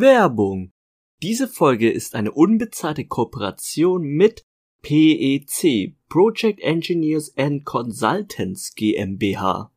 Werbung. 0.00 0.72
Diese 1.22 1.46
Folge 1.46 1.90
ist 1.90 2.14
eine 2.14 2.32
unbezahlte 2.32 3.04
Kooperation 3.04 4.02
mit 4.02 4.46
PEC 4.82 5.94
Project 6.08 6.60
Engineers 6.60 7.36
and 7.36 7.64
Consultants 7.66 8.74
GmbH. 8.74 9.70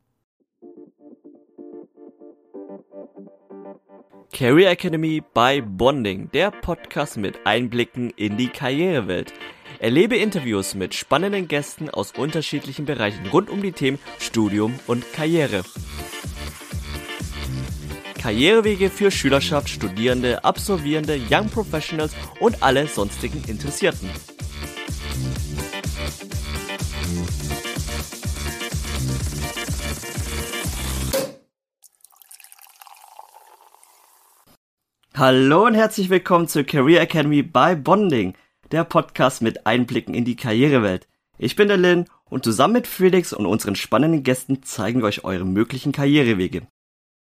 Career 4.32 4.72
Academy 4.72 5.22
by 5.34 5.62
Bonding, 5.62 6.32
der 6.32 6.52
Podcast 6.52 7.18
mit 7.18 7.46
Einblicken 7.46 8.10
in 8.16 8.38
die 8.38 8.48
Karrierewelt. 8.48 9.34
Erlebe 9.80 10.16
Interviews 10.16 10.74
mit 10.74 10.94
spannenden 10.94 11.50
Gästen 11.50 11.90
aus 11.90 12.14
unterschiedlichen 12.18 12.86
Bereichen 12.86 13.28
rund 13.28 13.50
um 13.50 13.62
die 13.62 13.74
Themen 13.74 14.00
Studium 14.20 14.80
und 14.88 15.04
Karriere. 15.12 15.64
Karrierewege 18.24 18.90
für 18.90 19.12
Schülerschaft, 19.12 19.68
Studierende, 19.68 20.46
Absolvierende, 20.46 21.20
Young 21.30 21.50
Professionals 21.50 22.16
und 22.40 22.64
alle 22.64 22.88
sonstigen 22.88 23.44
Interessierten. 23.50 24.10
Hallo 35.18 35.66
und 35.66 35.74
herzlich 35.74 36.10
willkommen 36.10 36.48
zur 36.48 36.64
Career 36.64 37.02
Academy 37.02 37.44
by 37.44 37.76
Bonding, 37.76 38.36
der 38.72 38.86
Podcast 38.86 39.42
mit 39.42 39.68
Einblicken 39.68 40.14
in 40.14 40.24
die 40.24 40.38
Karrierewelt. 40.38 41.10
Ich 41.38 41.58
bin 41.58 41.68
der 41.68 41.76
Lin 41.76 42.06
und 42.30 42.46
zusammen 42.46 42.76
mit 42.76 42.88
Felix 42.88 43.34
und 43.34 43.46
unseren 43.46 43.76
spannenden 43.76 44.24
Gästen 44.24 44.64
zeigen 44.64 45.02
wir 45.02 45.08
euch 45.08 45.26
eure 45.26 45.44
möglichen 45.44 45.92
Karrierewege. 45.92 46.66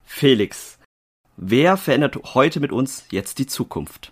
Felix, 0.04 0.78
Wer 1.44 1.76
verändert 1.76 2.36
heute 2.36 2.59
mit 2.59 2.72
uns 2.72 3.05
jetzt 3.09 3.40
die 3.40 3.48
Zukunft? 3.48 4.12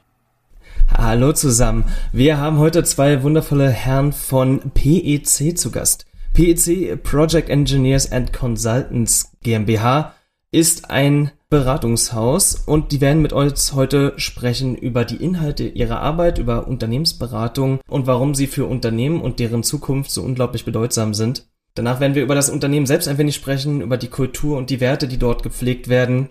Hallo 0.92 1.32
zusammen. 1.32 1.86
Wir 2.12 2.40
haben 2.40 2.58
heute 2.58 2.84
zwei 2.84 3.22
wundervolle 3.22 3.70
Herren 3.70 4.14
von 4.14 4.72
PEC 4.74 5.56
zu 5.56 5.70
Gast. 5.70 6.08
PEC 6.34 7.04
Project 7.04 7.50
Engineers 7.50 8.12
and 8.12 8.34
Consultants 8.34 9.32
GmbH 9.44 10.16
ist 10.52 10.90
ein 10.90 11.30
Beratungshaus 11.52 12.56
und 12.56 12.92
die 12.92 13.00
werden 13.00 13.22
mit 13.22 13.32
uns 13.32 13.74
heute 13.74 14.14
sprechen 14.18 14.76
über 14.76 15.06
die 15.06 15.24
Inhalte 15.24 15.68
ihrer 15.68 16.02
Arbeit, 16.02 16.40
über 16.40 16.68
Unternehmensberatung 16.68 17.80
und 17.88 18.08
warum 18.08 18.34
sie 18.34 18.48
für 18.48 18.66
Unternehmen 18.66 19.22
und 19.22 19.38
deren 19.38 19.62
Zukunft 19.62 20.10
so 20.10 20.24
unglaublich 20.24 20.66
bedeutsam 20.66 21.14
sind. 21.14 21.46
Danach 21.76 22.00
werden 22.00 22.16
wir 22.16 22.24
über 22.24 22.34
das 22.34 22.50
Unternehmen 22.50 22.88
selbst 22.88 23.08
ein 23.08 23.20
wenig 23.20 23.36
sprechen, 23.36 23.82
über 23.82 23.98
die 23.98 24.08
Kultur 24.08 24.58
und 24.58 24.72
die 24.72 24.80
Werte, 24.80 25.08
die 25.08 25.20
dort 25.20 25.44
gepflegt 25.44 25.90
werden 25.90 26.30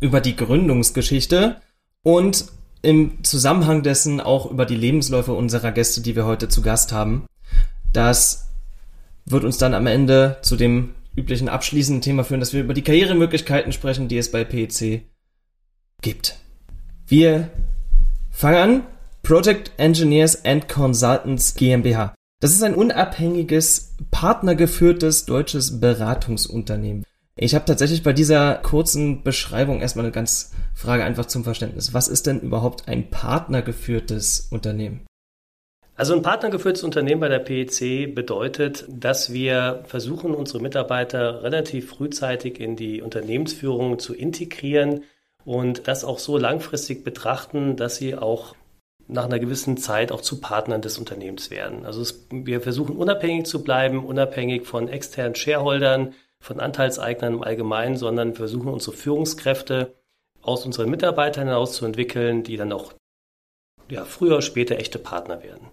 über 0.00 0.20
die 0.20 0.36
Gründungsgeschichte 0.36 1.60
und 2.02 2.46
im 2.82 3.24
Zusammenhang 3.24 3.82
dessen 3.82 4.20
auch 4.20 4.50
über 4.50 4.64
die 4.64 4.76
Lebensläufe 4.76 5.32
unserer 5.32 5.72
Gäste, 5.72 6.00
die 6.00 6.16
wir 6.16 6.26
heute 6.26 6.48
zu 6.48 6.62
Gast 6.62 6.92
haben. 6.92 7.26
Das 7.92 8.48
wird 9.26 9.44
uns 9.44 9.58
dann 9.58 9.74
am 9.74 9.86
Ende 9.86 10.38
zu 10.42 10.56
dem 10.56 10.94
üblichen 11.16 11.48
abschließenden 11.48 12.02
Thema 12.02 12.24
führen, 12.24 12.40
dass 12.40 12.52
wir 12.52 12.60
über 12.60 12.74
die 12.74 12.82
Karrieremöglichkeiten 12.82 13.72
sprechen, 13.72 14.08
die 14.08 14.18
es 14.18 14.30
bei 14.30 14.44
PEC 14.44 15.02
gibt. 16.00 16.38
Wir 17.06 17.50
fangen 18.30 18.56
an. 18.56 18.82
Project 19.24 19.72
Engineers 19.76 20.44
and 20.44 20.68
Consultants 20.68 21.54
GmbH. 21.54 22.14
Das 22.40 22.52
ist 22.52 22.62
ein 22.62 22.74
unabhängiges, 22.74 23.96
partnergeführtes 24.10 25.26
deutsches 25.26 25.80
Beratungsunternehmen. 25.80 27.04
Ich 27.40 27.54
habe 27.54 27.64
tatsächlich 27.64 28.02
bei 28.02 28.12
dieser 28.12 28.56
kurzen 28.56 29.22
Beschreibung 29.22 29.80
erstmal 29.80 30.04
eine 30.04 30.12
ganz 30.12 30.52
Frage 30.74 31.04
einfach 31.04 31.26
zum 31.26 31.44
Verständnis. 31.44 31.94
Was 31.94 32.08
ist 32.08 32.26
denn 32.26 32.40
überhaupt 32.40 32.88
ein 32.88 33.10
partnergeführtes 33.10 34.48
Unternehmen? 34.50 35.06
Also 35.94 36.14
ein 36.14 36.22
partnergeführtes 36.22 36.82
Unternehmen 36.82 37.20
bei 37.20 37.28
der 37.28 37.38
PEC 37.38 38.12
bedeutet, 38.12 38.86
dass 38.88 39.32
wir 39.32 39.84
versuchen, 39.86 40.34
unsere 40.34 40.60
Mitarbeiter 40.60 41.44
relativ 41.44 41.90
frühzeitig 41.90 42.58
in 42.58 42.74
die 42.74 43.02
Unternehmensführung 43.02 44.00
zu 44.00 44.14
integrieren 44.14 45.04
und 45.44 45.86
das 45.86 46.04
auch 46.04 46.18
so 46.18 46.38
langfristig 46.38 47.04
betrachten, 47.04 47.76
dass 47.76 47.96
sie 47.96 48.16
auch 48.16 48.56
nach 49.06 49.26
einer 49.26 49.38
gewissen 49.38 49.76
Zeit 49.76 50.10
auch 50.10 50.22
zu 50.22 50.40
Partnern 50.40 50.82
des 50.82 50.98
Unternehmens 50.98 51.52
werden. 51.52 51.86
Also 51.86 52.02
es, 52.02 52.26
wir 52.30 52.60
versuchen 52.60 52.96
unabhängig 52.96 53.46
zu 53.46 53.62
bleiben, 53.62 54.04
unabhängig 54.04 54.66
von 54.66 54.88
externen 54.88 55.36
Shareholdern, 55.36 56.14
von 56.40 56.60
Anteilseignern 56.60 57.34
im 57.34 57.42
Allgemeinen, 57.42 57.96
sondern 57.96 58.34
versuchen 58.34 58.68
unsere 58.68 58.96
Führungskräfte 58.96 59.94
aus 60.42 60.64
unseren 60.64 60.90
Mitarbeitern 60.90 61.48
heraus 61.48 61.74
zu 61.74 61.84
entwickeln, 61.84 62.42
die 62.42 62.56
dann 62.56 62.72
auch 62.72 62.94
ja, 63.90 64.04
früher 64.04 64.32
oder 64.32 64.42
später 64.42 64.78
echte 64.78 64.98
Partner 64.98 65.42
werden. 65.42 65.66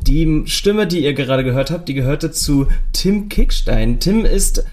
Die 0.00 0.44
Stimme, 0.46 0.86
die 0.86 1.04
ihr 1.04 1.14
gerade 1.14 1.44
gehört 1.44 1.70
habt, 1.70 1.88
die 1.88 1.94
gehörte 1.94 2.30
zu 2.30 2.68
Tim 2.92 3.28
Kickstein. 3.28 3.98
Tim 3.98 4.24
ist 4.24 4.64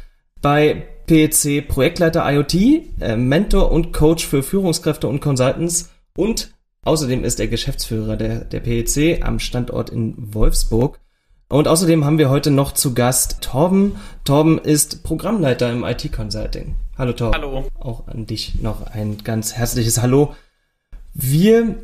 bei 0.42 0.88
PEC 1.08 1.68
Projektleiter 1.68 2.24
IoT, 2.32 2.54
äh, 3.00 3.16
Mentor 3.16 3.72
und 3.72 3.92
Coach 3.92 4.26
für 4.26 4.44
Führungskräfte 4.44 5.08
und 5.08 5.20
Consultants 5.20 5.92
und 6.16 6.54
außerdem 6.84 7.24
ist 7.24 7.40
er 7.40 7.48
Geschäftsführer 7.48 8.18
der, 8.18 8.46
der 8.46 8.60
PEC 8.60 9.24
am 9.24 9.40
Standort 9.40 9.90
in 9.90 10.16
Wolfsburg. 10.34 11.00
Und 11.48 11.68
außerdem 11.68 12.04
haben 12.06 12.18
wir 12.18 12.30
heute 12.30 12.50
noch 12.50 12.72
zu 12.72 12.96
Gast 12.96 13.42
Torben. 13.42 13.98
Torben 14.24 14.58
ist 14.58 15.04
Programmleiter 15.04 15.72
im 15.72 15.84
IT-Consulting. 15.84 16.76
Hallo 16.98 17.14
Torben. 17.14 17.36
Hallo. 17.36 17.68
Auch 17.80 18.08
an 18.08 18.26
dich 18.26 18.62
noch 18.62 18.88
ein 18.88 19.20
ganz 19.24 19.54
herzliches 19.54 20.02
Hallo. 20.02 20.34
Wir 21.14 21.76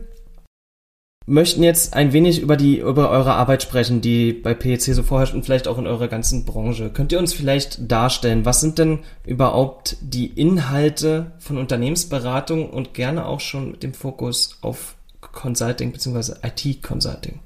möchten 1.28 1.62
jetzt 1.62 1.94
ein 1.94 2.12
wenig 2.12 2.42
über 2.42 2.58
die 2.58 2.80
über 2.80 3.12
eure 3.12 3.34
Arbeit 3.34 3.62
sprechen, 3.62 4.02
die 4.02 4.34
bei 4.34 4.56
PEC 4.56 4.82
so 4.82 5.04
vorherrscht 5.04 5.36
und 5.36 5.46
vielleicht 5.46 5.68
auch 5.68 5.78
in 5.78 5.86
eurer 5.86 6.08
ganzen 6.08 6.44
Branche. 6.44 6.90
Könnt 6.90 7.12
ihr 7.12 7.20
uns 7.20 7.34
vielleicht 7.34 7.92
darstellen, 7.92 8.46
was 8.46 8.62
sind 8.62 8.80
denn 8.80 9.00
überhaupt 9.26 9.96
die 10.02 10.26
Inhalte 10.26 11.34
von 11.38 11.60
Unternehmensberatung 11.60 12.70
und 12.70 12.96
gerne 12.96 13.28
auch 13.28 13.40
schon 13.40 13.72
mit 13.72 13.84
dem 13.84 13.94
Fokus 13.94 14.58
auf 14.62 14.96
Consulting 15.22 15.92
bzw. 15.92 16.34
IT-Consulting? 16.42 17.40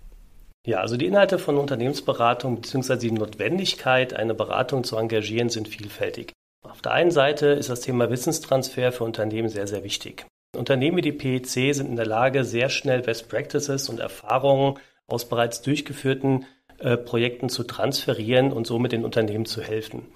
Ja, 0.65 0.79
also 0.79 0.97
die 0.97 1.05
Inhalte 1.05 1.37
von 1.37 1.57
Unternehmensberatung 1.57 2.59
bzw. 2.59 2.97
die 2.97 3.11
Notwendigkeit, 3.11 4.15
eine 4.15 4.33
Beratung 4.33 4.83
zu 4.83 4.97
engagieren, 4.97 5.49
sind 5.49 5.67
vielfältig. 5.67 6.33
Auf 6.67 6.81
der 6.81 6.93
einen 6.93 7.11
Seite 7.11 7.47
ist 7.47 7.69
das 7.69 7.81
Thema 7.81 8.09
Wissenstransfer 8.09 8.91
für 8.91 9.03
Unternehmen 9.03 9.49
sehr, 9.49 9.67
sehr 9.67 9.83
wichtig. 9.83 10.25
Unternehmen 10.57 10.97
wie 10.97 11.01
die 11.01 11.11
PEC 11.11 11.75
sind 11.75 11.89
in 11.89 11.95
der 11.95 12.07
Lage, 12.07 12.43
sehr 12.43 12.69
schnell 12.69 13.01
Best 13.01 13.29
Practices 13.29 13.89
und 13.89 13.99
Erfahrungen 13.99 14.79
aus 15.07 15.29
bereits 15.29 15.61
durchgeführten 15.61 16.45
äh, 16.79 16.97
Projekten 16.97 17.49
zu 17.49 17.63
transferieren 17.63 18.51
und 18.51 18.65
somit 18.65 18.91
den 18.91 19.05
Unternehmen 19.05 19.45
zu 19.45 19.61
helfen. 19.61 20.07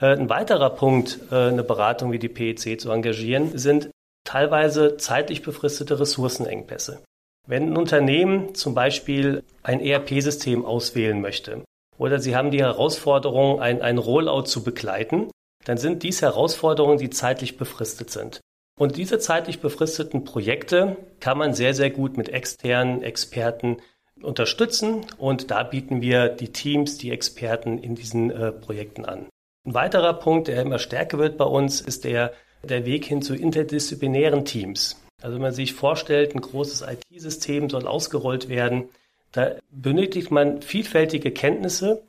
Äh, 0.00 0.16
ein 0.16 0.28
weiterer 0.28 0.70
Punkt, 0.70 1.18
äh, 1.32 1.48
eine 1.48 1.64
Beratung 1.64 2.12
wie 2.12 2.20
die 2.20 2.28
PEC 2.28 2.80
zu 2.80 2.92
engagieren, 2.92 3.58
sind 3.58 3.90
teilweise 4.24 4.96
zeitlich 4.98 5.42
befristete 5.42 5.98
Ressourcenengpässe. 5.98 7.02
Wenn 7.46 7.70
ein 7.70 7.76
Unternehmen 7.76 8.54
zum 8.54 8.74
Beispiel 8.74 9.44
ein 9.62 9.80
ERP-System 9.80 10.64
auswählen 10.64 11.20
möchte 11.20 11.64
oder 11.96 12.18
Sie 12.18 12.34
haben 12.34 12.50
die 12.50 12.60
Herausforderung, 12.60 13.60
ein, 13.60 13.82
ein 13.82 13.98
Rollout 13.98 14.42
zu 14.42 14.64
begleiten, 14.64 15.30
dann 15.64 15.78
sind 15.78 16.02
dies 16.02 16.22
Herausforderungen, 16.22 16.98
die 16.98 17.10
zeitlich 17.10 17.56
befristet 17.56 18.10
sind. 18.10 18.40
Und 18.78 18.96
diese 18.96 19.18
zeitlich 19.18 19.60
befristeten 19.60 20.24
Projekte 20.24 20.96
kann 21.20 21.38
man 21.38 21.54
sehr, 21.54 21.72
sehr 21.72 21.90
gut 21.90 22.16
mit 22.16 22.28
externen 22.28 23.02
Experten 23.02 23.78
unterstützen 24.22 25.06
und 25.18 25.50
da 25.50 25.62
bieten 25.62 26.00
wir 26.00 26.28
die 26.28 26.52
Teams, 26.52 26.98
die 26.98 27.10
Experten 27.10 27.78
in 27.78 27.94
diesen 27.94 28.30
äh, 28.30 28.52
Projekten 28.52 29.04
an. 29.04 29.28
Ein 29.66 29.74
weiterer 29.74 30.14
Punkt, 30.14 30.48
der 30.48 30.62
immer 30.62 30.78
stärker 30.78 31.18
wird 31.18 31.36
bei 31.36 31.44
uns, 31.44 31.80
ist 31.80 32.04
der, 32.04 32.32
der 32.62 32.84
Weg 32.86 33.04
hin 33.04 33.22
zu 33.22 33.34
interdisziplinären 33.34 34.44
Teams. 34.44 35.00
Also 35.22 35.34
wenn 35.34 35.42
man 35.42 35.52
sich 35.52 35.72
vorstellt, 35.72 36.34
ein 36.34 36.40
großes 36.40 36.82
IT-System 36.82 37.70
soll 37.70 37.86
ausgerollt 37.86 38.48
werden, 38.48 38.88
da 39.32 39.52
benötigt 39.70 40.30
man 40.30 40.62
vielfältige 40.62 41.30
Kenntnisse. 41.30 42.02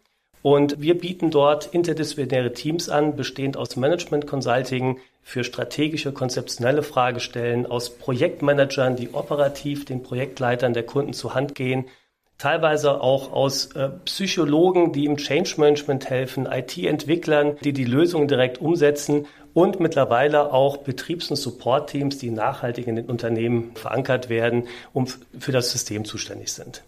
Und 0.43 0.81
wir 0.81 0.97
bieten 0.97 1.31
dort 1.31 1.73
interdisziplinäre 1.73 2.53
Teams 2.53 2.89
an, 2.89 3.15
bestehend 3.15 3.57
aus 3.57 3.75
Management 3.75 4.27
Consulting 4.27 4.99
für 5.23 5.43
strategische, 5.43 6.13
konzeptionelle 6.13 6.83
Fragestellen, 6.83 7.65
aus 7.65 7.97
Projektmanagern, 7.97 8.95
die 8.95 9.13
operativ 9.13 9.83
den 9.83 10.03
Projektleitern 10.03 10.73
der 10.73 10.83
Kunden 10.83 11.13
zur 11.13 11.33
Hand 11.33 11.53
gehen, 11.55 11.85
teilweise 12.37 13.01
auch 13.01 13.33
aus 13.33 13.67
äh, 13.75 13.89
Psychologen, 14.05 14.93
die 14.93 15.05
im 15.05 15.17
Change 15.17 15.55
Management 15.57 16.09
helfen, 16.09 16.45
IT-Entwicklern, 16.45 17.57
die 17.63 17.73
die 17.73 17.85
Lösungen 17.85 18.27
direkt 18.27 18.61
umsetzen 18.61 19.25
und 19.57 19.79
mittlerweile 19.79 20.53
auch 20.53 20.77
Betriebs- 20.77 21.31
und 21.31 21.35
Support-Teams, 21.35 22.19
die 22.19 22.29
nachhaltig 22.29 22.85
in 22.85 22.95
den 22.95 23.07
Unternehmen 23.07 23.75
verankert 23.75 24.29
werden 24.29 24.67
und 24.93 25.17
für 25.39 25.51
das 25.51 25.71
System 25.71 26.05
zuständig 26.05 26.53
sind. 26.53 26.83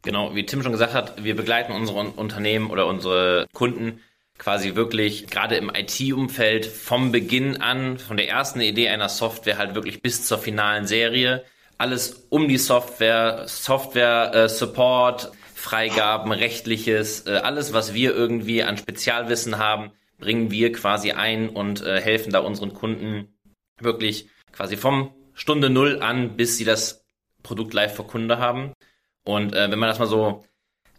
Genau, 0.00 0.34
wie 0.34 0.46
Tim 0.46 0.62
schon 0.62 0.72
gesagt 0.72 0.94
hat, 0.94 1.22
wir 1.22 1.36
begleiten 1.36 1.72
unsere 1.72 1.98
Unternehmen 1.98 2.70
oder 2.70 2.86
unsere 2.86 3.46
Kunden 3.52 4.00
quasi 4.38 4.76
wirklich 4.76 5.26
gerade 5.26 5.56
im 5.56 5.70
IT-Umfeld 5.74 6.64
vom 6.64 7.12
Beginn 7.12 7.60
an, 7.60 7.98
von 7.98 8.16
der 8.16 8.30
ersten 8.30 8.62
Idee 8.62 8.88
einer 8.88 9.10
Software 9.10 9.58
halt 9.58 9.74
wirklich 9.74 10.00
bis 10.00 10.24
zur 10.24 10.38
finalen 10.38 10.86
Serie, 10.86 11.44
alles 11.76 12.28
um 12.30 12.48
die 12.48 12.56
Software, 12.56 13.44
Software 13.46 14.32
äh, 14.32 14.48
Support, 14.48 15.32
Freigaben, 15.54 16.32
rechtliches, 16.32 17.26
äh, 17.26 17.32
alles, 17.42 17.74
was 17.74 17.92
wir 17.92 18.14
irgendwie 18.16 18.62
an 18.62 18.78
Spezialwissen 18.78 19.58
haben, 19.58 19.90
bringen 20.20 20.50
wir 20.50 20.72
quasi 20.72 21.12
ein 21.12 21.48
und 21.48 21.82
äh, 21.82 22.00
helfen 22.00 22.32
da 22.32 22.40
unseren 22.40 22.74
Kunden 22.74 23.34
wirklich 23.78 24.28
quasi 24.52 24.76
vom 24.76 25.12
Stunde 25.34 25.70
Null 25.70 26.00
an, 26.00 26.36
bis 26.36 26.56
sie 26.56 26.64
das 26.64 27.04
Produkt 27.42 27.72
live 27.72 27.94
vor 27.94 28.06
Kunde 28.06 28.38
haben. 28.38 28.72
Und 29.24 29.54
äh, 29.54 29.70
wenn 29.70 29.78
man 29.78 29.88
das 29.88 29.98
mal 29.98 30.06
so 30.06 30.44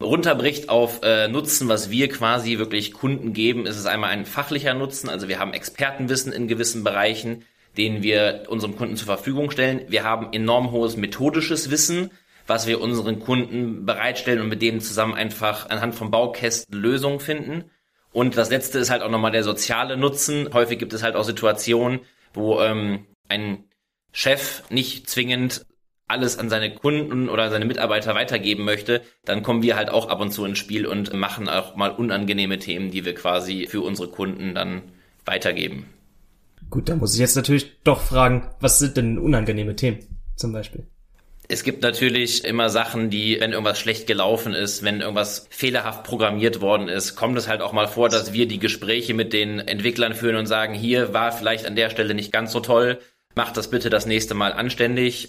runterbricht 0.01 0.69
auf 0.69 1.01
äh, 1.03 1.27
Nutzen, 1.27 1.69
was 1.69 1.91
wir 1.91 2.09
quasi 2.09 2.57
wirklich 2.57 2.93
Kunden 2.93 3.33
geben, 3.33 3.65
ist 3.65 3.77
es 3.77 3.85
einmal 3.85 4.09
ein 4.09 4.25
fachlicher 4.25 4.73
Nutzen. 4.73 5.09
Also 5.09 5.27
wir 5.27 5.39
haben 5.39 5.53
Expertenwissen 5.53 6.33
in 6.33 6.47
gewissen 6.47 6.83
Bereichen, 6.83 7.45
den 7.77 8.03
wir 8.03 8.45
unseren 8.47 8.75
Kunden 8.75 8.95
zur 8.95 9.05
Verfügung 9.05 9.51
stellen. 9.51 9.81
Wir 9.87 10.03
haben 10.03 10.33
enorm 10.33 10.71
hohes 10.71 10.97
methodisches 10.97 11.69
Wissen, 11.69 12.11
was 12.47 12.67
wir 12.67 12.81
unseren 12.81 13.19
Kunden 13.19 13.85
bereitstellen 13.85 14.41
und 14.41 14.49
mit 14.49 14.61
denen 14.61 14.81
zusammen 14.81 15.13
einfach 15.13 15.69
anhand 15.69 15.95
von 15.95 16.11
Baukästen 16.11 16.77
Lösungen 16.77 17.19
finden. 17.19 17.65
Und 18.11 18.37
das 18.37 18.49
letzte 18.49 18.79
ist 18.79 18.89
halt 18.89 19.01
auch 19.01 19.09
nochmal 19.09 19.31
der 19.31 19.43
soziale 19.43 19.97
Nutzen. 19.97 20.53
Häufig 20.53 20.79
gibt 20.79 20.93
es 20.93 21.03
halt 21.03 21.15
auch 21.15 21.23
Situationen, 21.23 22.01
wo 22.33 22.61
ähm, 22.61 23.05
ein 23.29 23.63
Chef 24.11 24.63
nicht 24.69 25.09
zwingend 25.09 25.65
alles 26.11 26.37
an 26.37 26.49
seine 26.49 26.73
Kunden 26.73 27.29
oder 27.29 27.49
seine 27.49 27.65
Mitarbeiter 27.65 28.13
weitergeben 28.13 28.65
möchte, 28.65 29.01
dann 29.23 29.43
kommen 29.43 29.63
wir 29.63 29.77
halt 29.77 29.89
auch 29.89 30.09
ab 30.09 30.19
und 30.19 30.31
zu 30.31 30.43
ins 30.43 30.59
Spiel 30.59 30.85
und 30.85 31.13
machen 31.13 31.47
auch 31.47 31.75
mal 31.77 31.89
unangenehme 31.89 32.59
Themen, 32.59 32.91
die 32.91 33.05
wir 33.05 33.15
quasi 33.15 33.65
für 33.67 33.81
unsere 33.81 34.09
Kunden 34.09 34.53
dann 34.53 34.83
weitergeben. 35.25 35.85
Gut, 36.69 36.89
da 36.89 36.95
muss 36.95 37.13
ich 37.13 37.19
jetzt 37.19 37.35
natürlich 37.35 37.81
doch 37.83 38.01
fragen, 38.01 38.49
was 38.59 38.79
sind 38.79 38.97
denn 38.97 39.17
unangenehme 39.17 39.75
Themen 39.75 39.99
zum 40.35 40.51
Beispiel? 40.51 40.85
Es 41.47 41.63
gibt 41.63 41.81
natürlich 41.81 42.45
immer 42.45 42.69
Sachen, 42.69 43.09
die, 43.09 43.39
wenn 43.39 43.51
irgendwas 43.51 43.79
schlecht 43.79 44.07
gelaufen 44.07 44.53
ist, 44.53 44.83
wenn 44.83 45.01
irgendwas 45.01 45.47
fehlerhaft 45.49 46.03
programmiert 46.03 46.61
worden 46.61 46.87
ist, 46.87 47.15
kommt 47.15 47.37
es 47.37 47.47
halt 47.47 47.61
auch 47.61 47.73
mal 47.73 47.87
vor, 47.87 48.07
dass 48.07 48.31
wir 48.31 48.47
die 48.47 48.59
Gespräche 48.59 49.13
mit 49.13 49.33
den 49.33 49.59
Entwicklern 49.59 50.13
führen 50.13 50.37
und 50.37 50.45
sagen, 50.45 50.73
hier 50.73 51.13
war 51.13 51.31
vielleicht 51.31 51.65
an 51.65 51.75
der 51.75 51.89
Stelle 51.89 52.13
nicht 52.13 52.31
ganz 52.31 52.51
so 52.53 52.61
toll, 52.61 52.99
macht 53.35 53.57
das 53.57 53.69
bitte 53.69 53.89
das 53.89 54.05
nächste 54.05 54.33
Mal 54.33 54.53
anständig. 54.53 55.27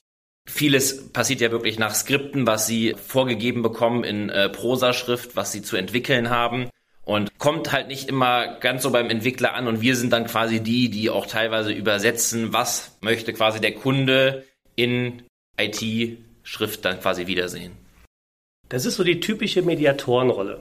Vieles 0.49 1.12
passiert 1.12 1.41
ja 1.41 1.50
wirklich 1.50 1.79
nach 1.79 1.94
Skripten, 1.94 2.47
was 2.47 2.67
sie 2.67 2.94
vorgegeben 2.97 3.62
bekommen 3.62 4.05
in 4.05 4.29
äh, 4.29 4.49
Prosaschrift, 4.49 5.37
was 5.37 5.53
sie 5.53 5.62
zu 5.62 5.76
entwickeln 5.76 6.31
haben. 6.31 6.69
Und 7.05 7.37
kommt 7.38 7.73
halt 7.73 7.88
nicht 7.88 8.08
immer 8.08 8.61
ganz 8.61 8.85
so 8.85 8.91
beim 8.91 9.11
Entwickler 9.11 9.55
an 9.55 9.67
und 9.67 9.81
wir 9.81 9.97
sind 9.97 10.12
dann 10.12 10.26
quasi 10.26 10.61
die, 10.61 10.88
die 10.88 11.11
auch 11.11 11.26
teilweise 11.26 11.73
übersetzen, 11.73 12.53
was 12.53 12.97
möchte 13.00 13.32
quasi 13.32 13.61
der 13.61 13.73
Kunde 13.73 14.44
in 14.76 15.23
IT-Schrift 15.64 16.85
dann 16.85 17.00
quasi 17.00 17.26
wiedersehen. 17.26 17.73
Das 18.69 18.87
ist 18.87 18.97
so 18.97 19.05
die 19.05 19.20
typische 19.20 19.62
Mediatorenrolle. 19.62 20.61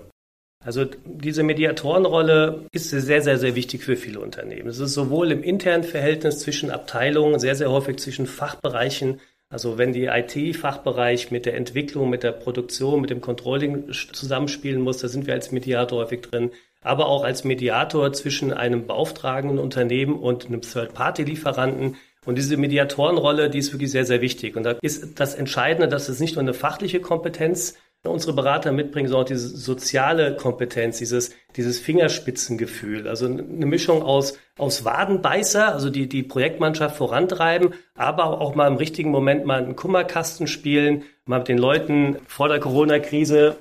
Also 0.63 0.85
diese 1.05 1.41
Mediatorenrolle 1.43 2.65
ist 2.71 2.89
sehr, 2.89 3.21
sehr, 3.21 3.37
sehr 3.39 3.55
wichtig 3.55 3.83
für 3.83 3.95
viele 3.95 4.19
Unternehmen. 4.19 4.69
Es 4.69 4.79
ist 4.79 4.93
sowohl 4.93 5.31
im 5.31 5.41
internen 5.41 5.83
Verhältnis 5.83 6.39
zwischen 6.39 6.69
Abteilungen, 6.69 7.39
sehr, 7.39 7.55
sehr 7.55 7.71
häufig 7.71 7.97
zwischen 7.97 8.27
Fachbereichen. 8.27 9.19
Also 9.49 9.77
wenn 9.77 9.91
die 9.91 10.05
IT-Fachbereich 10.05 11.31
mit 11.31 11.45
der 11.45 11.55
Entwicklung, 11.55 12.09
mit 12.09 12.23
der 12.23 12.31
Produktion, 12.31 13.01
mit 13.01 13.09
dem 13.09 13.21
Controlling 13.21 13.91
zusammenspielen 13.91 14.81
muss, 14.81 14.99
da 14.99 15.07
sind 15.07 15.25
wir 15.25 15.33
als 15.33 15.51
Mediator 15.51 15.99
häufig 15.99 16.21
drin. 16.21 16.51
Aber 16.83 17.07
auch 17.07 17.23
als 17.23 17.43
Mediator 17.43 18.13
zwischen 18.13 18.53
einem 18.53 18.87
beauftragenden 18.87 19.57
Unternehmen 19.57 20.15
und 20.15 20.45
einem 20.45 20.61
Third-Party-Lieferanten, 20.61 21.95
und 22.25 22.37
diese 22.37 22.57
Mediatorenrolle, 22.57 23.49
die 23.49 23.57
ist 23.57 23.73
wirklich 23.73 23.91
sehr, 23.91 24.05
sehr 24.05 24.21
wichtig. 24.21 24.55
Und 24.55 24.63
da 24.63 24.75
ist 24.81 25.19
das 25.19 25.33
Entscheidende, 25.33 25.87
dass 25.87 26.09
es 26.09 26.19
nicht 26.19 26.35
nur 26.35 26.43
eine 26.43 26.53
fachliche 26.53 26.99
Kompetenz 26.99 27.75
unsere 28.09 28.33
Berater 28.33 28.71
mitbringen, 28.71 29.07
sondern 29.07 29.25
auch 29.25 29.27
diese 29.29 29.47
soziale 29.47 30.35
Kompetenz, 30.35 30.97
dieses, 30.97 31.35
dieses 31.55 31.79
Fingerspitzengefühl. 31.79 33.07
Also 33.07 33.27
eine 33.27 33.65
Mischung 33.65 34.01
aus, 34.01 34.39
aus 34.57 34.83
Wadenbeißer, 34.83 35.71
also 35.71 35.91
die, 35.91 36.09
die 36.09 36.23
Projektmannschaft 36.23 36.97
vorantreiben, 36.97 37.75
aber 37.93 38.41
auch 38.41 38.55
mal 38.55 38.67
im 38.67 38.77
richtigen 38.77 39.11
Moment 39.11 39.45
mal 39.45 39.61
einen 39.61 39.75
Kummerkasten 39.75 40.47
spielen, 40.47 41.03
mal 41.25 41.39
mit 41.39 41.47
den 41.47 41.59
Leuten 41.59 42.17
vor 42.25 42.49
der 42.49 42.59
Corona-Krise 42.59 43.57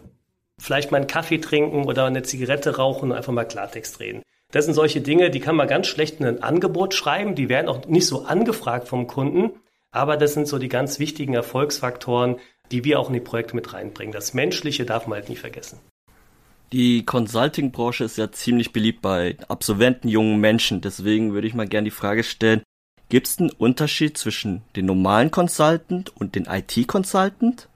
vielleicht 0.58 0.90
mal 0.90 0.98
einen 0.98 1.06
Kaffee 1.06 1.38
trinken 1.38 1.84
oder 1.84 2.06
eine 2.06 2.22
Zigarette 2.22 2.76
rauchen 2.76 3.10
und 3.10 3.16
einfach 3.16 3.32
mal 3.32 3.44
Klartext 3.44 4.00
reden. 4.00 4.22
Das 4.52 4.64
sind 4.64 4.74
solche 4.74 5.00
Dinge, 5.00 5.30
die 5.30 5.40
kann 5.40 5.56
man 5.56 5.68
ganz 5.68 5.86
schlecht 5.86 6.20
in 6.20 6.26
ein 6.26 6.42
Angebot 6.42 6.94
schreiben. 6.94 7.34
Die 7.34 7.48
werden 7.48 7.68
auch 7.68 7.86
nicht 7.86 8.06
so 8.06 8.24
angefragt 8.24 8.88
vom 8.88 9.06
Kunden. 9.06 9.52
Aber 9.92 10.16
das 10.16 10.34
sind 10.34 10.48
so 10.48 10.58
die 10.58 10.68
ganz 10.68 10.98
wichtigen 10.98 11.34
Erfolgsfaktoren, 11.34 12.36
die 12.70 12.84
wir 12.84 13.00
auch 13.00 13.08
in 13.08 13.14
die 13.14 13.20
Projekte 13.20 13.56
mit 13.56 13.72
reinbringen. 13.72 14.12
Das 14.12 14.34
Menschliche 14.34 14.84
darf 14.84 15.06
man 15.06 15.18
halt 15.18 15.28
nie 15.28 15.36
vergessen. 15.36 15.78
Die 16.72 17.04
Consulting-Branche 17.04 18.04
ist 18.04 18.16
ja 18.16 18.30
ziemlich 18.30 18.72
beliebt 18.72 19.02
bei 19.02 19.36
Absolventen, 19.48 20.08
jungen 20.08 20.40
Menschen. 20.40 20.80
Deswegen 20.80 21.32
würde 21.32 21.48
ich 21.48 21.54
mal 21.54 21.66
gerne 21.66 21.86
die 21.86 21.90
Frage 21.90 22.22
stellen, 22.22 22.62
gibt 23.08 23.26
es 23.26 23.38
einen 23.40 23.50
Unterschied 23.50 24.16
zwischen 24.16 24.62
den 24.76 24.86
normalen 24.86 25.32
Consultant 25.32 26.16
und 26.16 26.36
den 26.36 26.46
IT-Consultant? 26.46 27.68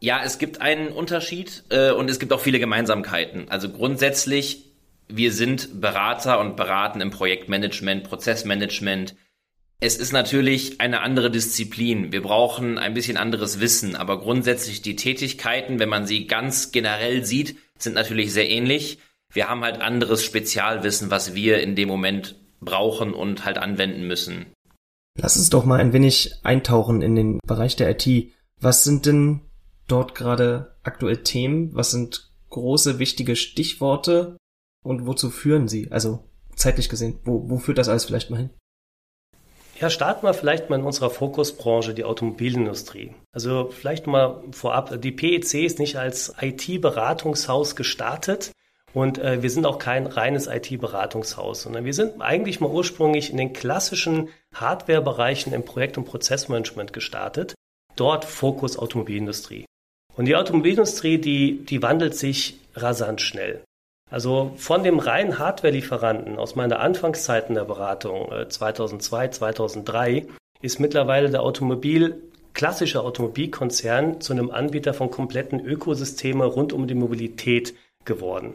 Ja, 0.00 0.22
es 0.22 0.38
gibt 0.38 0.60
einen 0.60 0.88
Unterschied 0.88 1.64
äh, 1.70 1.92
und 1.92 2.10
es 2.10 2.18
gibt 2.18 2.32
auch 2.32 2.40
viele 2.40 2.58
Gemeinsamkeiten. 2.58 3.48
Also 3.48 3.70
grundsätzlich 3.70 4.69
wir 5.16 5.32
sind 5.32 5.80
Berater 5.80 6.40
und 6.40 6.56
beraten 6.56 7.00
im 7.00 7.10
Projektmanagement, 7.10 8.04
Prozessmanagement. 8.04 9.14
Es 9.80 9.96
ist 9.96 10.12
natürlich 10.12 10.80
eine 10.80 11.00
andere 11.00 11.30
Disziplin. 11.30 12.12
Wir 12.12 12.22
brauchen 12.22 12.78
ein 12.78 12.94
bisschen 12.94 13.16
anderes 13.16 13.60
Wissen, 13.60 13.96
aber 13.96 14.20
grundsätzlich 14.20 14.82
die 14.82 14.96
Tätigkeiten, 14.96 15.78
wenn 15.78 15.88
man 15.88 16.06
sie 16.06 16.26
ganz 16.26 16.70
generell 16.70 17.24
sieht, 17.24 17.56
sind 17.78 17.94
natürlich 17.94 18.32
sehr 18.32 18.50
ähnlich. 18.50 18.98
Wir 19.32 19.48
haben 19.48 19.62
halt 19.62 19.80
anderes 19.80 20.24
Spezialwissen, 20.24 21.10
was 21.10 21.34
wir 21.34 21.60
in 21.60 21.76
dem 21.76 21.88
Moment 21.88 22.36
brauchen 22.60 23.14
und 23.14 23.44
halt 23.44 23.58
anwenden 23.58 24.06
müssen. 24.06 24.46
Lass 25.18 25.36
uns 25.36 25.50
doch 25.50 25.64
mal 25.64 25.80
ein 25.80 25.92
wenig 25.92 26.34
eintauchen 26.42 27.02
in 27.02 27.14
den 27.14 27.38
Bereich 27.46 27.76
der 27.76 27.90
IT. 27.90 28.32
Was 28.60 28.84
sind 28.84 29.06
denn 29.06 29.40
dort 29.88 30.14
gerade 30.14 30.76
aktuell 30.82 31.18
Themen? 31.18 31.74
Was 31.74 31.90
sind 31.90 32.30
große, 32.50 32.98
wichtige 32.98 33.36
Stichworte? 33.36 34.36
Und 34.82 35.06
wozu 35.06 35.30
führen 35.30 35.68
sie? 35.68 35.90
Also 35.90 36.24
zeitlich 36.56 36.88
gesehen, 36.88 37.18
wo, 37.24 37.48
wo 37.48 37.58
führt 37.58 37.78
das 37.78 37.88
alles 37.88 38.04
vielleicht 38.04 38.30
mal 38.30 38.38
hin? 38.38 38.50
Ja, 39.80 39.88
starten 39.88 40.26
wir 40.26 40.34
vielleicht 40.34 40.68
mal 40.68 40.78
in 40.78 40.84
unserer 40.84 41.08
Fokusbranche, 41.08 41.94
die 41.94 42.04
Automobilindustrie. 42.04 43.14
Also 43.32 43.70
vielleicht 43.70 44.06
mal 44.06 44.44
vorab, 44.50 45.00
die 45.00 45.10
PEC 45.10 45.64
ist 45.64 45.78
nicht 45.78 45.96
als 45.96 46.34
IT-Beratungshaus 46.38 47.76
gestartet 47.76 48.52
und 48.92 49.18
äh, 49.18 49.42
wir 49.42 49.48
sind 49.48 49.64
auch 49.64 49.78
kein 49.78 50.06
reines 50.06 50.48
IT-Beratungshaus, 50.48 51.62
sondern 51.62 51.86
wir 51.86 51.94
sind 51.94 52.20
eigentlich 52.20 52.60
mal 52.60 52.70
ursprünglich 52.70 53.30
in 53.30 53.38
den 53.38 53.54
klassischen 53.54 54.28
Hardware-Bereichen 54.54 55.54
im 55.54 55.64
Projekt- 55.64 55.96
und 55.96 56.04
Prozessmanagement 56.04 56.92
gestartet. 56.92 57.54
Dort 57.96 58.26
Fokus 58.26 58.78
Automobilindustrie. 58.78 59.64
Und 60.14 60.26
die 60.26 60.36
Automobilindustrie, 60.36 61.18
die, 61.18 61.64
die 61.64 61.82
wandelt 61.82 62.16
sich 62.16 62.58
rasant 62.74 63.22
schnell. 63.22 63.62
Also 64.10 64.52
von 64.56 64.82
dem 64.82 64.98
reinen 64.98 65.38
Hardware-Lieferanten 65.38 66.36
aus 66.36 66.56
meiner 66.56 66.80
Anfangszeiten 66.80 67.54
der 67.54 67.64
Beratung 67.64 68.28
2002, 68.48 69.24
äh, 69.24 69.30
2003 69.30 70.26
ist 70.60 70.80
mittlerweile 70.80 71.30
der 71.30 71.42
Automobil 71.42 72.20
klassische 72.52 73.02
Automobilkonzern 73.02 74.20
zu 74.20 74.32
einem 74.32 74.50
Anbieter 74.50 74.92
von 74.92 75.10
kompletten 75.10 75.60
Ökosysteme 75.60 76.44
rund 76.44 76.72
um 76.72 76.88
die 76.88 76.94
Mobilität 76.94 77.74
geworden. 78.04 78.54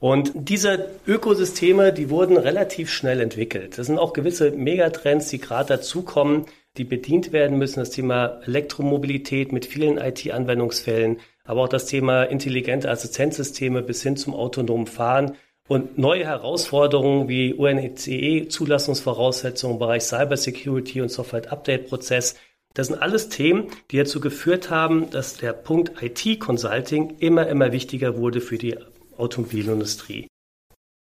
Und 0.00 0.32
diese 0.34 0.90
Ökosysteme, 1.06 1.92
die 1.92 2.10
wurden 2.10 2.36
relativ 2.36 2.90
schnell 2.90 3.20
entwickelt. 3.20 3.78
Das 3.78 3.86
sind 3.86 3.98
auch 3.98 4.12
gewisse 4.12 4.50
Megatrends, 4.50 5.28
die 5.28 5.38
gerade 5.38 5.68
dazukommen, 5.68 6.46
die 6.76 6.84
bedient 6.84 7.32
werden 7.32 7.58
müssen. 7.58 7.80
Das 7.80 7.90
Thema 7.90 8.40
Elektromobilität 8.44 9.52
mit 9.52 9.66
vielen 9.66 9.98
IT-Anwendungsfällen, 9.98 11.18
aber 11.44 11.62
auch 11.62 11.68
das 11.68 11.86
Thema 11.86 12.24
intelligente 12.24 12.90
Assistenzsysteme 12.90 13.82
bis 13.82 14.02
hin 14.02 14.16
zum 14.16 14.34
autonomen 14.34 14.86
Fahren 14.86 15.36
und 15.68 15.98
neue 15.98 16.26
Herausforderungen 16.26 17.28
wie 17.28 17.54
UNECE-Zulassungsvoraussetzungen 17.54 19.76
im 19.76 19.78
Bereich 19.78 20.02
Cybersecurity 20.04 21.00
und 21.00 21.10
Software-Update-Prozess. 21.10 22.34
Das 22.74 22.88
sind 22.88 23.00
alles 23.00 23.28
Themen, 23.28 23.68
die 23.90 23.98
dazu 23.98 24.20
geführt 24.20 24.70
haben, 24.70 25.10
dass 25.10 25.36
der 25.36 25.52
Punkt 25.52 26.02
IT-Consulting 26.02 27.18
immer, 27.18 27.46
immer 27.46 27.70
wichtiger 27.72 28.16
wurde 28.16 28.40
für 28.40 28.56
die 28.58 28.78
Automobilindustrie. 29.16 30.26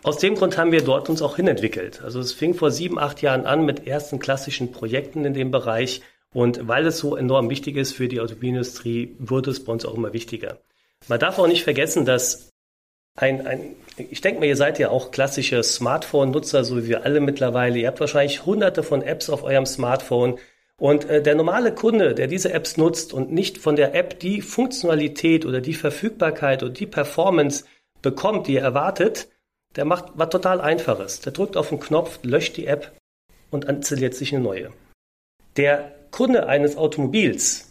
Aus 0.03 0.19
dem 0.19 0.35
Grund 0.35 0.57
haben 0.57 0.73
wir 0.73 0.83
dort 0.83 1.11
uns 1.11 1.21
auch 1.21 1.37
hinentwickelt. 1.37 2.01
Also 2.03 2.21
es 2.21 2.33
fing 2.33 2.55
vor 2.55 2.71
sieben, 2.71 2.99
acht 2.99 3.21
Jahren 3.23 3.45
an 3.45 3.67
mit 3.67 3.87
ersten 3.87 4.19
klassischen 4.19 4.73
Projekten 4.73 5.27
in 5.27 5.35
dem 5.35 5.51
Bereich 5.51 6.01
und 6.35 6.69
weil 6.69 6.87
es 6.87 6.99
so 6.99 7.17
enorm 7.17 7.51
wichtig 7.51 7.77
ist 7.77 7.93
für 7.93 8.09
die 8.09 8.21
Automobilindustrie, 8.21 9.17
wird 9.19 9.47
es 9.49 9.65
bei 9.65 9.73
uns 9.73 9.85
auch 9.85 9.95
immer 9.95 10.13
wichtiger. 10.13 10.59
Man 11.09 11.19
darf 11.19 11.39
auch 11.39 11.49
nicht 11.49 11.65
vergessen, 11.65 12.05
dass 12.05 12.51
ein, 13.17 13.47
ein 13.47 13.77
ich 13.97 14.21
denke 14.21 14.41
mal, 14.41 14.47
ihr 14.47 14.57
seid 14.57 14.79
ja 14.79 14.91
auch 14.91 15.11
klassische 15.11 15.63
Smartphone-Nutzer, 15.63 16.65
so 16.65 16.77
wie 16.79 16.89
wir 16.89 17.05
alle 17.05 17.21
mittlerweile. 17.21 17.79
Ihr 17.79 17.89
habt 17.89 18.01
wahrscheinlich 18.01 18.47
hunderte 18.47 18.83
von 18.83 19.03
Apps 19.03 19.29
auf 19.29 19.43
eurem 19.43 19.67
Smartphone. 19.67 20.39
Und 20.79 21.05
äh, 21.11 21.23
der 21.23 21.35
normale 21.35 21.75
Kunde, 21.75 22.15
der 22.15 22.27
diese 22.27 22.53
Apps 22.53 22.77
nutzt 22.77 23.13
und 23.13 23.33
nicht 23.33 23.59
von 23.59 23.77
der 23.77 23.95
App 23.95 24.19
die 24.21 24.41
Funktionalität 24.41 25.45
oder 25.45 25.61
die 25.61 25.75
Verfügbarkeit 25.75 26.63
oder 26.63 26.73
die 26.73 26.87
Performance 26.87 27.65
bekommt, 28.01 28.47
die 28.47 28.57
er 28.57 28.65
erwartet, 28.65 29.29
der 29.77 29.85
macht 29.85 30.13
was 30.15 30.31
total 30.31 30.61
Einfaches. 30.61 31.21
Der 31.21 31.33
drückt 31.33 31.57
auf 31.57 31.69
den 31.69 31.81
Knopf, 31.81 32.21
löscht 32.23 32.57
die 32.57 32.67
App 32.67 32.93
und 33.51 33.67
installiert 33.67 34.15
sich 34.15 34.35
eine 34.35 34.43
neue. 34.43 34.73
Der 35.57 35.93
Kunde 36.11 36.47
eines 36.47 36.77
Automobils, 36.77 37.71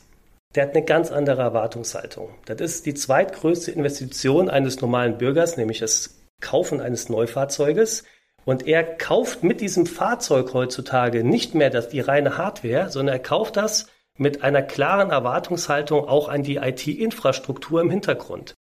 der 0.55 0.63
hat 0.63 0.75
eine 0.75 0.83
ganz 0.83 1.11
andere 1.11 1.41
Erwartungshaltung. 1.41 2.29
Das 2.45 2.59
ist 2.59 2.85
die 2.85 2.93
zweitgrößte 2.93 3.71
Investition 3.71 4.49
eines 4.49 4.81
normalen 4.81 5.17
Bürgers, 5.17 5.57
nämlich 5.57 5.79
das 5.79 6.19
Kaufen 6.41 6.81
eines 6.81 7.09
Neufahrzeuges. 7.09 8.03
Und 8.45 8.65
er 8.67 8.83
kauft 8.83 9.43
mit 9.43 9.61
diesem 9.61 9.85
Fahrzeug 9.85 10.53
heutzutage 10.53 11.23
nicht 11.23 11.53
mehr 11.53 11.69
das, 11.69 11.89
die 11.89 11.99
reine 11.99 12.37
Hardware, 12.37 12.89
sondern 12.89 13.15
er 13.15 13.21
kauft 13.21 13.57
das 13.57 13.87
mit 14.17 14.43
einer 14.43 14.63
klaren 14.63 15.11
Erwartungshaltung 15.11 16.07
auch 16.07 16.29
an 16.29 16.43
die 16.43 16.57
IT-Infrastruktur 16.57 17.81
im 17.81 17.91
Hintergrund. 17.91 18.55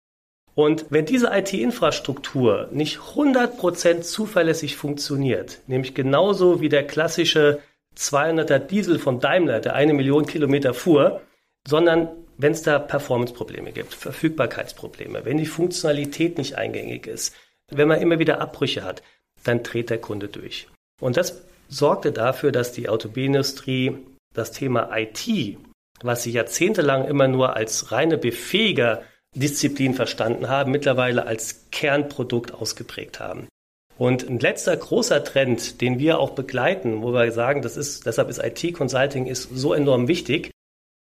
Und 0.55 0.87
wenn 0.91 1.05
diese 1.05 1.31
IT-Infrastruktur 1.33 2.69
nicht 2.73 2.99
100% 2.99 4.03
zuverlässig 4.03 4.77
funktioniert, 4.77 5.59
nämlich 5.67 5.95
genauso 5.95 6.61
wie 6.61 6.69
der 6.69 6.87
klassische 6.87 7.61
200er 7.97 8.59
Diesel 8.59 8.99
von 8.99 9.21
Daimler, 9.21 9.61
der 9.61 9.75
eine 9.75 9.95
Million 9.95 10.27
Kilometer 10.27 10.75
fuhr, 10.75 11.23
sondern 11.67 12.09
wenn 12.37 12.53
es 12.53 12.63
da 12.63 12.79
Performance-Probleme 12.79 13.73
gibt, 13.73 13.95
Verfügbarkeitsprobleme, 13.95 15.25
wenn 15.25 15.39
die 15.39 15.47
Funktionalität 15.47 16.39
nicht 16.39 16.57
eingängig 16.57 17.07
ist, 17.07 17.35
wenn 17.71 17.89
man 17.89 18.01
immer 18.01 18.19
wieder 18.19 18.41
Abbrüche 18.41 18.85
hat, 18.85 19.03
dann 19.45 19.63
dreht 19.63 19.91
der 19.91 20.01
Kunde 20.01 20.29
durch. 20.29 20.69
Und 21.01 21.17
das 21.17 21.45
sorgte 21.69 22.13
dafür, 22.13 22.53
dass 22.53 22.73
die 22.73 22.89
Automobilindustrie 22.89 23.99
das 24.35 24.53
Thema 24.53 24.91
IT, 24.97 25.57
was 26.03 26.23
sie 26.23 26.33
jahrzehntelang 26.33 27.07
immer 27.07 27.29
nur 27.29 27.57
als 27.57 27.93
reine 27.93 28.19
Befähiger-Disziplin 28.19 29.95
verstanden 29.95 30.49
haben, 30.49 30.73
mittlerweile 30.73 31.27
als 31.27 31.71
Kernprodukt 31.71 32.53
ausgeprägt 32.53 33.21
haben. 33.21 33.49
Und 33.97 34.29
ein 34.29 34.41
letzter 34.41 34.77
großer 34.77 35.23
Trend, 35.23 35.81
den 35.81 35.99
wir 35.99 36.19
auch 36.19 36.31
begleiten, 36.31 37.03
wo 37.03 37.13
wir 37.13 37.31
sagen, 37.31 37.63
das 37.63 37.77
ist, 37.77 38.07
deshalb 38.07 38.29
ist 38.29 38.43
IT-Consulting 38.43 39.27
ist 39.27 39.49
so 39.55 39.73
enorm 39.73 40.09
wichtig, 40.09 40.51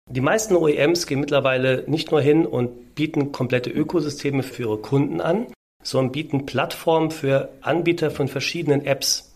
die 0.08 0.20
meisten 0.20 0.54
OEMs 0.54 1.08
gehen 1.08 1.18
mittlerweile 1.18 1.82
nicht 1.88 2.12
nur 2.12 2.20
hin 2.20 2.46
und 2.46 2.94
bieten 2.94 3.32
komplette 3.32 3.70
Ökosysteme 3.70 4.44
für 4.44 4.62
ihre 4.62 4.78
Kunden 4.78 5.20
an, 5.20 5.48
sondern 5.82 6.12
bieten 6.12 6.46
Plattformen 6.46 7.10
für 7.10 7.48
Anbieter 7.60 8.12
von 8.12 8.28
verschiedenen 8.28 8.86
Apps. 8.86 9.34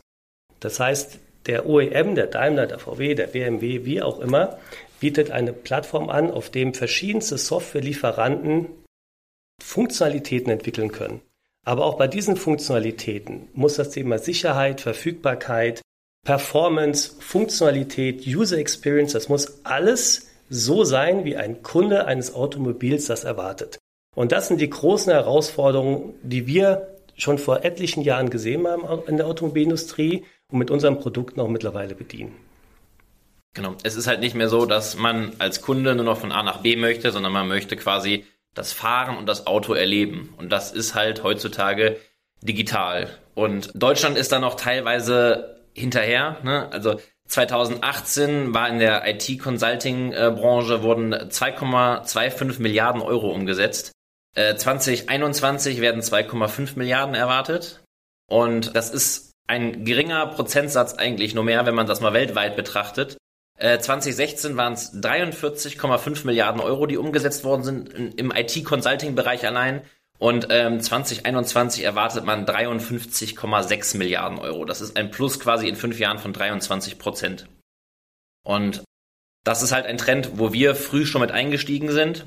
Das 0.60 0.78
heißt, 0.78 1.18
der 1.46 1.66
OEM, 1.66 2.14
der 2.14 2.28
Daimler, 2.28 2.66
der 2.66 2.78
VW, 2.78 3.14
der 3.14 3.28
BMW, 3.28 3.84
wie 3.84 4.00
auch 4.00 4.20
immer, 4.20 4.58
bietet 5.00 5.32
eine 5.32 5.52
Plattform 5.52 6.08
an, 6.08 6.30
auf 6.30 6.50
dem 6.50 6.72
verschiedenste 6.74 7.36
Softwarelieferanten 7.36 8.66
Funktionalitäten 9.60 10.52
entwickeln 10.52 10.92
können. 10.92 11.20
Aber 11.70 11.84
auch 11.84 11.96
bei 11.96 12.08
diesen 12.08 12.34
Funktionalitäten 12.34 13.46
muss 13.54 13.76
das 13.76 13.90
Thema 13.90 14.18
Sicherheit, 14.18 14.80
Verfügbarkeit, 14.80 15.82
Performance, 16.26 17.12
Funktionalität, 17.20 18.26
User 18.26 18.58
Experience, 18.58 19.12
das 19.12 19.28
muss 19.28 19.64
alles 19.64 20.32
so 20.48 20.82
sein, 20.82 21.24
wie 21.24 21.36
ein 21.36 21.62
Kunde 21.62 22.06
eines 22.06 22.34
Automobils 22.34 23.06
das 23.06 23.22
erwartet. 23.22 23.78
Und 24.16 24.32
das 24.32 24.48
sind 24.48 24.60
die 24.60 24.68
großen 24.68 25.12
Herausforderungen, 25.12 26.14
die 26.24 26.48
wir 26.48 26.88
schon 27.16 27.38
vor 27.38 27.64
etlichen 27.64 28.02
Jahren 28.02 28.30
gesehen 28.30 28.66
haben 28.66 28.82
in 29.06 29.16
der 29.16 29.28
Automobilindustrie 29.28 30.24
und 30.50 30.58
mit 30.58 30.72
unseren 30.72 30.98
Produkten 30.98 31.38
auch 31.38 31.46
mittlerweile 31.46 31.94
bedienen. 31.94 32.34
Genau. 33.54 33.76
Es 33.84 33.94
ist 33.94 34.08
halt 34.08 34.18
nicht 34.18 34.34
mehr 34.34 34.48
so, 34.48 34.66
dass 34.66 34.96
man 34.96 35.34
als 35.38 35.62
Kunde 35.62 35.94
nur 35.94 36.04
noch 36.04 36.18
von 36.18 36.32
A 36.32 36.42
nach 36.42 36.62
B 36.62 36.74
möchte, 36.74 37.12
sondern 37.12 37.32
man 37.32 37.46
möchte 37.46 37.76
quasi 37.76 38.24
das 38.54 38.72
Fahren 38.72 39.16
und 39.16 39.26
das 39.26 39.46
Auto 39.46 39.74
erleben. 39.74 40.34
Und 40.36 40.50
das 40.50 40.72
ist 40.72 40.94
halt 40.94 41.22
heutzutage 41.22 41.98
digital. 42.42 43.08
Und 43.34 43.70
Deutschland 43.74 44.16
ist 44.16 44.32
da 44.32 44.38
noch 44.38 44.54
teilweise 44.54 45.60
hinterher. 45.74 46.38
Ne? 46.42 46.68
Also 46.72 47.00
2018 47.28 48.54
war 48.54 48.68
in 48.68 48.78
der 48.78 49.06
IT-Consulting-Branche 49.06 50.82
wurden 50.82 51.14
2,25 51.14 52.60
Milliarden 52.60 53.02
Euro 53.02 53.30
umgesetzt. 53.30 53.92
2021 54.34 55.78
äh, 55.78 55.80
werden 55.80 56.02
2,5 56.02 56.76
Milliarden 56.76 57.14
erwartet. 57.14 57.82
Und 58.28 58.76
das 58.76 58.90
ist 58.90 59.32
ein 59.46 59.84
geringer 59.84 60.26
Prozentsatz 60.28 60.94
eigentlich 60.94 61.34
nur 61.34 61.44
mehr, 61.44 61.66
wenn 61.66 61.74
man 61.74 61.86
das 61.86 62.00
mal 62.00 62.12
weltweit 62.12 62.56
betrachtet. 62.56 63.16
2016 63.60 64.56
waren 64.56 64.72
es 64.72 64.94
43,5 64.94 66.26
Milliarden 66.26 66.60
Euro, 66.60 66.86
die 66.86 66.96
umgesetzt 66.96 67.44
worden 67.44 67.62
sind 67.62 68.18
im 68.18 68.32
IT-Consulting-Bereich 68.34 69.46
allein. 69.46 69.82
Und 70.18 70.48
ähm, 70.50 70.80
2021 70.80 71.82
erwartet 71.82 72.24
man 72.24 72.44
53,6 72.44 73.96
Milliarden 73.96 74.38
Euro. 74.38 74.66
Das 74.66 74.80
ist 74.80 74.96
ein 74.96 75.10
Plus 75.10 75.40
quasi 75.40 75.66
in 75.66 75.76
fünf 75.76 75.98
Jahren 75.98 76.18
von 76.18 76.32
23 76.32 76.98
Prozent. 76.98 77.46
Und 78.44 78.82
das 79.44 79.62
ist 79.62 79.72
halt 79.72 79.86
ein 79.86 79.96
Trend, 79.96 80.32
wo 80.34 80.52
wir 80.52 80.74
früh 80.74 81.06
schon 81.06 81.22
mit 81.22 81.30
eingestiegen 81.30 81.90
sind. 81.90 82.26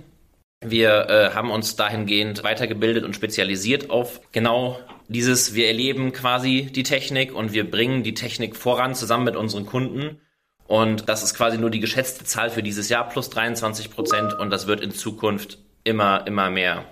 Wir 0.65 1.09
äh, 1.09 1.29
haben 1.35 1.51
uns 1.51 1.75
dahingehend 1.75 2.43
weitergebildet 2.43 3.03
und 3.03 3.15
spezialisiert 3.15 3.89
auf 3.89 4.21
genau 4.31 4.79
dieses, 5.07 5.53
wir 5.53 5.67
erleben 5.67 6.13
quasi 6.13 6.69
die 6.73 6.83
Technik 6.83 7.35
und 7.35 7.53
wir 7.53 7.69
bringen 7.69 8.03
die 8.03 8.13
Technik 8.13 8.55
voran 8.55 8.95
zusammen 8.95 9.25
mit 9.25 9.35
unseren 9.35 9.65
Kunden. 9.65 10.19
Und 10.67 11.09
das 11.09 11.23
ist 11.23 11.33
quasi 11.33 11.57
nur 11.57 11.69
die 11.69 11.79
geschätzte 11.79 12.23
Zahl 12.23 12.49
für 12.49 12.63
dieses 12.63 12.89
Jahr 12.89 13.07
plus 13.07 13.29
23 13.29 13.91
Prozent 13.91 14.33
und 14.33 14.49
das 14.49 14.67
wird 14.67 14.81
in 14.81 14.91
Zukunft 14.91 15.57
immer, 15.83 16.25
immer 16.25 16.49
mehr. 16.49 16.85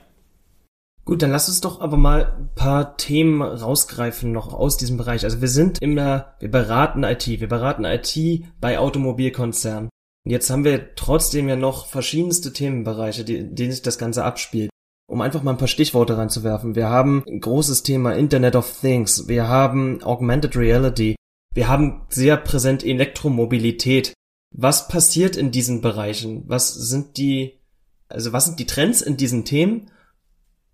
Gut, 1.03 1.23
dann 1.23 1.31
lass 1.31 1.49
uns 1.49 1.61
doch 1.61 1.81
aber 1.81 1.97
mal 1.97 2.33
ein 2.37 2.49
paar 2.55 2.95
Themen 2.95 3.41
rausgreifen 3.41 4.31
noch 4.31 4.53
aus 4.53 4.77
diesem 4.77 4.97
Bereich. 4.97 5.23
Also 5.23 5.41
wir 5.41 5.47
sind 5.47 5.81
immer, 5.81 6.35
wir 6.39 6.51
beraten 6.51 7.03
IT, 7.03 7.27
wir 7.27 7.47
beraten 7.47 7.85
IT 7.85 8.15
bei 8.59 8.77
Automobilkonzernen. 8.77 9.89
Und 10.23 10.31
jetzt 10.31 10.49
haben 10.51 10.63
wir 10.63 10.93
trotzdem 10.95 11.49
ja 11.49 11.55
noch 11.55 11.87
verschiedenste 11.87 12.53
Themenbereiche, 12.53 13.23
die, 13.23 13.43
denen 13.53 13.71
sich 13.71 13.81
das 13.81 13.97
Ganze 13.97 14.23
abspielt. 14.23 14.69
Um 15.09 15.21
einfach 15.21 15.41
mal 15.41 15.51
ein 15.51 15.57
paar 15.57 15.67
Stichworte 15.67 16.17
reinzuwerfen. 16.17 16.75
Wir 16.75 16.87
haben 16.87 17.23
ein 17.27 17.41
großes 17.41 17.83
Thema 17.83 18.13
Internet 18.13 18.55
of 18.55 18.79
Things. 18.79 19.27
Wir 19.27 19.47
haben 19.47 20.03
Augmented 20.03 20.55
Reality. 20.55 21.15
Wir 21.53 21.67
haben 21.67 22.05
sehr 22.09 22.37
präsent 22.37 22.83
Elektromobilität. 22.85 24.13
Was 24.53 24.87
passiert 24.87 25.35
in 25.35 25.51
diesen 25.51 25.81
Bereichen? 25.81 26.43
Was 26.47 26.73
sind 26.73 27.17
die, 27.17 27.59
also 28.07 28.33
was 28.33 28.45
sind 28.45 28.59
die 28.59 28.65
Trends 28.65 29.01
in 29.01 29.17
diesen 29.17 29.43
Themen? 29.43 29.91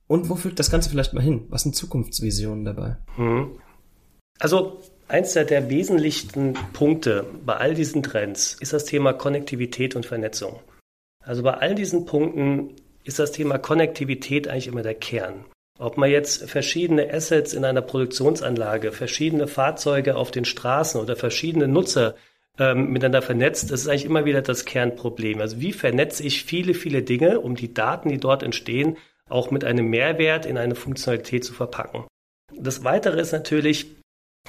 Und 0.07 0.29
wo 0.29 0.35
führt 0.35 0.59
das 0.59 0.71
Ganze 0.71 0.89
vielleicht 0.89 1.13
mal 1.13 1.23
hin? 1.23 1.45
Was 1.49 1.63
sind 1.63 1.75
Zukunftsvisionen 1.75 2.63
dabei? 2.63 2.97
Hm. 3.15 3.59
Also 4.39 4.81
eins 5.07 5.33
der 5.33 5.69
wesentlichsten 5.69 6.53
Punkte 6.73 7.25
bei 7.45 7.57
all 7.57 7.73
diesen 7.73 8.03
Trends 8.03 8.55
ist 8.59 8.73
das 8.73 8.85
Thema 8.85 9.13
Konnektivität 9.13 9.95
und 9.95 10.05
Vernetzung. 10.05 10.59
Also 11.23 11.43
bei 11.43 11.55
all 11.55 11.75
diesen 11.75 12.05
Punkten 12.05 12.75
ist 13.03 13.19
das 13.19 13.31
Thema 13.31 13.57
Konnektivität 13.57 14.47
eigentlich 14.47 14.67
immer 14.67 14.83
der 14.83 14.95
Kern. 14.95 15.45
Ob 15.79 15.97
man 15.97 16.09
jetzt 16.09 16.49
verschiedene 16.49 17.13
Assets 17.13 17.53
in 17.53 17.63
einer 17.63 17.81
Produktionsanlage, 17.81 18.91
verschiedene 18.91 19.47
Fahrzeuge 19.47 20.15
auf 20.15 20.31
den 20.31 20.45
Straßen 20.45 20.99
oder 20.99 21.15
verschiedene 21.15 21.67
Nutzer 21.67 22.15
ähm, 22.57 22.91
miteinander 22.91 23.21
vernetzt, 23.21 23.71
das 23.71 23.81
ist 23.81 23.87
eigentlich 23.87 24.05
immer 24.05 24.25
wieder 24.25 24.41
das 24.41 24.65
Kernproblem. 24.65 25.39
Also 25.39 25.59
wie 25.61 25.73
vernetze 25.73 26.23
ich 26.23 26.43
viele, 26.43 26.73
viele 26.73 27.03
Dinge, 27.03 27.39
um 27.39 27.55
die 27.55 27.73
Daten, 27.73 28.09
die 28.09 28.17
dort 28.17 28.41
entstehen, 28.41 28.97
auch 29.29 29.51
mit 29.51 29.63
einem 29.63 29.89
Mehrwert 29.89 30.45
in 30.45 30.57
eine 30.57 30.75
Funktionalität 30.75 31.43
zu 31.45 31.53
verpacken. 31.53 32.05
Das 32.55 32.83
Weitere 32.83 33.19
ist 33.19 33.33
natürlich 33.33 33.87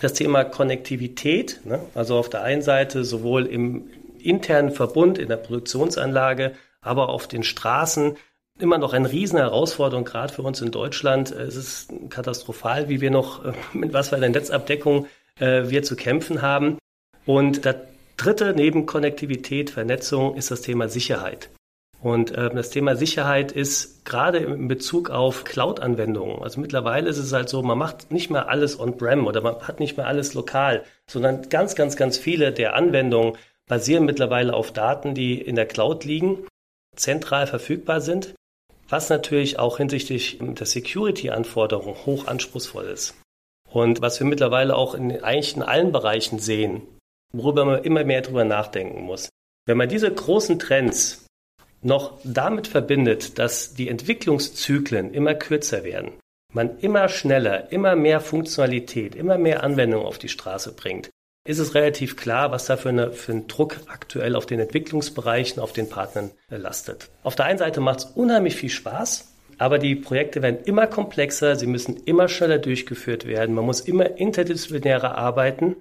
das 0.00 0.14
Thema 0.14 0.44
Konnektivität. 0.44 1.60
Ne? 1.64 1.80
Also 1.94 2.16
auf 2.16 2.30
der 2.30 2.42
einen 2.42 2.62
Seite 2.62 3.04
sowohl 3.04 3.46
im 3.46 3.90
internen 4.18 4.70
Verbund, 4.70 5.18
in 5.18 5.28
der 5.28 5.36
Produktionsanlage, 5.36 6.52
aber 6.80 7.08
auf 7.08 7.28
den 7.28 7.42
Straßen 7.42 8.16
immer 8.58 8.78
noch 8.78 8.92
eine 8.92 9.10
riesen 9.10 9.38
Herausforderung, 9.38 10.04
gerade 10.04 10.32
für 10.32 10.42
uns 10.42 10.60
in 10.60 10.70
Deutschland. 10.70 11.30
Es 11.30 11.56
ist 11.56 11.92
katastrophal, 12.10 12.88
wie 12.88 13.00
wir 13.00 13.10
noch, 13.10 13.42
mit 13.72 13.92
was 13.92 14.10
für 14.10 14.16
einer 14.16 14.28
Netzabdeckung 14.28 15.06
äh, 15.38 15.68
wir 15.68 15.82
zu 15.82 15.96
kämpfen 15.96 16.42
haben. 16.42 16.78
Und 17.26 17.64
das 17.64 17.76
dritte 18.16 18.52
neben 18.54 18.86
Konnektivität, 18.86 19.70
Vernetzung 19.70 20.34
ist 20.34 20.50
das 20.50 20.62
Thema 20.62 20.88
Sicherheit. 20.88 21.50
Und 22.00 22.30
äh, 22.30 22.50
das 22.50 22.70
Thema 22.70 22.94
Sicherheit 22.96 23.50
ist 23.50 24.04
gerade 24.04 24.38
in 24.38 24.68
Bezug 24.68 25.10
auf 25.10 25.44
Cloud-Anwendungen. 25.44 26.42
Also 26.42 26.60
mittlerweile 26.60 27.08
ist 27.08 27.18
es 27.18 27.32
halt 27.32 27.48
so, 27.48 27.62
man 27.62 27.78
macht 27.78 28.12
nicht 28.12 28.30
mehr 28.30 28.48
alles 28.48 28.78
on-prem 28.78 29.26
oder 29.26 29.40
man 29.40 29.60
hat 29.62 29.80
nicht 29.80 29.96
mehr 29.96 30.06
alles 30.06 30.34
lokal, 30.34 30.84
sondern 31.10 31.48
ganz, 31.48 31.74
ganz, 31.74 31.96
ganz 31.96 32.16
viele 32.16 32.52
der 32.52 32.74
Anwendungen 32.74 33.36
basieren 33.66 34.04
mittlerweile 34.04 34.54
auf 34.54 34.72
Daten, 34.72 35.14
die 35.14 35.40
in 35.40 35.56
der 35.56 35.66
Cloud 35.66 36.04
liegen, 36.04 36.46
zentral 36.94 37.46
verfügbar 37.46 38.00
sind. 38.00 38.34
Was 38.88 39.10
natürlich 39.10 39.58
auch 39.58 39.76
hinsichtlich 39.76 40.38
der 40.40 40.66
Security-Anforderungen 40.66 41.94
hoch 42.06 42.26
anspruchsvoll 42.26 42.86
ist. 42.86 43.14
Und 43.70 44.00
was 44.00 44.18
wir 44.18 44.26
mittlerweile 44.26 44.76
auch 44.76 44.94
in, 44.94 45.22
eigentlich 45.22 45.56
in 45.56 45.62
allen 45.62 45.92
Bereichen 45.92 46.38
sehen, 46.38 46.82
worüber 47.32 47.64
man 47.64 47.84
immer 47.84 48.04
mehr 48.04 48.22
drüber 48.22 48.44
nachdenken 48.44 49.02
muss. 49.02 49.28
Wenn 49.66 49.76
man 49.76 49.88
diese 49.88 50.12
großen 50.12 50.58
Trends 50.58 51.26
noch 51.82 52.18
damit 52.24 52.66
verbindet, 52.66 53.38
dass 53.38 53.74
die 53.74 53.88
Entwicklungszyklen 53.88 55.12
immer 55.12 55.34
kürzer 55.34 55.84
werden, 55.84 56.12
man 56.52 56.78
immer 56.78 57.08
schneller, 57.08 57.70
immer 57.70 57.94
mehr 57.94 58.20
Funktionalität, 58.20 59.14
immer 59.14 59.36
mehr 59.36 59.62
Anwendung 59.62 60.06
auf 60.06 60.18
die 60.18 60.30
Straße 60.30 60.72
bringt, 60.74 61.10
ist 61.48 61.58
es 61.58 61.74
relativ 61.74 62.16
klar, 62.16 62.50
was 62.50 62.66
da 62.66 62.76
für, 62.76 62.90
eine, 62.90 63.10
für 63.10 63.32
ein 63.32 63.46
Druck 63.48 63.78
aktuell 63.86 64.36
auf 64.36 64.44
den 64.44 64.60
Entwicklungsbereichen, 64.60 65.62
auf 65.62 65.72
den 65.72 65.88
Partnern 65.88 66.30
lastet. 66.50 67.08
Auf 67.22 67.36
der 67.36 67.46
einen 67.46 67.58
Seite 67.58 67.80
macht 67.80 68.00
es 68.00 68.04
unheimlich 68.04 68.54
viel 68.54 68.68
Spaß, 68.68 69.32
aber 69.56 69.78
die 69.78 69.96
Projekte 69.96 70.42
werden 70.42 70.58
immer 70.66 70.86
komplexer, 70.86 71.56
sie 71.56 71.66
müssen 71.66 71.96
immer 72.04 72.28
schneller 72.28 72.58
durchgeführt 72.58 73.26
werden, 73.26 73.54
man 73.54 73.64
muss 73.64 73.80
immer 73.80 74.18
interdisziplinärer 74.18 75.16
arbeiten 75.16 75.76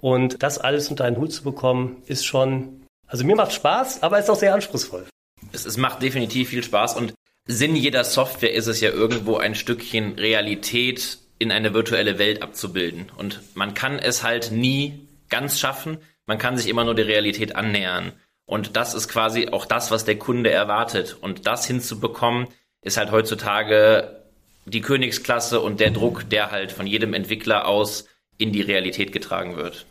und 0.00 0.42
das 0.42 0.58
alles 0.58 0.88
unter 0.88 1.04
einen 1.04 1.18
Hut 1.18 1.32
zu 1.32 1.44
bekommen, 1.44 2.02
ist 2.06 2.26
schon, 2.26 2.82
also 3.06 3.24
mir 3.24 3.36
macht 3.36 3.52
Spaß, 3.52 4.02
aber 4.02 4.18
ist 4.18 4.28
auch 4.28 4.34
sehr 4.34 4.54
anspruchsvoll. 4.54 5.06
Es, 5.52 5.66
es 5.66 5.76
macht 5.76 6.02
definitiv 6.02 6.48
viel 6.48 6.64
Spaß 6.64 6.96
und 6.96 7.14
Sinn 7.46 7.76
jeder 7.76 8.02
Software 8.02 8.52
ist 8.52 8.66
es 8.66 8.80
ja 8.80 8.90
irgendwo 8.90 9.36
ein 9.36 9.54
Stückchen 9.54 10.18
Realität 10.18 11.18
in 11.38 11.50
eine 11.50 11.74
virtuelle 11.74 12.18
Welt 12.18 12.40
abzubilden. 12.40 13.10
Und 13.16 13.40
man 13.54 13.74
kann 13.74 13.98
es 13.98 14.22
halt 14.22 14.52
nie 14.52 15.08
ganz 15.32 15.58
schaffen. 15.58 15.98
Man 16.26 16.38
kann 16.38 16.56
sich 16.56 16.68
immer 16.68 16.84
nur 16.84 16.94
der 16.94 17.08
Realität 17.08 17.56
annähern. 17.56 18.12
Und 18.46 18.76
das 18.76 18.94
ist 18.94 19.08
quasi 19.08 19.48
auch 19.48 19.66
das, 19.66 19.90
was 19.90 20.04
der 20.04 20.18
Kunde 20.18 20.50
erwartet. 20.50 21.16
Und 21.20 21.46
das 21.48 21.66
hinzubekommen, 21.66 22.46
ist 22.82 22.96
halt 22.96 23.10
heutzutage 23.10 24.22
die 24.66 24.80
Königsklasse 24.80 25.60
und 25.60 25.80
der 25.80 25.90
Druck, 25.90 26.28
der 26.30 26.50
halt 26.50 26.70
von 26.70 26.86
jedem 26.86 27.14
Entwickler 27.14 27.66
aus 27.66 28.06
in 28.38 28.52
die 28.52 28.60
Realität 28.60 29.12
getragen 29.12 29.56
wird. 29.56 29.86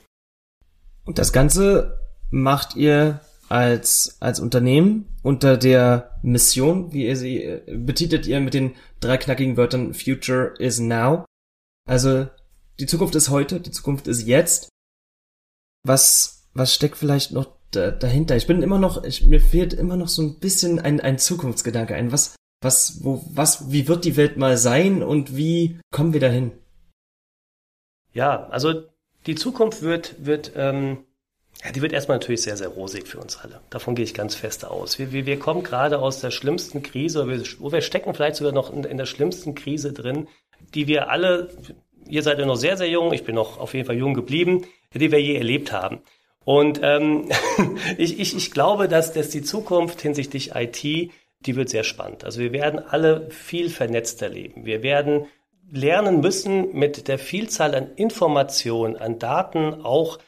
Und 1.06 1.18
das 1.18 1.34
Ganze 1.34 2.00
macht 2.30 2.76
ihr 2.76 3.20
als, 3.50 4.18
als 4.22 4.40
Unternehmen 4.40 5.18
unter 5.24 5.58
der 5.58 6.18
Mission, 6.22 6.94
wie 6.94 7.08
ihr 7.08 7.18
sie 7.18 7.44
äh, 7.44 7.62
betitelt 7.76 8.26
ihr 8.26 8.40
mit 8.40 8.54
den 8.54 8.76
drei 9.02 9.18
knackigen 9.18 9.58
Wörtern 9.58 9.94
Future 9.94 10.54
is 10.58 10.80
Now. 10.80 11.26
Also 11.86 12.28
die 12.80 12.86
Zukunft 12.86 13.16
ist 13.16 13.30
heute, 13.30 13.60
die 13.60 13.72
Zukunft 13.72 14.08
ist 14.08 14.26
jetzt. 14.26 14.70
Was, 15.84 16.48
was 16.54 16.74
steckt 16.74 16.98
vielleicht 16.98 17.32
noch 17.32 17.48
da, 17.72 17.92
dahinter? 17.92 18.36
Ich 18.36 18.48
bin 18.48 18.62
immer 18.62 18.80
noch, 18.80 19.04
ich, 19.04 19.26
mir 19.26 19.42
fehlt 19.42 19.74
immer 19.74 19.96
noch 19.96 20.08
so 20.08 20.22
ein 20.22 20.40
bisschen 20.40 20.80
ein, 20.80 21.00
ein 21.00 21.18
Zukunftsgedanke, 21.18 21.96
ein 21.96 22.12
was, 22.12 22.36
was, 22.62 23.04
wo, 23.04 23.24
was, 23.30 23.72
wie 23.72 23.88
wird 23.88 24.06
die 24.06 24.18
Welt 24.18 24.38
mal 24.38 24.58
sein 24.58 25.04
und 25.04 25.36
wie 25.36 25.80
kommen 25.92 26.14
wir 26.14 26.20
dahin? 26.20 26.52
Ja, 28.14 28.48
also 28.48 28.84
die 29.26 29.36
Zukunft 29.36 29.82
wird, 29.82 30.16
wird 30.26 30.52
ähm, 30.56 31.06
ja, 31.64 31.72
die 31.72 31.82
wird 31.82 31.94
erstmal 31.94 32.18
natürlich 32.18 32.42
sehr, 32.42 32.58
sehr 32.58 32.70
rosig 32.70 33.08
für 33.08 33.20
uns 33.20 33.38
alle. 33.38 33.62
Davon 33.70 33.94
gehe 33.94 34.06
ich 34.06 34.14
ganz 34.14 34.36
fest 34.36 34.66
aus. 34.66 34.98
Wir, 34.98 35.12
wir, 35.12 35.26
wir 35.26 35.38
kommen 35.38 35.64
gerade 35.64 36.00
aus 36.00 36.20
der 36.20 36.32
schlimmsten 36.32 36.82
Krise, 36.82 37.28
wir, 37.28 37.44
wo 37.60 37.72
wir 37.72 37.82
stecken 37.82 38.14
vielleicht 38.14 38.38
sogar 38.38 38.54
noch 38.54 38.74
in, 38.74 38.84
in 38.84 38.98
der 38.98 39.06
schlimmsten 39.06 39.54
Krise 39.54 39.94
drin, 39.94 40.28
die 40.74 40.88
wir 40.88 41.10
alle, 41.10 41.50
ihr 42.08 42.24
seid 42.24 42.40
ja 42.40 42.46
noch 42.46 42.56
sehr, 42.56 42.78
sehr 42.78 42.90
jung, 42.90 43.14
ich 43.14 43.24
bin 43.26 43.36
noch 43.36 43.60
auf 43.60 43.74
jeden 43.74 43.86
Fall 43.86 43.98
jung 43.98 44.16
geblieben, 44.16 44.66
die 44.94 45.12
wir 45.12 45.22
je 45.22 45.36
erlebt 45.36 45.72
haben. 45.72 46.00
Und 46.44 46.80
ähm, 46.84 47.30
ich, 47.98 48.20
ich, 48.20 48.36
ich 48.36 48.52
glaube, 48.52 48.88
dass, 48.88 49.14
dass 49.14 49.30
die 49.30 49.44
Zukunft 49.44 50.02
hinsichtlich 50.02 50.56
IT, 50.56 50.84
die 50.84 51.56
wird 51.56 51.70
sehr 51.70 51.84
spannend. 51.84 52.24
Also 52.24 52.40
wir 52.40 52.52
werden 52.52 52.80
alle 52.80 53.30
viel 53.30 53.70
vernetzter 53.70 54.30
leben. 54.30 54.66
Wir 54.66 54.84
werden 54.84 55.26
lernen 55.72 56.20
müssen, 56.20 56.74
mit 56.74 57.08
der 57.08 57.18
Vielzahl 57.18 57.76
an 57.76 57.92
Informationen, 57.96 58.98
an 58.98 59.20
Daten 59.20 59.86
auch 59.86 60.20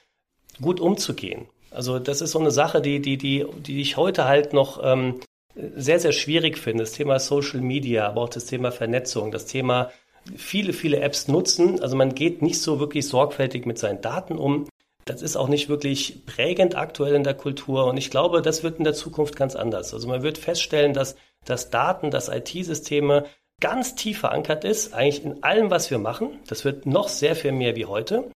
gut 0.61 0.79
umzugehen. 0.79 1.47
Also 1.71 1.99
das 1.99 2.21
ist 2.21 2.31
so 2.31 2.39
eine 2.39 2.51
Sache, 2.51 2.81
die, 2.81 3.01
die, 3.01 3.17
die, 3.17 3.45
die 3.57 3.81
ich 3.81 3.97
heute 3.97 4.25
halt 4.25 4.53
noch 4.53 4.79
ähm, 4.83 5.19
sehr, 5.55 5.99
sehr 5.99 6.11
schwierig 6.11 6.57
finde. 6.57 6.83
Das 6.83 6.93
Thema 6.93 7.19
Social 7.19 7.61
Media, 7.61 8.07
aber 8.07 8.21
auch 8.21 8.29
das 8.29 8.45
Thema 8.45 8.71
Vernetzung, 8.71 9.31
das 9.31 9.45
Thema 9.45 9.91
viele, 10.35 10.73
viele 10.73 10.99
Apps 10.99 11.27
nutzen. 11.27 11.81
Also 11.81 11.95
man 11.95 12.15
geht 12.15 12.41
nicht 12.41 12.61
so 12.61 12.79
wirklich 12.79 13.07
sorgfältig 13.07 13.65
mit 13.65 13.77
seinen 13.77 14.01
Daten 14.01 14.37
um. 14.37 14.67
Das 15.05 15.21
ist 15.21 15.35
auch 15.35 15.49
nicht 15.49 15.67
wirklich 15.67 16.25
prägend 16.25 16.75
aktuell 16.75 17.15
in 17.15 17.23
der 17.23 17.33
Kultur. 17.33 17.85
Und 17.85 17.97
ich 17.97 18.09
glaube, 18.09 18.41
das 18.41 18.63
wird 18.63 18.77
in 18.77 18.85
der 18.85 18.93
Zukunft 18.93 19.35
ganz 19.35 19.55
anders. 19.55 19.93
Also 19.93 20.07
man 20.07 20.23
wird 20.23 20.37
feststellen, 20.37 20.93
dass, 20.93 21.15
dass 21.45 21.69
Daten, 21.69 22.09
dass 22.09 22.29
IT-Systeme 22.29 23.25
ganz 23.61 23.95
tief 23.95 24.19
verankert 24.19 24.63
ist, 24.63 24.93
eigentlich 24.93 25.25
in 25.25 25.43
allem, 25.43 25.69
was 25.69 25.91
wir 25.91 25.99
machen. 25.99 26.39
Das 26.47 26.63
wird 26.65 26.85
noch 26.85 27.07
sehr 27.07 27.35
viel 27.35 27.51
mehr 27.51 27.75
wie 27.75 27.85
heute 27.85 28.29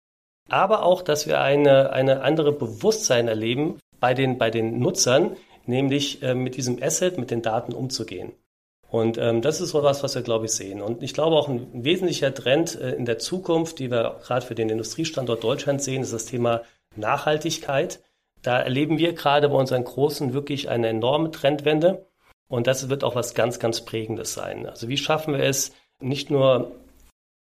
aber 0.48 0.82
auch, 0.82 1.02
dass 1.02 1.26
wir 1.26 1.40
eine, 1.40 1.92
eine 1.92 2.22
andere 2.22 2.52
Bewusstsein 2.52 3.28
erleben 3.28 3.78
bei 4.00 4.14
den, 4.14 4.38
bei 4.38 4.50
den 4.50 4.78
Nutzern, 4.78 5.36
nämlich 5.66 6.22
äh, 6.22 6.34
mit 6.34 6.56
diesem 6.56 6.82
Asset, 6.82 7.18
mit 7.18 7.30
den 7.30 7.42
Daten 7.42 7.72
umzugehen. 7.72 8.32
Und 8.90 9.18
ähm, 9.18 9.42
das 9.42 9.60
ist 9.60 9.70
so 9.70 9.82
was, 9.82 10.02
was 10.02 10.14
wir, 10.14 10.22
glaube 10.22 10.46
ich, 10.46 10.52
sehen. 10.52 10.80
Und 10.80 11.02
ich 11.02 11.12
glaube 11.12 11.36
auch 11.36 11.48
ein 11.48 11.84
wesentlicher 11.84 12.32
Trend 12.34 12.80
äh, 12.80 12.92
in 12.92 13.04
der 13.04 13.18
Zukunft, 13.18 13.78
die 13.78 13.90
wir 13.90 14.20
gerade 14.24 14.46
für 14.46 14.54
den 14.54 14.70
Industriestandort 14.70 15.44
Deutschland 15.44 15.82
sehen, 15.82 16.02
ist 16.02 16.12
das 16.12 16.24
Thema 16.24 16.62
Nachhaltigkeit. 16.96 18.00
Da 18.42 18.58
erleben 18.58 18.98
wir 18.98 19.12
gerade 19.12 19.50
bei 19.50 19.56
unseren 19.56 19.84
Großen 19.84 20.32
wirklich 20.32 20.70
eine 20.70 20.88
enorme 20.88 21.30
Trendwende. 21.30 22.06
Und 22.48 22.66
das 22.66 22.88
wird 22.88 23.04
auch 23.04 23.14
was 23.14 23.34
ganz, 23.34 23.58
ganz 23.58 23.84
Prägendes 23.84 24.32
sein. 24.32 24.66
Also 24.66 24.88
wie 24.88 24.96
schaffen 24.96 25.34
wir 25.34 25.44
es, 25.44 25.72
nicht 26.00 26.30
nur 26.30 26.72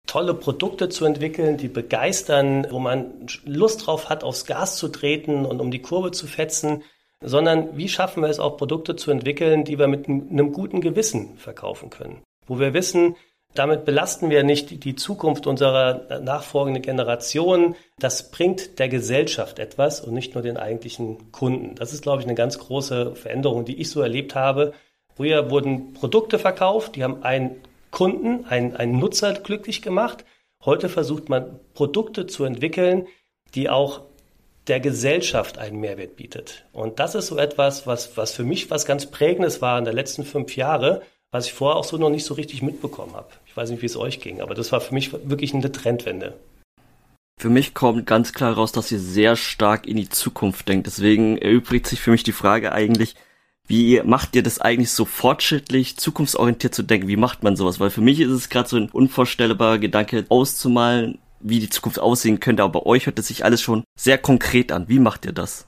tolle 0.09 0.35
Produkte 0.35 0.88
zu 0.88 1.05
entwickeln, 1.05 1.57
die 1.57 1.68
begeistern, 1.68 2.66
wo 2.70 2.81
man 2.81 3.29
Lust 3.44 3.87
drauf 3.87 4.09
hat, 4.09 4.24
aufs 4.24 4.46
Gas 4.46 4.77
zu 4.77 4.88
treten 4.88 5.44
und 5.44 5.61
um 5.61 5.70
die 5.70 5.83
Kurve 5.83 6.11
zu 6.11 6.27
fetzen, 6.27 6.83
sondern 7.22 7.76
wie 7.76 7.88
schaffen 7.88 8.22
wir 8.22 8.28
es 8.28 8.40
auch, 8.40 8.57
Produkte 8.57 8.96
zu 8.96 9.11
entwickeln, 9.11 9.64
die 9.64 9.78
wir 9.78 9.88
mit 9.88 10.09
einem 10.09 10.52
guten 10.52 10.81
Gewissen 10.81 11.37
verkaufen 11.37 11.90
können, 11.90 12.22
wo 12.46 12.59
wir 12.59 12.74
wissen, 12.74 13.16
damit 13.54 13.85
belasten 13.85 14.31
wir 14.31 14.44
nicht 14.44 14.85
die 14.85 14.94
Zukunft 14.94 15.46
unserer 15.46 16.20
nachfolgenden 16.20 16.83
Generation. 16.83 17.74
Das 17.98 18.31
bringt 18.31 18.78
der 18.78 18.88
Gesellschaft 18.88 19.59
etwas 19.59 20.00
und 20.00 20.12
nicht 20.12 20.35
nur 20.35 20.42
den 20.42 20.59
eigentlichen 20.59 21.33
Kunden. 21.33 21.74
Das 21.74 21.92
ist, 21.92 22.02
glaube 22.02 22.20
ich, 22.20 22.26
eine 22.26 22.37
ganz 22.37 22.59
große 22.59 23.16
Veränderung, 23.16 23.64
die 23.64 23.81
ich 23.81 23.90
so 23.90 24.00
erlebt 24.00 24.35
habe. 24.35 24.74
Früher 25.16 25.50
wurden 25.50 25.94
Produkte 25.94 26.38
verkauft, 26.38 26.94
die 26.94 27.02
haben 27.02 27.22
einen 27.22 27.57
Kunden, 27.90 28.44
einen, 28.44 28.76
einen 28.76 28.98
Nutzer 28.98 29.33
glücklich 29.33 29.83
gemacht. 29.83 30.24
Heute 30.64 30.88
versucht 30.88 31.28
man 31.28 31.59
Produkte 31.74 32.26
zu 32.26 32.44
entwickeln, 32.44 33.09
die 33.54 33.70
auch 33.70 34.02
der 34.68 34.81
Gesellschaft 34.81 35.59
einen 35.59 35.81
Mehrwert 35.81 36.16
bietet. 36.16 36.64
Und 36.72 36.98
das 36.98 37.14
ist 37.14 37.28
so 37.28 37.38
etwas, 37.38 37.87
was, 37.87 38.16
was 38.16 38.33
für 38.33 38.44
mich 38.44 38.70
was 38.70 38.87
ganz 38.87 39.07
Prägendes 39.07 39.62
war 39.62 39.78
in 39.78 39.85
den 39.85 39.94
letzten 39.94 40.24
fünf 40.24 40.57
Jahre, 40.57 41.02
was 41.31 41.46
ich 41.46 41.52
vorher 41.52 41.76
auch 41.76 41.85
so 41.85 41.96
noch 41.96 42.11
nicht 42.11 42.24
so 42.24 42.35
richtig 42.35 42.62
mitbekommen 42.62 43.14
habe. 43.14 43.28
Ich 43.46 43.57
weiß 43.57 43.70
nicht, 43.70 43.83
wie 43.83 43.87
es 43.87 43.96
euch 43.96 44.20
ging, 44.20 44.40
aber 44.40 44.54
das 44.54 44.72
war 44.72 44.81
für 44.81 44.94
mich 44.94 45.12
wirklich 45.12 45.54
eine 45.54 45.72
Trendwende. 45.72 46.35
Für 47.40 47.50
mich 47.50 47.72
kommt 47.72 48.07
ganz 48.07 48.33
klar 48.33 48.54
raus, 48.54 48.72
dass 48.72 48.90
ihr 48.90 48.98
sehr 48.98 49.37
stark 49.37 49.87
in 49.87 49.96
die 49.96 50.09
Zukunft 50.09 50.68
denkt. 50.68 50.87
Deswegen 50.87 51.38
erübrigt 51.38 51.87
sich 51.87 52.00
für 52.00 52.11
mich 52.11 52.24
die 52.24 52.33
Frage 52.33 52.72
eigentlich, 52.72 53.14
wie 53.68 54.00
macht 54.02 54.35
ihr 54.35 54.42
das 54.42 54.61
eigentlich 54.61 54.90
so 54.90 55.04
fortschrittlich, 55.04 55.98
zukunftsorientiert 55.98 56.74
zu 56.74 56.83
denken? 56.83 57.07
Wie 57.07 57.16
macht 57.16 57.42
man 57.42 57.54
sowas? 57.54 57.78
Weil 57.78 57.90
für 57.90 58.00
mich 58.00 58.18
ist 58.18 58.31
es 58.31 58.48
gerade 58.48 58.68
so 58.68 58.76
ein 58.76 58.88
unvorstellbarer 58.88 59.78
Gedanke 59.78 60.24
auszumalen, 60.31 61.18
wie 61.40 61.61
die 61.61 61.70
Zukunft 61.70 61.98
aussehen 61.98 62.40
könnte, 62.40 62.62
aber 62.62 62.81
bei 62.81 62.87
euch 62.87 63.07
hört 63.07 63.18
es 63.18 63.29
sich 63.29 63.44
alles 63.44 63.62
schon 63.62 63.85
sehr 63.98 64.18
konkret 64.18 64.72
an. 64.72 64.88
Wie 64.88 64.98
macht 64.98 65.24
ihr 65.24 65.33
das? 65.33 65.66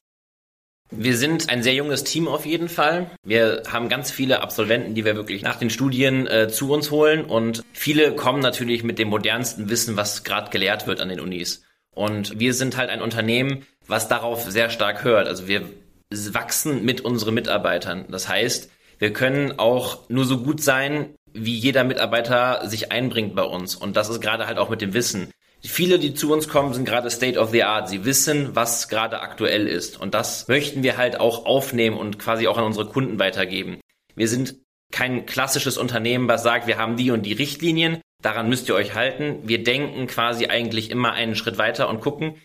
Wir 0.93 1.17
sind 1.17 1.51
ein 1.51 1.63
sehr 1.63 1.75
junges 1.75 2.03
Team 2.03 2.27
auf 2.27 2.45
jeden 2.45 2.69
Fall. 2.69 3.11
Wir 3.25 3.63
haben 3.71 3.89
ganz 3.89 4.11
viele 4.11 4.43
Absolventen, 4.43 4.95
die 4.95 5.05
wir 5.05 5.15
wirklich 5.15 5.43
nach 5.43 5.57
den 5.57 5.71
Studien 5.71 6.27
äh, 6.27 6.49
zu 6.49 6.73
uns 6.73 6.91
holen 6.91 7.25
und 7.25 7.63
viele 7.73 8.17
kommen 8.17 8.41
natürlich 8.41 8.83
mit 8.83 8.99
dem 8.99 9.09
modernsten 9.09 9.71
Wissen, 9.71 9.97
was 9.97 10.25
gerade 10.25 10.51
gelehrt 10.51 10.89
wird 10.89 11.01
an 11.01 11.09
den 11.09 11.21
Unis. 11.21 11.63
Und 11.95 12.41
wir 12.41 12.55
sind 12.55 12.77
halt 12.77 12.91
ein 12.91 13.03
Unternehmen, 13.03 13.67
was 13.87 14.09
darauf 14.09 14.51
sehr 14.51 14.71
stark 14.71 15.05
hört. 15.05 15.29
Also 15.29 15.47
wir 15.47 15.63
wachsen 16.11 16.85
mit 16.85 17.03
unseren 17.03 17.35
Mitarbeitern. 17.35 18.07
Das 18.09 18.29
heißt, 18.29 18.71
wir 18.99 19.13
können 19.13 19.59
auch 19.59 20.09
nur 20.09 20.25
so 20.25 20.39
gut 20.39 20.61
sein, 20.63 21.15
wie 21.33 21.55
jeder 21.55 21.85
Mitarbeiter 21.85 22.69
sich 22.69 22.91
einbringt 22.91 23.37
bei 23.37 23.45
uns. 23.45 23.77
Und 23.77 23.97
das 23.97 24.09
ist 24.09 24.21
gerade 24.21 24.47
halt 24.47 24.59
auch 24.59 24.71
mit 24.71 24.81
dem 24.81 24.93
Wissen. 24.93 25.31
Viele, 25.63 25.99
die 25.99 26.15
zu 26.15 26.33
uns 26.33 26.49
kommen, 26.49 26.73
sind 26.73 26.87
gerade 26.87 27.11
State 27.11 27.39
of 27.39 27.51
the 27.51 27.65
Art. 27.65 27.89
Sie 27.89 28.05
wissen, 28.05 28.51
was 28.55 28.89
gerade 28.89 29.21
aktuell 29.21 29.67
ist. 29.67 30.01
Und 30.01 30.15
das 30.15 30.49
möchten 30.49 30.83
wir 30.83 30.97
halt 30.97 31.21
auch 31.21 31.45
aufnehmen 31.45 31.99
und 31.99 32.19
quasi 32.19 32.49
auch 32.49 32.57
an 32.57 32.65
unsere 32.65 32.87
Kunden 32.87 33.19
weitergeben. 33.19 33.79
Wir 34.15 34.29
sind 34.29 34.57
kein 34.91 35.27
klassisches 35.27 35.79
Unternehmen, 35.79 36.29
was 36.29 36.43
sagt, 36.43 36.67
wir 36.67 36.79
haben 36.79 36.97
die 36.97 37.11
und 37.11 37.25
die 37.25 37.33
Richtlinien. 37.33 38.01
Daran 38.23 38.49
müsst 38.49 38.69
ihr 38.69 38.75
euch 38.75 38.95
halten. 38.95 39.39
Wir 39.45 39.63
denken 39.63 40.07
quasi 40.07 40.47
eigentlich 40.47 40.91
immer 40.91 41.13
einen 41.13 41.37
Schritt 41.37 41.59
weiter 41.59 41.89
und 41.89 42.01
gucken, 42.01 42.37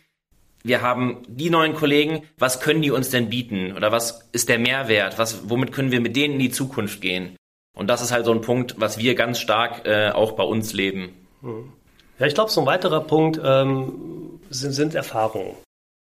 wir 0.64 0.82
haben 0.82 1.24
die 1.28 1.50
neuen 1.50 1.76
Kollegen, 1.76 2.24
was 2.38 2.60
können 2.60 2.82
die 2.82 2.92
uns 2.92 3.12
denn 3.12 3.30
bieten? 3.30 3.74
Oder 3.74 3.92
was 3.92 4.28
ist 4.32 4.50
der 4.50 4.58
Mehrwert? 4.58 5.20
Was, 5.20 5.50
womit 5.50 5.72
können 5.72 5.92
wir 5.92 6.02
mit 6.02 6.16
denen 6.16 6.36
in 6.36 6.40
die 6.40 6.50
Zukunft 6.50 7.02
gehen? 7.02 7.36
Und 7.76 7.88
das 7.88 8.02
ist 8.02 8.12
halt 8.12 8.26
so 8.26 8.32
ein 8.32 8.42
Punkt, 8.42 8.76
was 8.78 8.98
wir 8.98 9.16
ganz 9.16 9.40
stark 9.40 9.86
äh, 9.86 10.10
auch 10.10 10.32
bei 10.32 10.44
uns 10.44 10.74
leben. 10.74 11.14
Hm. 11.42 11.72
Ja, 12.20 12.26
ich 12.26 12.34
glaube, 12.34 12.52
so 12.52 12.62
ein 12.62 12.68
weiterer 12.68 13.02
Punkt 13.02 13.40
ähm, 13.44 14.40
sind, 14.50 14.72
sind 14.72 14.96
Erfahrungen. 14.96 15.56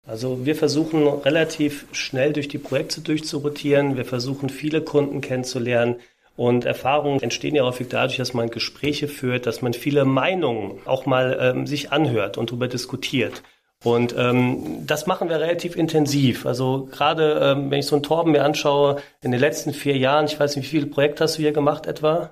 Also 0.08 0.46
wir 0.46 0.56
versuchen 0.56 1.08
relativ 1.08 1.88
schnell 1.92 2.32
durch 2.34 2.48
die 2.48 2.60
Projekte 2.60 3.02
durchzurotieren. 3.02 3.98
Wir 3.98 4.06
versuchen 4.06 4.50
viele 4.50 4.82
Kunden 4.82 5.22
kennenzulernen. 5.22 5.96
Und 6.36 6.66
Erfahrungen 6.66 7.24
entstehen 7.24 7.56
ja 7.56 7.64
häufig 7.64 7.88
dadurch, 7.88 8.18
dass 8.18 8.34
man 8.34 8.50
Gespräche 8.50 9.08
führt, 9.08 9.46
dass 9.46 9.62
man 9.62 9.74
viele 9.74 10.06
Meinungen 10.06 10.80
auch 10.86 11.06
mal 11.06 11.38
ähm, 11.40 11.66
sich 11.66 11.92
anhört 11.92 12.38
und 12.38 12.52
darüber 12.52 12.68
diskutiert. 12.68 13.42
Und 13.84 14.16
ähm, 14.18 14.86
das 14.86 15.08
machen 15.08 15.30
wir 15.30 15.40
relativ 15.40 15.76
intensiv. 15.76 16.46
Also 16.46 16.88
gerade 16.92 17.40
ähm, 17.42 17.72
wenn 17.72 17.80
ich 17.80 17.86
so 17.86 17.96
einen 17.96 18.04
Torben 18.04 18.32
mir 18.32 18.44
anschaue, 18.44 19.02
in 19.22 19.32
den 19.32 19.40
letzten 19.40 19.74
vier 19.74 19.98
Jahren, 19.98 20.26
ich 20.26 20.40
weiß 20.40 20.56
nicht, 20.56 20.66
wie 20.66 20.78
viele 20.80 20.88
Projekte 20.88 21.24
hast 21.24 21.38
du 21.38 21.42
hier 21.42 21.54
gemacht 21.54 21.86
etwa? 21.86 22.32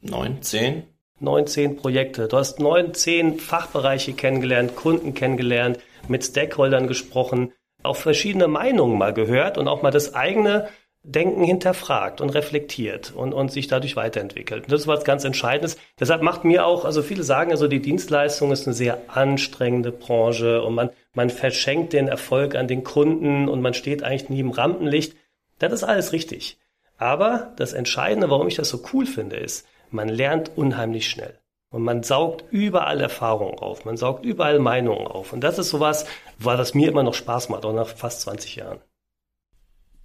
Neun, 0.00 0.42
zehn. 0.42 0.84
Neun, 1.18 1.46
zehn 1.46 1.76
Projekte. 1.76 2.28
Du 2.28 2.36
hast 2.36 2.60
neun, 2.60 2.92
zehn 2.92 3.38
Fachbereiche 3.38 4.12
kennengelernt, 4.12 4.76
Kunden 4.76 5.14
kennengelernt, 5.14 5.78
mit 6.08 6.24
Stakeholdern 6.24 6.88
gesprochen, 6.88 7.52
auch 7.82 7.96
verschiedene 7.96 8.48
Meinungen 8.48 8.98
mal 8.98 9.14
gehört 9.14 9.56
und 9.56 9.66
auch 9.66 9.82
mal 9.82 9.90
das 9.90 10.14
eigene 10.14 10.68
Denken 11.02 11.44
hinterfragt 11.44 12.20
und 12.20 12.30
reflektiert 12.30 13.12
und, 13.14 13.32
und 13.32 13.52
sich 13.52 13.68
dadurch 13.68 13.94
weiterentwickelt. 13.94 14.64
Und 14.64 14.72
das 14.72 14.82
ist 14.82 14.86
was 14.88 15.04
ganz 15.04 15.24
Entscheidendes. 15.24 15.78
Deshalb 16.00 16.20
macht 16.20 16.44
mir 16.44 16.66
auch, 16.66 16.84
also 16.84 17.00
viele 17.00 17.22
sagen 17.22 17.52
also, 17.52 17.68
die 17.68 17.80
Dienstleistung 17.80 18.50
ist 18.50 18.66
eine 18.66 18.74
sehr 18.74 18.98
anstrengende 19.06 19.92
Branche 19.92 20.62
und 20.62 20.74
man, 20.74 20.90
man 21.14 21.30
verschenkt 21.30 21.92
den 21.92 22.08
Erfolg 22.08 22.56
an 22.56 22.66
den 22.66 22.82
Kunden 22.82 23.48
und 23.48 23.62
man 23.62 23.72
steht 23.72 24.02
eigentlich 24.02 24.28
nie 24.30 24.40
im 24.40 24.50
Rampenlicht. 24.50 25.16
Das 25.60 25.72
ist 25.72 25.84
alles 25.84 26.12
richtig. 26.12 26.58
Aber 26.98 27.52
das 27.56 27.72
Entscheidende, 27.72 28.28
warum 28.28 28.48
ich 28.48 28.56
das 28.56 28.68
so 28.68 28.82
cool 28.92 29.06
finde, 29.06 29.36
ist, 29.36 29.66
man 29.90 30.08
lernt 30.08 30.56
unheimlich 30.56 31.08
schnell. 31.08 31.38
Und 31.70 31.82
man 31.82 32.02
saugt 32.02 32.44
überall 32.50 33.00
Erfahrungen 33.00 33.58
auf, 33.58 33.84
man 33.84 33.96
saugt 33.96 34.24
überall 34.24 34.60
Meinungen 34.60 35.06
auf. 35.06 35.32
Und 35.32 35.40
das 35.42 35.58
ist 35.58 35.70
sowas, 35.70 36.06
was 36.38 36.74
mir 36.74 36.88
immer 36.88 37.02
noch 37.02 37.14
Spaß 37.14 37.48
macht, 37.48 37.64
auch 37.64 37.74
nach 37.74 37.88
fast 37.88 38.22
20 38.22 38.56
Jahren. 38.56 38.78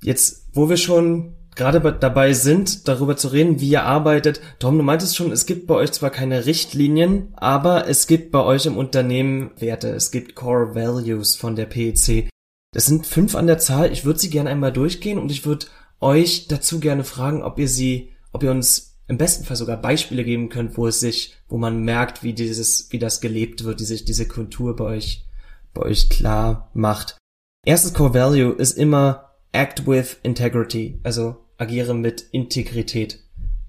Jetzt, 0.01 0.47
wo 0.53 0.69
wir 0.69 0.77
schon 0.77 1.35
gerade 1.55 1.79
dabei 1.93 2.33
sind, 2.33 2.87
darüber 2.87 3.15
zu 3.15 3.27
reden, 3.27 3.59
wie 3.59 3.69
ihr 3.69 3.83
arbeitet. 3.83 4.41
Tom, 4.59 4.77
du 4.77 4.83
meintest 4.83 5.15
schon, 5.15 5.31
es 5.31 5.45
gibt 5.45 5.67
bei 5.67 5.75
euch 5.75 5.91
zwar 5.91 6.09
keine 6.09 6.45
Richtlinien, 6.45 7.33
aber 7.35 7.87
es 7.87 8.07
gibt 8.07 8.31
bei 8.31 8.43
euch 8.43 8.65
im 8.65 8.77
Unternehmen 8.77 9.51
Werte. 9.57 9.89
Es 9.89 10.11
gibt 10.11 10.35
Core 10.35 10.73
Values 10.75 11.35
von 11.35 11.55
der 11.55 11.65
PEC. 11.65 12.29
Das 12.73 12.85
sind 12.85 13.05
fünf 13.05 13.35
an 13.35 13.47
der 13.47 13.59
Zahl. 13.59 13.91
Ich 13.91 14.05
würde 14.05 14.19
sie 14.19 14.29
gerne 14.29 14.49
einmal 14.49 14.71
durchgehen 14.71 15.19
und 15.19 15.31
ich 15.31 15.45
würde 15.45 15.67
euch 15.99 16.47
dazu 16.47 16.79
gerne 16.79 17.03
fragen, 17.03 17.43
ob 17.43 17.59
ihr 17.59 17.67
sie, 17.67 18.13
ob 18.31 18.43
ihr 18.43 18.51
uns 18.51 18.90
im 19.11 19.17
besten 19.17 19.43
Fall 19.43 19.57
sogar 19.57 19.75
Beispiele 19.75 20.23
geben 20.23 20.47
könnt, 20.47 20.77
wo 20.77 20.87
es 20.87 21.01
sich, 21.01 21.35
wo 21.49 21.57
man 21.57 21.83
merkt, 21.83 22.23
wie 22.23 22.31
dieses, 22.31 22.93
wie 22.93 22.97
das 22.97 23.19
gelebt 23.19 23.65
wird, 23.65 23.81
wie 23.81 23.85
sich 23.85 24.05
diese 24.05 24.25
Kultur 24.25 24.77
bei 24.77 24.85
euch, 24.85 25.25
bei 25.73 25.81
euch 25.81 26.09
klar 26.09 26.71
macht. 26.73 27.17
Erstes 27.65 27.93
Core 27.93 28.13
Value 28.13 28.53
ist 28.53 28.77
immer 28.77 29.35
Act 29.51 29.85
with 29.85 30.17
Integrity, 30.23 31.01
also 31.03 31.45
agiere 31.57 31.93
mit 31.93 32.21
Integrität. 32.31 33.19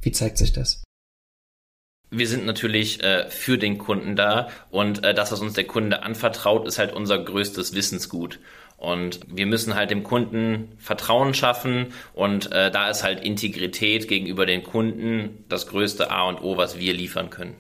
Wie 0.01 0.13
zeigt 0.13 0.39
sich 0.39 0.53
das? 0.53 0.85
Wir 2.11 2.29
sind 2.29 2.47
natürlich 2.47 3.03
äh, 3.03 3.29
für 3.29 3.59
den 3.59 3.79
Kunden 3.79 4.15
da 4.15 4.49
und 4.71 5.03
äh, 5.03 5.13
das, 5.13 5.33
was 5.33 5.41
uns 5.41 5.55
der 5.55 5.67
Kunde 5.67 6.05
anvertraut, 6.05 6.69
ist 6.69 6.79
halt 6.79 6.93
unser 6.93 7.19
größtes 7.19 7.75
Wissensgut. 7.75 8.39
Und 8.83 9.21
wir 9.29 9.47
müssen 9.47 9.77
halt 9.77 9.93
dem 9.93 10.03
Kunden 10.03 10.73
Vertrauen 10.77 11.35
schaffen 11.35 11.93
und 12.15 12.51
äh, 12.51 12.69
da 12.73 12.91
ist 12.91 13.05
halt 13.05 13.23
Integrität 13.23 14.09
gegenüber 14.09 14.45
den 14.45 14.65
Kunden 14.65 15.45
das 15.49 15.69
größte 15.69 16.11
A 16.11 16.29
und 16.29 16.43
O, 16.43 16.57
was 16.57 16.81
wir 16.81 16.93
liefern 16.93 17.31
können. 17.31 17.55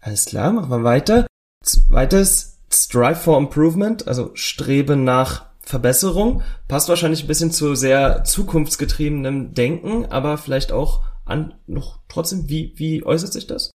Alles 0.00 0.26
klar, 0.26 0.52
machen 0.52 0.70
wir 0.70 0.84
weiter. 0.84 1.26
Zweites, 1.64 2.60
Strive 2.72 3.16
for 3.16 3.36
Improvement, 3.36 4.06
also 4.06 4.30
strebe 4.34 4.94
nach 4.94 5.46
Verbesserung. 5.62 6.44
Passt 6.68 6.88
wahrscheinlich 6.88 7.24
ein 7.24 7.26
bisschen 7.26 7.50
zu 7.50 7.74
sehr 7.74 8.22
zukunftsgetriebenem 8.22 9.52
Denken, 9.52 10.06
aber 10.06 10.38
vielleicht 10.38 10.70
auch 10.70 11.02
an 11.24 11.54
noch 11.66 11.98
trotzdem, 12.08 12.48
wie, 12.48 12.72
wie 12.76 13.04
äußert 13.04 13.32
sich 13.32 13.48
das? 13.48 13.72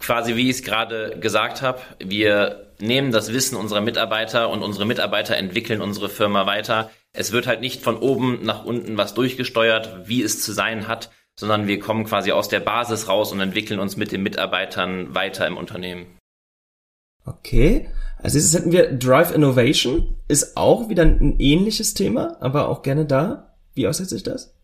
Quasi 0.00 0.36
wie 0.36 0.48
ich 0.48 0.56
es 0.56 0.62
gerade 0.62 1.18
gesagt 1.20 1.60
habe, 1.60 1.80
wir 1.98 2.71
nehmen 2.82 3.12
das 3.12 3.32
Wissen 3.32 3.56
unserer 3.56 3.80
Mitarbeiter 3.80 4.50
und 4.50 4.62
unsere 4.62 4.84
Mitarbeiter 4.84 5.36
entwickeln 5.36 5.80
unsere 5.80 6.08
Firma 6.08 6.46
weiter. 6.46 6.90
Es 7.12 7.32
wird 7.32 7.46
halt 7.46 7.60
nicht 7.60 7.80
von 7.80 7.96
oben 7.96 8.40
nach 8.42 8.64
unten 8.64 8.96
was 8.96 9.14
durchgesteuert, 9.14 10.08
wie 10.08 10.22
es 10.22 10.42
zu 10.42 10.52
sein 10.52 10.88
hat, 10.88 11.10
sondern 11.38 11.66
wir 11.66 11.78
kommen 11.78 12.04
quasi 12.04 12.32
aus 12.32 12.48
der 12.48 12.60
Basis 12.60 13.08
raus 13.08 13.32
und 13.32 13.40
entwickeln 13.40 13.80
uns 13.80 13.96
mit 13.96 14.12
den 14.12 14.22
Mitarbeitern 14.22 15.14
weiter 15.14 15.46
im 15.46 15.56
Unternehmen. 15.56 16.18
Okay. 17.24 17.88
Als 18.18 18.34
nächstes 18.34 18.58
hätten 18.58 18.72
wir 18.72 18.92
Drive 18.92 19.32
Innovation. 19.32 20.16
Ist 20.28 20.56
auch 20.56 20.88
wieder 20.88 21.04
ein 21.04 21.38
ähnliches 21.38 21.94
Thema, 21.94 22.36
aber 22.40 22.68
auch 22.68 22.82
gerne 22.82 23.06
da. 23.06 23.54
Wie 23.74 23.86
äußert 23.86 24.08
sich 24.08 24.22
das? 24.22 24.54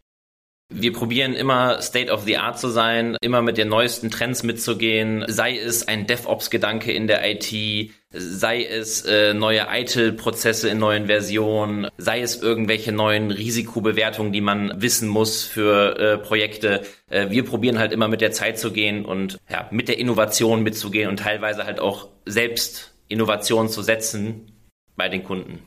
Wir 0.71 0.93
probieren 0.93 1.33
immer 1.33 1.81
State 1.81 2.13
of 2.13 2.25
the 2.25 2.37
Art 2.37 2.59
zu 2.59 2.69
sein, 2.69 3.17
immer 3.23 3.41
mit 3.41 3.57
den 3.57 3.69
neuesten 3.69 4.11
Trends 4.11 4.43
mitzugehen, 4.43 5.25
sei 5.27 5.57
es 5.57 5.89
ein 5.89 6.07
DevOps-Gedanke 6.07 6.93
in 6.93 7.07
der 7.07 7.23
IT, 7.25 7.91
sei 8.11 8.65
es 8.65 9.03
äh, 9.07 9.33
neue 9.33 9.67
ITIL-Prozesse 9.71 10.69
in 10.69 10.79
neuen 10.79 11.07
Versionen, 11.07 11.89
sei 11.97 12.21
es 12.21 12.43
irgendwelche 12.43 12.93
neuen 12.93 13.31
Risikobewertungen, 13.31 14.31
die 14.31 14.43
man 14.43 14.75
wissen 14.77 15.09
muss 15.09 15.43
für 15.43 15.99
äh, 15.99 16.19
Projekte. 16.19 16.83
Äh, 17.09 17.31
wir 17.31 17.47
probieren 17.47 17.79
halt 17.79 17.93
immer 17.93 18.09
mit 18.09 18.21
der 18.21 18.33
Zeit 18.33 18.59
zu 18.59 18.71
gehen 18.71 19.07
und 19.07 19.39
ja, 19.51 19.69
mit 19.71 19.89
der 19.89 19.99
Innovation 19.99 20.63
mitzugehen 20.63 21.09
und 21.09 21.21
teilweise 21.21 21.65
halt 21.65 21.81
auch 21.81 22.09
selbst 22.27 22.95
Innovationen 23.09 23.71
zu 23.71 23.81
setzen 23.81 24.53
bei 24.97 25.09
den 25.09 25.25
Kunden. 25.25 25.63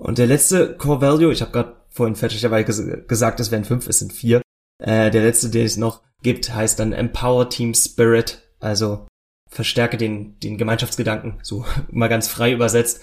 Und 0.00 0.16
der 0.16 0.26
letzte 0.26 0.76
Core 0.76 1.02
Value, 1.02 1.30
ich 1.30 1.42
habe 1.42 1.52
gerade 1.52 1.76
vorhin 1.90 2.16
fälschlicherweise 2.16 3.02
gesagt, 3.06 3.38
es 3.38 3.50
wären 3.50 3.66
fünf, 3.66 3.86
es 3.86 3.98
sind 3.98 4.14
vier. 4.14 4.40
Äh, 4.78 5.10
der 5.10 5.22
letzte, 5.22 5.50
den 5.50 5.66
es 5.66 5.76
noch 5.76 6.00
gibt, 6.22 6.54
heißt 6.54 6.78
dann 6.78 6.94
Empower 6.94 7.50
Team 7.50 7.74
Spirit, 7.74 8.40
also 8.60 9.06
verstärke 9.50 9.98
den, 9.98 10.38
den 10.40 10.56
Gemeinschaftsgedanken, 10.56 11.38
so 11.42 11.66
mal 11.90 12.08
ganz 12.08 12.28
frei 12.28 12.52
übersetzt. 12.52 13.02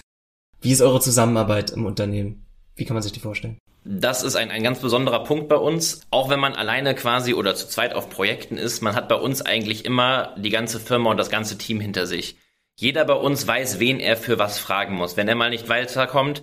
Wie 0.60 0.72
ist 0.72 0.82
eure 0.82 1.00
Zusammenarbeit 1.00 1.70
im 1.70 1.86
Unternehmen? 1.86 2.46
Wie 2.74 2.84
kann 2.84 2.94
man 2.94 3.02
sich 3.02 3.12
die 3.12 3.20
vorstellen? 3.20 3.58
Das 3.84 4.24
ist 4.24 4.34
ein, 4.34 4.50
ein 4.50 4.64
ganz 4.64 4.80
besonderer 4.80 5.22
Punkt 5.22 5.48
bei 5.48 5.56
uns. 5.56 6.00
Auch 6.10 6.30
wenn 6.30 6.40
man 6.40 6.54
alleine 6.54 6.96
quasi 6.96 7.32
oder 7.32 7.54
zu 7.54 7.68
zweit 7.68 7.94
auf 7.94 8.10
Projekten 8.10 8.58
ist, 8.58 8.82
man 8.82 8.96
hat 8.96 9.08
bei 9.08 9.14
uns 9.14 9.40
eigentlich 9.40 9.84
immer 9.84 10.34
die 10.36 10.50
ganze 10.50 10.80
Firma 10.80 11.12
und 11.12 11.16
das 11.16 11.30
ganze 11.30 11.58
Team 11.58 11.78
hinter 11.78 12.08
sich. 12.08 12.36
Jeder 12.76 13.04
bei 13.04 13.14
uns 13.14 13.46
weiß, 13.46 13.78
wen 13.78 14.00
er 14.00 14.16
für 14.16 14.38
was 14.38 14.58
fragen 14.58 14.96
muss. 14.96 15.16
Wenn 15.16 15.28
er 15.28 15.36
mal 15.36 15.50
nicht 15.50 15.68
weiterkommt, 15.68 16.42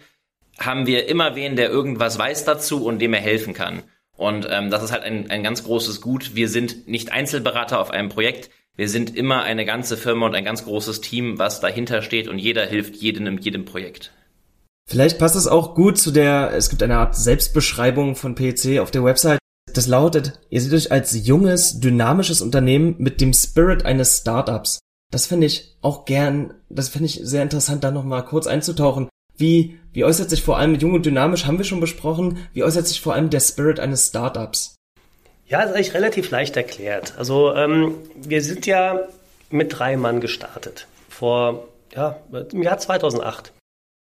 haben 0.57 0.87
wir 0.87 1.07
immer 1.07 1.35
wen, 1.35 1.55
der 1.55 1.69
irgendwas 1.69 2.17
weiß 2.17 2.45
dazu 2.45 2.85
und 2.85 2.99
dem 2.99 3.13
er 3.13 3.21
helfen 3.21 3.53
kann. 3.53 3.83
Und 4.17 4.47
ähm, 4.49 4.69
das 4.69 4.83
ist 4.83 4.91
halt 4.91 5.03
ein, 5.03 5.29
ein 5.29 5.43
ganz 5.43 5.63
großes 5.63 6.01
Gut. 6.01 6.35
Wir 6.35 6.47
sind 6.49 6.87
nicht 6.87 7.11
Einzelberater 7.11 7.79
auf 7.79 7.91
einem 7.91 8.09
Projekt. 8.09 8.49
Wir 8.77 8.89
sind 8.89 9.15
immer 9.15 9.43
eine 9.43 9.65
ganze 9.65 9.97
Firma 9.97 10.25
und 10.25 10.35
ein 10.35 10.45
ganz 10.45 10.65
großes 10.65 11.01
Team, 11.01 11.39
was 11.39 11.59
dahinter 11.59 12.01
steht 12.01 12.27
und 12.27 12.39
jeder 12.39 12.65
hilft 12.65 12.95
jedem 12.95 13.27
in 13.27 13.37
jedem 13.37 13.65
Projekt. 13.65 14.11
Vielleicht 14.87 15.17
passt 15.17 15.35
es 15.35 15.47
auch 15.47 15.75
gut 15.75 15.97
zu 15.97 16.11
der, 16.11 16.51
es 16.53 16.69
gibt 16.69 16.83
eine 16.83 16.97
Art 16.97 17.15
Selbstbeschreibung 17.15 18.15
von 18.15 18.35
PEC 18.35 18.79
auf 18.79 18.91
der 18.91 19.03
Website. 19.03 19.39
Das 19.73 19.87
lautet, 19.87 20.39
ihr 20.49 20.61
seht 20.61 20.73
euch 20.73 20.91
als 20.91 21.25
junges, 21.25 21.79
dynamisches 21.79 22.41
Unternehmen 22.41 22.95
mit 22.97 23.19
dem 23.19 23.33
Spirit 23.33 23.83
eines 23.83 24.17
Startups. 24.17 24.79
Das 25.11 25.25
finde 25.25 25.47
ich 25.47 25.77
auch 25.81 26.05
gern, 26.05 26.53
das 26.69 26.89
finde 26.89 27.07
ich 27.07 27.19
sehr 27.23 27.43
interessant, 27.43 27.83
da 27.83 27.91
nochmal 27.91 28.25
kurz 28.25 28.47
einzutauchen. 28.47 29.09
Wie, 29.37 29.79
wie 29.93 30.03
äußert 30.03 30.29
sich 30.29 30.41
vor 30.41 30.57
allem 30.57 30.75
jung 30.75 30.93
und 30.93 31.05
dynamisch, 31.05 31.45
haben 31.45 31.57
wir 31.57 31.65
schon 31.65 31.79
besprochen, 31.79 32.37
wie 32.53 32.63
äußert 32.63 32.87
sich 32.87 33.01
vor 33.01 33.13
allem 33.13 33.29
der 33.29 33.39
Spirit 33.39 33.79
eines 33.79 34.07
Startups? 34.07 34.75
Ja, 35.47 35.61
ist 35.61 35.73
eigentlich 35.73 35.93
relativ 35.93 36.31
leicht 36.31 36.57
erklärt. 36.57 37.13
Also 37.17 37.53
ähm, 37.53 37.95
wir 38.15 38.41
sind 38.41 38.65
ja 38.65 38.99
mit 39.51 39.77
drei 39.77 39.95
Mann 39.95 40.21
gestartet, 40.21 40.87
vor 41.07 41.67
ja, 41.95 42.17
im 42.51 42.63
Jahr 42.63 42.77
2008. 42.77 43.53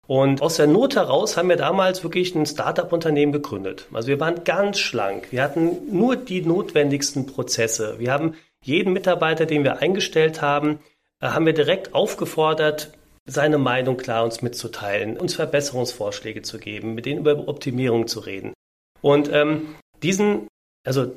Und 0.06 0.42
aus 0.42 0.56
der 0.56 0.66
Not 0.66 0.96
heraus 0.96 1.36
haben 1.36 1.48
wir 1.48 1.56
damals 1.56 2.02
wirklich 2.02 2.34
ein 2.34 2.44
Startup-Unternehmen 2.44 3.32
gegründet. 3.32 3.86
Also 3.92 4.08
wir 4.08 4.20
waren 4.20 4.44
ganz 4.44 4.78
schlank. 4.78 5.28
Wir 5.30 5.42
hatten 5.42 5.78
nur 5.90 6.16
die 6.16 6.42
notwendigsten 6.42 7.26
Prozesse. 7.26 7.94
Wir 7.98 8.12
haben 8.12 8.34
jeden 8.62 8.92
Mitarbeiter, 8.92 9.46
den 9.46 9.64
wir 9.64 9.78
eingestellt 9.78 10.42
haben, 10.42 10.80
äh, 11.20 11.28
haben 11.28 11.46
wir 11.46 11.54
direkt 11.54 11.94
aufgefordert, 11.94 12.90
seine 13.26 13.58
Meinung 13.58 13.96
klar 13.96 14.24
uns 14.24 14.42
mitzuteilen, 14.42 15.16
uns 15.16 15.34
Verbesserungsvorschläge 15.34 16.42
zu 16.42 16.58
geben, 16.58 16.94
mit 16.94 17.06
denen 17.06 17.20
über 17.20 17.48
Optimierung 17.48 18.06
zu 18.06 18.20
reden. 18.20 18.52
Und 19.00 19.30
ähm, 19.32 19.74
diesen, 20.02 20.48
also 20.84 21.12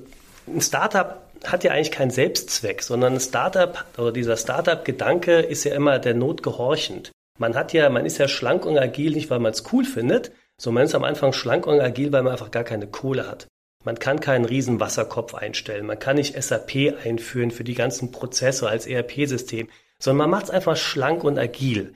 ein 0.47 0.61
Startup 0.61 1.21
hat 1.45 1.63
ja 1.63 1.71
eigentlich 1.71 1.91
keinen 1.91 2.11
Selbstzweck, 2.11 2.81
sondern 2.81 3.13
ein 3.13 3.19
Startup 3.19 3.85
oder 3.97 4.11
dieser 4.11 4.37
Startup-Gedanke 4.37 5.39
ist 5.39 5.63
ja 5.65 5.75
immer 5.75 5.99
der 5.99 6.13
Not 6.13 6.43
gehorchend. 6.43 7.11
Man 7.37 7.55
hat 7.55 7.73
ja, 7.73 7.89
man 7.89 8.05
ist 8.05 8.17
ja 8.17 8.27
schlank 8.27 8.65
und 8.65 8.77
agil 8.77 9.11
nicht, 9.11 9.29
weil 9.29 9.39
man 9.39 9.51
es 9.51 9.71
cool 9.71 9.85
findet, 9.85 10.31
sondern 10.59 10.75
man 10.75 10.85
ist 10.85 10.95
am 10.95 11.03
Anfang 11.03 11.33
schlank 11.33 11.67
und 11.67 11.79
agil, 11.79 12.11
weil 12.11 12.23
man 12.23 12.31
einfach 12.31 12.51
gar 12.51 12.63
keine 12.63 12.87
Kohle 12.87 13.27
hat. 13.27 13.47
Man 13.85 13.99
kann 13.99 14.19
keinen 14.19 14.45
riesen 14.45 14.79
Wasserkopf 14.79 15.35
einstellen. 15.35 15.85
Man 15.85 15.99
kann 15.99 16.15
nicht 16.15 16.41
SAP 16.41 16.97
einführen 17.03 17.51
für 17.51 17.63
die 17.63 17.75
ganzen 17.75 18.11
Prozesse 18.11 18.67
als 18.67 18.87
ERP-System, 18.87 19.69
sondern 20.01 20.29
man 20.29 20.29
macht 20.29 20.45
es 20.45 20.51
einfach 20.51 20.77
schlank 20.77 21.23
und 21.23 21.37
agil. 21.37 21.95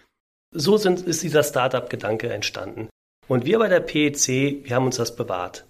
So 0.54 0.78
sind, 0.78 1.02
ist 1.02 1.24
dieser 1.24 1.44
Startup-Gedanke 1.44 2.32
entstanden. 2.32 2.90
Und 3.28 3.46
wir 3.46 3.60
bei 3.60 3.70
der 3.70 3.80
PEC, 3.80 4.66
wir 4.66 4.76
haben 4.76 4.86
uns 4.86 4.98
das 4.98 5.16
bewahrt. 5.16 5.66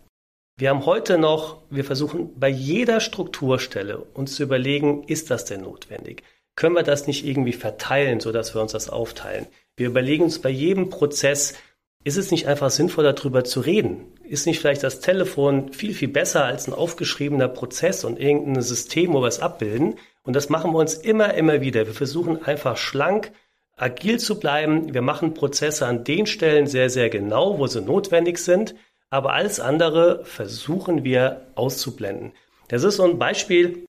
Wir 0.58 0.70
haben 0.70 0.86
heute 0.86 1.18
noch, 1.18 1.62
wir 1.70 1.84
versuchen 1.84 2.40
bei 2.40 2.50
jeder 2.50 3.00
Strukturstelle 3.00 4.00
uns 4.00 4.36
zu 4.36 4.44
überlegen, 4.44 5.04
ist 5.04 5.32
das 5.32 5.46
denn 5.46 5.62
notwendig? 5.62 6.24
Können 6.56 6.76
wir 6.76 6.84
das 6.84 7.08
nicht 7.08 7.26
irgendwie 7.26 7.54
verteilen, 7.54 8.20
sodass 8.20 8.54
wir 8.54 8.62
uns 8.62 8.72
das 8.72 8.90
aufteilen? 8.90 9.48
Wir 9.78 9.88
überlegen 9.88 10.24
uns 10.24 10.40
bei 10.40 10.50
jedem 10.50 10.90
Prozess, 10.90 11.56
ist 12.04 12.18
es 12.18 12.32
nicht 12.32 12.48
einfach 12.48 12.70
sinnvoll, 12.70 13.04
darüber 13.04 13.44
zu 13.44 13.62
reden? 13.62 14.06
Ist 14.32 14.46
nicht 14.46 14.60
vielleicht 14.60 14.84
das 14.84 15.02
Telefon 15.02 15.74
viel, 15.74 15.94
viel 15.94 16.08
besser 16.08 16.46
als 16.46 16.66
ein 16.66 16.74
aufgeschriebener 16.74 17.50
Prozess 17.50 18.06
und 18.06 18.18
irgendein 18.18 18.62
System, 18.62 19.12
wo 19.12 19.20
wir 19.20 19.28
es 19.28 19.42
abbilden? 19.42 19.96
Und 20.24 20.38
das 20.38 20.48
machen 20.48 20.72
wir 20.72 20.80
uns 20.80 20.94
immer, 20.94 21.34
immer 21.34 21.60
wieder. 21.60 21.86
Wir 21.86 21.94
versuchen 21.94 22.42
einfach 22.46 22.78
schlank, 22.78 23.34
agil 23.76 24.20
zu 24.20 24.40
bleiben. 24.40 24.94
Wir 24.94 25.02
machen 25.02 25.34
Prozesse 25.34 25.86
an 25.86 26.06
den 26.06 26.28
Stellen 26.28 26.66
sehr, 26.66 26.90
sehr 26.90 27.10
genau, 27.10 27.60
wo 27.60 27.68
sie 27.68 27.82
notwendig 27.82 28.38
sind. 28.38 28.74
Aber 29.10 29.34
alles 29.34 29.60
andere 29.60 30.24
versuchen 30.24 31.04
wir 31.04 31.48
auszublenden. 31.56 32.32
Das 32.70 32.86
ist 32.86 32.96
so 32.96 33.04
ein 33.04 33.20
Beispiel. 33.20 33.86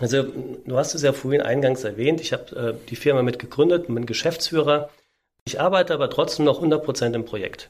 Also, 0.00 0.22
du 0.22 0.78
hast 0.78 0.94
es 0.94 1.02
ja 1.02 1.12
vorhin 1.12 1.42
eingangs 1.42 1.84
erwähnt. 1.84 2.22
Ich 2.22 2.32
habe 2.32 2.56
äh, 2.56 2.88
die 2.88 2.96
Firma 2.96 3.20
mit 3.20 3.38
gegründet, 3.38 3.88
bin 3.88 4.06
Geschäftsführer. 4.06 4.88
Ich 5.44 5.60
arbeite 5.60 5.92
aber 5.92 6.08
trotzdem 6.08 6.46
noch 6.46 6.56
100 6.56 6.82
Prozent 6.82 7.14
im 7.14 7.26
Projekt, 7.26 7.68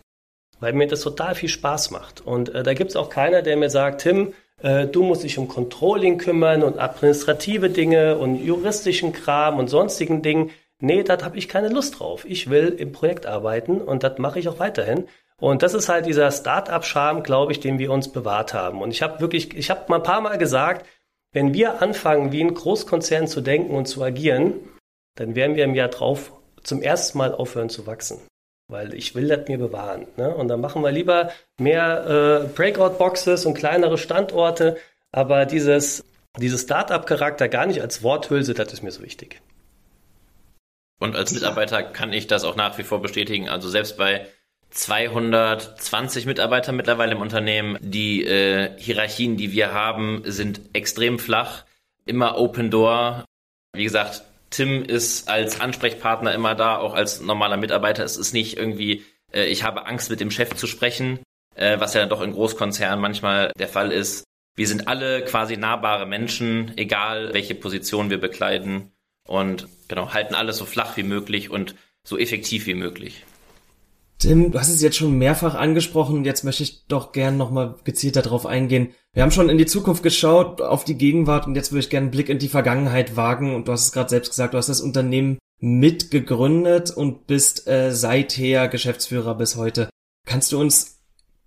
weil 0.63 0.75
mir 0.75 0.87
das 0.87 1.01
total 1.01 1.35
viel 1.35 1.49
Spaß 1.49 1.91
macht. 1.91 2.21
Und 2.21 2.55
äh, 2.55 2.63
da 2.63 2.73
gibt 2.73 2.91
es 2.91 2.97
auch 2.97 3.11
keiner, 3.11 3.43
der 3.43 3.57
mir 3.57 3.69
sagt, 3.69 4.03
Tim, 4.03 4.33
äh, 4.63 4.87
du 4.87 5.03
musst 5.03 5.25
dich 5.25 5.37
um 5.37 5.49
Controlling 5.49 6.19
kümmern 6.19 6.63
und 6.63 6.79
administrative 6.79 7.69
Dinge 7.69 8.17
und 8.17 8.37
juristischen 8.37 9.13
Kram 9.13 9.59
und 9.59 9.67
sonstigen 9.67 10.23
Dingen. 10.23 10.51
Nee, 10.79 11.03
da 11.03 11.21
habe 11.21 11.37
ich 11.37 11.49
keine 11.49 11.69
Lust 11.69 11.99
drauf. 11.99 12.25
Ich 12.29 12.49
will 12.49 12.69
im 12.79 12.93
Projekt 12.93 13.27
arbeiten 13.27 13.81
und 13.81 14.05
das 14.05 14.19
mache 14.19 14.39
ich 14.39 14.49
auch 14.49 14.61
weiterhin. 14.61 15.09
Und 15.37 15.65
das 15.65 15.75
ist 15.75 15.89
halt 15.89 16.07
dieser 16.07 16.31
Start-up-Charme, 16.31 17.25
glaube 17.25 17.51
ich, 17.51 17.59
den 17.59 17.81
wir 17.81 17.91
uns 17.91 18.13
bewahrt 18.13 18.55
haben. 18.55 18.83
Und 18.83 18.93
ich 18.93 19.03
habe 19.03 19.21
wirklich, 19.21 19.57
ich 19.57 19.69
habe 19.69 19.87
mal 19.89 19.97
ein 19.97 20.05
paar 20.05 20.21
Mal 20.21 20.39
gesagt, 20.39 20.87
wenn 21.33 21.55
wir 21.55 21.83
anfangen, 21.83 22.31
wie 22.31 22.41
ein 22.41 22.55
Großkonzern 22.55 23.27
zu 23.27 23.41
denken 23.41 23.75
und 23.75 23.87
zu 23.87 24.01
agieren, 24.01 24.55
dann 25.17 25.35
werden 25.35 25.57
wir 25.57 25.65
im 25.65 25.75
Jahr 25.75 25.89
drauf 25.89 26.33
zum 26.63 26.83
ersten 26.83 27.19
Mal 27.19 27.35
aufhören 27.35 27.69
zu 27.69 27.89
wachsen. 27.89 28.21
Weil 28.73 28.95
ich 28.95 29.15
will 29.15 29.29
das 29.29 29.47
mir 29.49 29.59
bewahren. 29.59 30.07
Ne? 30.17 30.35
Und 30.35 30.49
dann 30.49 30.63
machen 30.63 30.83
wir 30.83 30.91
lieber 30.91 31.31
mehr 31.59 32.47
äh, 32.47 32.49
Breakout-Boxes 32.49 33.45
und 33.45 33.53
kleinere 33.53 33.99
Standorte. 33.99 34.79
Aber 35.13 35.45
dieses, 35.45 36.03
dieses 36.39 36.63
Start-up-Charakter 36.63 37.49
gar 37.49 37.67
nicht 37.67 37.83
als 37.83 38.03
Worthülse, 38.03 38.55
das 38.55 38.73
ist 38.73 38.83
mir 38.83 38.91
so 38.91 39.03
wichtig. 39.03 39.43
Und 41.01 41.17
als 41.17 41.33
Mitarbeiter 41.33 41.83
kann 41.83 42.15
ich 42.15 42.29
das 42.29 42.45
auch 42.45 42.57
nach 42.57 42.79
wie 42.79 42.83
vor 42.83 43.03
bestätigen. 43.03 43.51
Also 43.51 43.69
selbst 43.69 43.99
bei 43.99 44.27
220 44.71 46.25
Mitarbeitern 46.25 46.75
mittlerweile 46.75 47.13
im 47.13 47.21
Unternehmen, 47.21 47.77
die 47.83 48.25
äh, 48.25 48.71
Hierarchien, 48.79 49.37
die 49.37 49.53
wir 49.53 49.75
haben, 49.75 50.23
sind 50.25 50.63
extrem 50.73 51.19
flach. 51.19 51.65
Immer 52.07 52.39
Open 52.39 52.71
Door. 52.71 53.27
Wie 53.75 53.85
gesagt, 53.85 54.23
Tim 54.53 54.85
ist 54.85 55.29
als 55.29 55.61
Ansprechpartner 55.61 56.33
immer 56.33 56.55
da, 56.55 56.77
auch 56.77 56.95
als 56.95 57.21
normaler 57.21 57.57
Mitarbeiter. 57.57 58.05
Es 58.05 58.17
ist 58.17 58.33
nicht 58.33 58.57
irgendwie, 58.57 59.05
äh, 59.33 59.47
ich 59.47 59.65
habe 59.65 59.87
Angst, 59.87 60.11
mit 60.11 60.21
dem 60.21 60.31
Chef 60.31 60.55
zu 60.55 60.67
sprechen, 60.67 61.19
äh, 61.57 61.81
was 61.81 61.95
ja 61.95 62.01
dann 62.01 62.11
doch 62.11 62.21
in 62.21 62.33
Großkonzernen 62.33 63.01
manchmal 63.01 63.51
der 63.59 63.69
Fall 63.69 63.91
ist. 63.91 64.25
Wir 64.55 64.69
sind 64.69 64.87
alle 64.87 65.25
quasi 65.25 65.57
nahbare 65.57 66.07
Menschen, 66.07 66.73
egal 66.77 67.33
welche 67.33 67.55
Position 67.55 68.11
wir 68.11 68.21
bekleiden 68.21 68.93
und 69.27 69.67
genau, 69.89 70.13
halten 70.13 70.35
alles 70.35 70.59
so 70.59 70.67
flach 70.67 70.97
wie 70.97 71.03
möglich 71.03 71.51
und 71.51 71.75
so 72.05 72.19
effektiv 72.19 72.67
wie 72.67 72.75
möglich. 72.75 73.25
Tim, 74.23 74.53
du 74.53 74.61
hast 74.61 74.69
es 74.69 74.81
jetzt 74.81 74.97
schon 74.97 75.19
mehrfach 75.19 75.57
angesprochen. 75.57 76.25
Jetzt 76.25 76.45
möchte 76.45 76.63
ich 76.63 76.87
doch 76.87 77.11
gern 77.11 77.37
nochmal 77.37 77.75
gezielt 77.83 78.15
darauf 78.15 78.47
eingehen. 78.47 78.95
Wir 79.13 79.25
haben 79.25 79.33
schon 79.33 79.49
in 79.49 79.59
die 79.59 79.67
Zukunft 79.67 80.05
geschaut, 80.05 80.63
auf 80.63 80.85
die 80.85 80.97
Gegenwart 80.97 81.49
und 81.49 81.57
jetzt 81.57 81.73
würde 81.73 81.81
ich 81.81 81.91
gerne 81.91 82.05
einen 82.05 82.13
Blick 82.13 82.29
in 82.29 82.39
die 82.39 82.49
Vergangenheit 82.49 83.17
wagen. 83.17 83.53
Und 83.53 83.67
du 83.67 83.73
hast 83.73 83.85
es 83.85 83.91
gerade 83.91 84.11
selbst 84.11 84.31
gesagt, 84.31 84.55
du 84.55 84.59
hast 84.59 84.69
das 84.69 84.81
Unternehmen 84.81 85.39
mitgegründet 85.59 86.93
und 86.93 87.27
bist 87.27 87.67
äh, 87.67 87.93
seither 87.93 88.69
Geschäftsführer 88.69 89.35
bis 89.35 89.57
heute. 89.57 89.91
Kannst 90.25 90.53
du 90.53 90.61
uns 90.61 91.01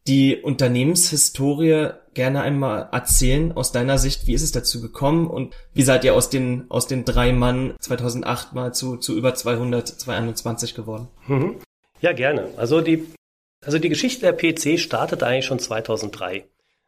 die 0.06 0.36
Unternehmenshistorie 0.36 1.92
gerne 2.14 2.42
einmal 2.42 2.90
erzählen 2.92 3.54
aus 3.54 3.72
deiner 3.72 3.98
Sicht? 3.98 4.28
Wie 4.28 4.34
ist 4.34 4.44
es 4.44 4.52
dazu 4.52 4.82
gekommen 4.82 5.28
und 5.28 5.56
wie 5.74 5.84
seid 5.84 6.04
ihr 6.04 6.14
aus 6.14 6.30
den, 6.30 6.70
aus 6.70 6.88
den 6.88 7.06
drei 7.06 7.32
Mann 7.32 7.74
2008 7.80 8.54
mal 8.54 8.74
zu, 8.74 8.98
zu 8.98 9.18
über 9.18 9.34
200, 9.34 9.88
221 9.88 10.76
geworden? 10.76 11.08
Mhm. 11.30 11.56
Ja, 12.06 12.12
gerne. 12.12 12.50
Also 12.56 12.82
die, 12.82 13.04
also 13.66 13.80
die 13.80 13.90
Geschichte 13.90 14.32
der 14.32 14.34
PC 14.34 14.80
startet 14.80 15.24
eigentlich 15.24 15.46
schon 15.46 15.58
2003. 15.58 16.46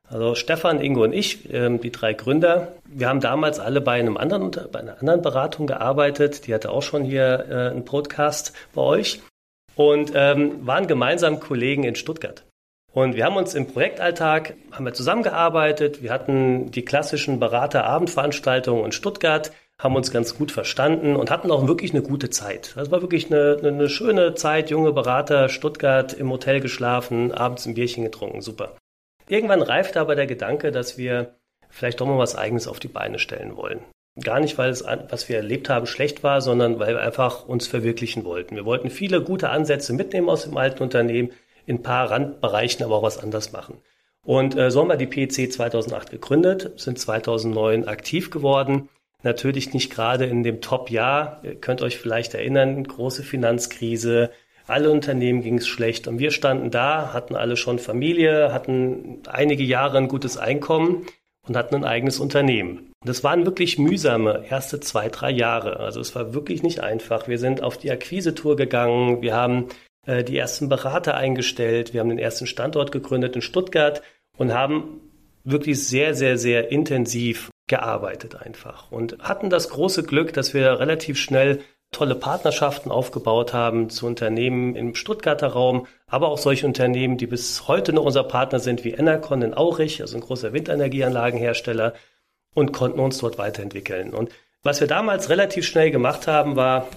Also 0.08 0.36
Stefan, 0.36 0.80
Ingo 0.80 1.06
und 1.06 1.12
ich, 1.12 1.52
ähm, 1.52 1.82
die 1.82 1.92
drei 1.92 2.14
Gründer, 2.14 2.74
wir 2.86 3.10
haben 3.10 3.20
damals 3.20 3.58
alle 3.60 3.82
bei 3.82 3.94
einem 3.94 4.16
anderen, 4.16 4.52
bei 4.52 4.80
einer 4.80 5.00
anderen 5.00 5.24
Beratung 5.24 5.66
gearbeitet. 5.66 6.46
Die 6.46 6.54
hatte 6.54 6.70
auch 6.70 6.84
schon 6.84 7.04
hier 7.04 7.48
äh, 7.50 7.72
einen 7.72 7.84
Podcast 7.84 8.54
bei 8.76 8.84
euch 8.84 9.20
und 9.74 10.12
ähm, 10.14 10.68
waren 10.68 10.86
gemeinsam 10.86 11.40
Kollegen 11.40 11.84
in 11.84 11.96
Stuttgart. 11.96 12.46
Und 12.94 13.16
wir 13.16 13.26
haben 13.26 13.38
uns 13.38 13.56
im 13.56 13.66
Projektalltag 13.66 14.54
haben 14.72 14.86
wir 14.86 14.94
zusammengearbeitet. 14.94 16.04
Wir 16.04 16.12
hatten 16.12 16.70
die 16.70 16.86
klassischen 16.86 17.40
Beraterabendveranstaltungen 17.40 18.86
in 18.86 18.92
Stuttgart 18.92 19.52
haben 19.80 19.96
uns 19.96 20.12
ganz 20.12 20.36
gut 20.36 20.52
verstanden 20.52 21.16
und 21.16 21.30
hatten 21.30 21.52
auch 21.52 21.68
wirklich 21.68 21.92
eine 21.94 22.02
gute 22.02 22.30
Zeit. 22.30 22.74
Das 22.76 22.90
war 22.90 23.02
wirklich 23.02 23.28
eine, 23.32 23.58
eine 23.64 23.90
schöne 23.90 24.34
Zeit, 24.34 24.72
junge 24.72 24.92
Berater, 24.92 25.50
Stuttgart 25.50 26.14
im 26.14 26.32
Hotel 26.32 26.62
geschlafen, 26.62 27.32
abends 27.32 27.66
ein 27.66 27.76
Bierchen 27.76 28.04
getrunken, 28.04 28.42
super. 28.42 28.76
Irgendwann 29.28 29.62
reifte 29.62 30.00
aber 30.00 30.16
der 30.16 30.26
Gedanke, 30.26 30.72
dass 30.72 30.98
wir 30.98 31.36
vielleicht 31.70 32.02
doch 32.02 32.08
mal 32.08 32.18
was 32.18 32.36
Eigenes 32.36 32.68
auf 32.68 32.80
die 32.80 32.88
Beine 32.88 33.20
stellen 33.20 33.56
wollen. 33.56 33.82
Gar 34.24 34.40
nicht, 34.40 34.58
weil 34.58 34.72
es, 34.72 34.84
was 34.84 35.30
wir 35.30 35.36
erlebt 35.36 35.70
haben, 35.70 35.86
schlecht 35.86 36.24
war, 36.24 36.42
sondern 36.42 36.80
weil 36.80 36.96
wir 36.96 37.02
einfach 37.02 37.46
uns 37.48 37.68
verwirklichen 37.68 38.26
wollten. 38.26 38.56
Wir 38.56 38.66
wollten 38.66 38.90
viele 38.90 39.22
gute 39.22 39.50
Ansätze 39.50 39.94
mitnehmen 39.94 40.30
aus 40.30 40.46
dem 40.46 40.58
alten 40.58 40.82
Unternehmen, 40.82 41.32
in 41.68 41.76
ein 41.76 41.84
paar 41.84 42.10
Randbereichen 42.10 42.84
aber 42.84 42.96
auch 42.96 43.04
was 43.04 43.20
anders 43.20 43.52
machen. 43.52 43.78
Und 44.26 44.58
äh, 44.58 44.72
so 44.72 44.82
haben 44.82 44.90
wir 44.90 44.96
die 44.96 45.06
PEC 45.06 45.52
2008 45.52 46.10
gegründet, 46.10 46.72
sind 46.78 46.98
2009 46.98 47.88
aktiv 47.88 48.32
geworden 48.32 48.90
Natürlich 49.24 49.74
nicht 49.74 49.92
gerade 49.92 50.26
in 50.26 50.44
dem 50.44 50.62
Top-Jahr. 50.62 51.42
Ihr 51.44 51.56
könnt 51.56 51.82
euch 51.82 51.98
vielleicht 51.98 52.34
erinnern, 52.34 52.84
große 52.84 53.24
Finanzkrise, 53.24 54.32
alle 54.68 54.92
Unternehmen 54.92 55.42
ging 55.42 55.58
es 55.58 55.68
schlecht 55.68 56.08
und 56.10 56.20
wir 56.20 56.32
standen 56.32 56.72
da, 56.72 57.14
hatten 57.14 57.36
alle 57.36 57.56
schon 57.56 57.80
Familie, 57.80 58.52
hatten 58.54 59.24
einige 59.26 59.64
Jahre 59.64 59.98
ein 59.98 60.10
gutes 60.10 60.38
Einkommen 60.38 61.06
und 61.48 61.56
hatten 61.56 61.76
ein 61.76 61.86
eigenes 61.86 62.20
Unternehmen. 62.20 62.92
Das 63.06 63.24
waren 63.24 63.46
wirklich 63.46 63.80
mühsame 63.80 64.44
erste 64.50 64.82
zwei, 64.82 65.08
drei 65.08 65.32
Jahre. 65.32 65.80
Also 65.80 66.02
es 66.02 66.14
war 66.16 66.34
wirklich 66.34 66.64
nicht 66.64 66.82
einfach. 66.82 67.30
Wir 67.30 67.40
sind 67.40 67.64
auf 67.64 67.78
die 67.78 67.90
Akquise-Tour 67.90 68.58
gegangen, 68.58 69.22
wir 69.22 69.34
haben 69.34 69.70
äh, 70.06 70.26
die 70.26 70.38
ersten 70.38 70.68
Berater 70.68 71.16
eingestellt, 71.16 71.94
wir 71.94 72.02
haben 72.02 72.10
den 72.10 72.20
ersten 72.20 72.46
Standort 72.46 72.92
gegründet 72.92 73.38
in 73.38 73.42
Stuttgart 73.42 74.02
und 74.38 74.54
haben 74.54 75.00
wirklich 75.46 75.88
sehr, 75.88 76.14
sehr, 76.14 76.38
sehr 76.38 76.72
intensiv 76.74 77.50
gearbeitet 77.68 78.36
einfach 78.36 78.92
und 78.92 79.20
hatten 79.20 79.50
das 79.50 79.70
große 79.70 80.04
Glück, 80.04 80.34
dass 80.34 80.54
wir 80.54 80.80
relativ 80.80 81.18
schnell 81.18 81.62
tolle 81.92 82.16
Partnerschaften 82.16 82.92
aufgebaut 82.92 83.54
haben 83.54 83.90
zu 83.90 84.06
Unternehmen 84.08 84.76
im 84.76 84.96
Stuttgarter 84.96 85.48
Raum, 85.48 85.88
aber 86.08 86.30
auch 86.30 86.38
solche 86.38 86.66
Unternehmen, 86.66 87.18
die 87.18 87.28
bis 87.28 87.68
heute 87.68 87.94
noch 87.94 88.04
unser 88.04 88.24
Partner 88.24 88.60
sind, 88.60 88.84
wie 88.84 88.92
Enercon 88.92 89.42
in 89.42 89.54
Aurich, 89.54 90.02
also 90.02 90.18
ein 90.18 90.22
großer 90.22 90.54
Windenergieanlagenhersteller, 90.54 91.94
und 92.54 92.74
konnten 92.74 93.00
uns 93.00 93.20
dort 93.20 93.38
weiterentwickeln. 93.38 94.14
Und 94.14 94.32
was 94.64 94.80
wir 94.80 94.88
damals 94.88 95.30
relativ 95.30 95.66
schnell 95.66 95.92
gemacht 95.92 96.28
haben, 96.28 96.56
war, 96.56 96.88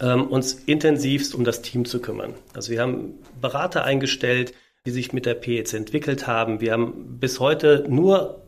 ähm, 0.00 0.26
uns 0.26 0.54
intensivst 0.54 1.34
um 1.34 1.44
das 1.44 1.62
Team 1.62 1.84
zu 1.84 2.00
kümmern. 2.00 2.34
Also 2.54 2.72
wir 2.72 2.80
haben 2.80 3.14
Berater 3.40 3.84
eingestellt, 3.84 4.54
die 4.86 4.90
sich 4.90 5.12
mit 5.12 5.26
der 5.26 5.34
PEC 5.34 5.74
entwickelt 5.74 6.26
haben. 6.26 6.60
Wir 6.60 6.72
haben 6.72 7.18
bis 7.18 7.40
heute 7.40 7.84
nur 7.88 8.45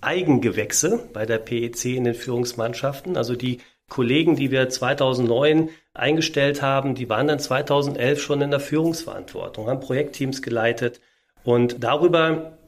Eigengewächse 0.00 1.08
bei 1.12 1.26
der 1.26 1.38
PEC 1.38 1.96
in 1.96 2.04
den 2.04 2.14
Führungsmannschaften. 2.14 3.16
Also 3.16 3.34
die 3.34 3.60
Kollegen, 3.88 4.36
die 4.36 4.50
wir 4.50 4.68
2009 4.68 5.70
eingestellt 5.94 6.62
haben, 6.62 6.94
die 6.94 7.08
waren 7.08 7.28
dann 7.28 7.40
2011 7.40 8.20
schon 8.20 8.40
in 8.42 8.50
der 8.50 8.60
Führungsverantwortung, 8.60 9.68
haben 9.68 9.80
Projektteams 9.80 10.42
geleitet 10.42 11.00
und 11.42 11.82
darüber 11.82 12.58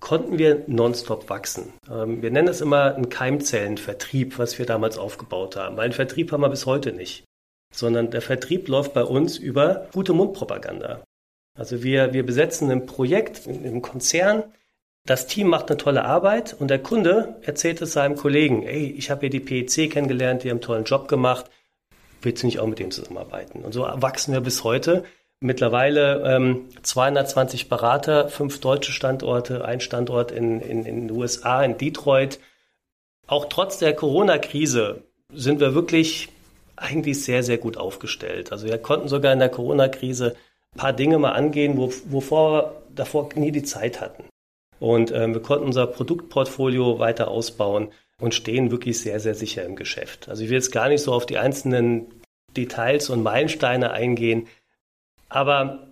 konnten 0.00 0.38
wir 0.38 0.62
nonstop 0.68 1.28
wachsen. 1.28 1.72
Ähm, 1.90 2.22
wir 2.22 2.30
nennen 2.30 2.48
es 2.48 2.60
immer 2.60 2.94
einen 2.94 3.08
Keimzellenvertrieb, 3.08 4.38
was 4.38 4.58
wir 4.58 4.66
damals 4.66 4.96
aufgebaut 4.96 5.56
haben. 5.56 5.78
Einen 5.80 5.92
Vertrieb 5.92 6.30
haben 6.30 6.42
wir 6.42 6.48
bis 6.48 6.66
heute 6.66 6.92
nicht, 6.92 7.24
sondern 7.74 8.10
der 8.10 8.22
Vertrieb 8.22 8.68
läuft 8.68 8.94
bei 8.94 9.02
uns 9.02 9.38
über 9.38 9.88
gute 9.92 10.12
Mundpropaganda. 10.12 11.02
Also 11.58 11.82
wir, 11.82 12.12
wir 12.12 12.24
besetzen 12.24 12.70
ein 12.70 12.86
Projekt 12.86 13.48
im 13.48 13.82
Konzern 13.82 14.44
das 15.08 15.26
Team 15.26 15.48
macht 15.48 15.70
eine 15.70 15.78
tolle 15.78 16.04
Arbeit 16.04 16.54
und 16.58 16.68
der 16.68 16.80
Kunde 16.80 17.36
erzählt 17.40 17.80
es 17.80 17.94
seinem 17.94 18.14
Kollegen, 18.14 18.62
ey, 18.64 18.90
ich 18.90 19.10
habe 19.10 19.22
hier 19.22 19.30
die 19.30 19.40
PEC 19.40 19.90
kennengelernt, 19.90 20.44
die 20.44 20.50
haben 20.50 20.56
einen 20.56 20.60
tollen 20.60 20.84
Job 20.84 21.08
gemacht, 21.08 21.46
willst 22.20 22.42
du 22.42 22.46
nicht 22.46 22.60
auch 22.60 22.66
mit 22.66 22.78
dem 22.78 22.90
zusammenarbeiten? 22.90 23.64
Und 23.64 23.72
so 23.72 23.88
wachsen 23.94 24.34
wir 24.34 24.42
bis 24.42 24.64
heute. 24.64 25.04
Mittlerweile 25.40 26.22
ähm, 26.26 26.68
220 26.82 27.70
Berater, 27.70 28.28
fünf 28.28 28.60
deutsche 28.60 28.92
Standorte, 28.92 29.64
ein 29.64 29.80
Standort 29.80 30.30
in, 30.30 30.60
in, 30.60 30.84
in 30.84 31.08
den 31.08 31.16
USA, 31.16 31.62
in 31.64 31.78
Detroit. 31.78 32.38
Auch 33.26 33.46
trotz 33.46 33.78
der 33.78 33.94
Corona-Krise 33.94 35.04
sind 35.32 35.60
wir 35.60 35.74
wirklich 35.74 36.28
eigentlich 36.76 37.24
sehr, 37.24 37.42
sehr 37.42 37.56
gut 37.56 37.78
aufgestellt. 37.78 38.52
Also 38.52 38.66
wir 38.66 38.76
konnten 38.76 39.08
sogar 39.08 39.32
in 39.32 39.38
der 39.38 39.48
Corona-Krise 39.48 40.36
ein 40.74 40.78
paar 40.78 40.92
Dinge 40.92 41.18
mal 41.18 41.32
angehen, 41.32 41.78
wo, 41.78 41.90
wovor 42.10 42.52
wir 42.52 42.72
davor 42.94 43.30
nie 43.36 43.52
die 43.52 43.62
Zeit 43.62 44.02
hatten. 44.02 44.24
Und 44.80 45.10
ähm, 45.12 45.34
wir 45.34 45.42
konnten 45.42 45.66
unser 45.66 45.86
Produktportfolio 45.86 46.98
weiter 46.98 47.28
ausbauen 47.28 47.88
und 48.20 48.34
stehen 48.34 48.70
wirklich 48.70 49.00
sehr, 49.00 49.20
sehr 49.20 49.34
sicher 49.34 49.64
im 49.64 49.76
Geschäft. 49.76 50.28
Also 50.28 50.42
ich 50.42 50.50
will 50.50 50.56
jetzt 50.56 50.72
gar 50.72 50.88
nicht 50.88 51.02
so 51.02 51.12
auf 51.12 51.26
die 51.26 51.38
einzelnen 51.38 52.06
Details 52.56 53.10
und 53.10 53.22
Meilensteine 53.22 53.90
eingehen. 53.92 54.48
Aber 55.28 55.86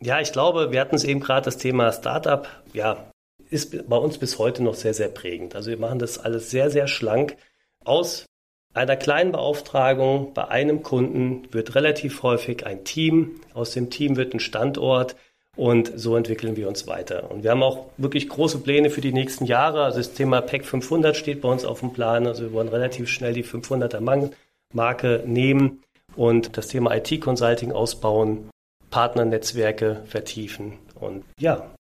ja, 0.00 0.20
ich 0.20 0.32
glaube, 0.32 0.72
wir 0.72 0.80
hatten 0.80 0.96
es 0.96 1.04
eben 1.04 1.20
gerade 1.20 1.44
das 1.44 1.58
Thema 1.58 1.92
Startup, 1.92 2.48
ja, 2.72 3.10
ist 3.50 3.88
bei 3.88 3.96
uns 3.96 4.18
bis 4.18 4.38
heute 4.38 4.62
noch 4.62 4.74
sehr, 4.74 4.94
sehr 4.94 5.08
prägend. 5.08 5.56
Also 5.56 5.70
wir 5.70 5.78
machen 5.78 5.98
das 5.98 6.18
alles 6.18 6.50
sehr, 6.50 6.70
sehr 6.70 6.86
schlank. 6.86 7.36
Aus 7.84 8.26
einer 8.72 8.96
kleinen 8.96 9.32
Beauftragung 9.32 10.32
bei 10.32 10.46
einem 10.48 10.82
Kunden 10.82 11.52
wird 11.52 11.74
relativ 11.74 12.22
häufig 12.22 12.64
ein 12.66 12.84
Team, 12.84 13.40
aus 13.52 13.72
dem 13.72 13.90
Team 13.90 14.16
wird 14.16 14.32
ein 14.32 14.40
Standort, 14.40 15.16
und 15.56 15.92
so 15.96 16.16
entwickeln 16.16 16.56
wir 16.56 16.68
uns 16.68 16.86
weiter. 16.86 17.30
Und 17.30 17.42
wir 17.42 17.50
haben 17.50 17.62
auch 17.62 17.86
wirklich 17.96 18.28
große 18.28 18.58
Pläne 18.58 18.90
für 18.90 19.00
die 19.00 19.12
nächsten 19.12 19.44
Jahre. 19.44 19.84
Also 19.84 19.98
das 19.98 20.14
Thema 20.14 20.40
PEC 20.40 20.64
500 20.64 21.16
steht 21.16 21.40
bei 21.40 21.48
uns 21.48 21.64
auf 21.64 21.80
dem 21.80 21.92
Plan. 21.92 22.26
Also 22.26 22.44
wir 22.44 22.52
wollen 22.52 22.68
relativ 22.68 23.08
schnell 23.08 23.34
die 23.34 23.44
500er 23.44 24.30
Marke 24.72 25.24
nehmen 25.26 25.82
und 26.16 26.56
das 26.56 26.68
Thema 26.68 26.94
IT-Consulting 26.96 27.72
ausbauen, 27.72 28.48
Partnernetzwerke 28.90 30.02
vertiefen. 30.06 30.78
Und 30.94 31.24
ja. 31.38 31.74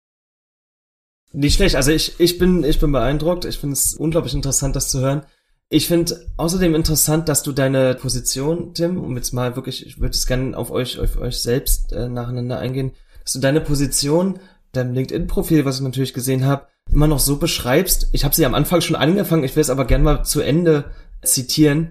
Nicht 1.32 1.56
schlecht. 1.56 1.76
Also 1.76 1.92
ich, 1.92 2.18
ich 2.18 2.38
bin, 2.38 2.64
ich 2.64 2.80
bin 2.80 2.90
beeindruckt. 2.90 3.44
Ich 3.44 3.58
finde 3.58 3.74
es 3.74 3.94
unglaublich 3.94 4.34
interessant, 4.34 4.76
das 4.76 4.90
zu 4.90 5.00
hören. 5.00 5.22
Ich 5.70 5.86
finde 5.86 6.26
außerdem 6.38 6.74
interessant, 6.74 7.28
dass 7.28 7.42
du 7.42 7.52
deine 7.52 7.94
Position, 7.94 8.72
Tim, 8.72 9.04
um 9.04 9.14
jetzt 9.16 9.32
mal 9.32 9.54
wirklich, 9.54 9.86
ich 9.86 10.00
würde 10.00 10.14
es 10.14 10.26
gerne 10.26 10.56
auf 10.56 10.70
euch, 10.70 10.98
auf 10.98 11.18
euch 11.18 11.42
selbst 11.42 11.92
äh, 11.92 12.08
nacheinander 12.08 12.58
eingehen, 12.58 12.92
dass 13.28 13.34
du 13.34 13.40
deine 13.40 13.60
Position, 13.60 14.40
dein 14.72 14.94
LinkedIn-Profil, 14.94 15.66
was 15.66 15.76
ich 15.76 15.82
natürlich 15.82 16.14
gesehen 16.14 16.46
habe, 16.46 16.66
immer 16.90 17.06
noch 17.06 17.18
so 17.18 17.36
beschreibst. 17.36 18.08
Ich 18.12 18.24
habe 18.24 18.34
sie 18.34 18.46
am 18.46 18.54
Anfang 18.54 18.80
schon 18.80 18.96
angefangen, 18.96 19.44
ich 19.44 19.54
will 19.54 19.60
es 19.60 19.68
aber 19.68 19.84
gerne 19.84 20.02
mal 20.02 20.22
zu 20.22 20.40
Ende 20.40 20.92
zitieren. 21.22 21.90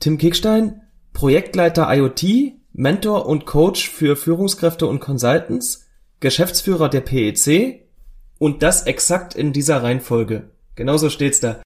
Tim 0.00 0.16
Kickstein, 0.16 0.80
Projektleiter 1.12 1.86
IoT, 1.94 2.54
Mentor 2.72 3.26
und 3.26 3.44
Coach 3.44 3.90
für 3.90 4.16
Führungskräfte 4.16 4.86
und 4.86 5.00
Consultants, 5.00 5.86
Geschäftsführer 6.20 6.88
der 6.88 7.02
PEC 7.02 7.86
und 8.38 8.62
das 8.62 8.84
exakt 8.84 9.34
in 9.34 9.52
dieser 9.52 9.82
Reihenfolge. 9.82 10.48
Genauso 10.76 11.10
steht's 11.10 11.40
da. 11.40 11.60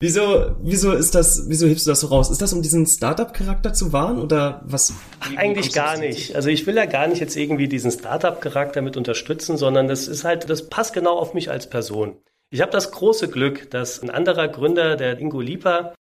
Wieso, 0.00 0.54
wieso 0.62 0.92
ist 0.92 1.16
das, 1.16 1.48
wieso 1.48 1.66
hebst 1.66 1.86
du 1.86 1.90
das 1.90 2.00
so 2.00 2.06
raus? 2.06 2.30
Ist 2.30 2.40
das, 2.40 2.52
um 2.52 2.62
diesen 2.62 2.86
Startup-Charakter 2.86 3.72
zu 3.72 3.92
wahren 3.92 4.20
oder 4.20 4.60
was? 4.64 4.94
Ach, 5.18 5.36
eigentlich 5.36 5.72
gar 5.72 5.96
nicht. 5.96 6.36
Also 6.36 6.50
ich 6.50 6.64
will 6.68 6.76
ja 6.76 6.84
gar 6.84 7.08
nicht 7.08 7.18
jetzt 7.18 7.36
irgendwie 7.36 7.66
diesen 7.66 7.90
Startup-Charakter 7.90 8.80
mit 8.80 8.96
unterstützen, 8.96 9.56
sondern 9.56 9.88
das 9.88 10.06
ist 10.06 10.22
halt, 10.22 10.48
das 10.48 10.68
passt 10.68 10.92
genau 10.92 11.18
auf 11.18 11.34
mich 11.34 11.50
als 11.50 11.68
Person. 11.68 12.16
Ich 12.50 12.60
habe 12.60 12.70
das 12.70 12.92
große 12.92 13.28
Glück, 13.28 13.70
dass 13.70 14.00
ein 14.00 14.08
anderer 14.08 14.46
Gründer, 14.46 14.94
der 14.94 15.18
Ingo 15.18 15.40
Lieper, 15.40 15.94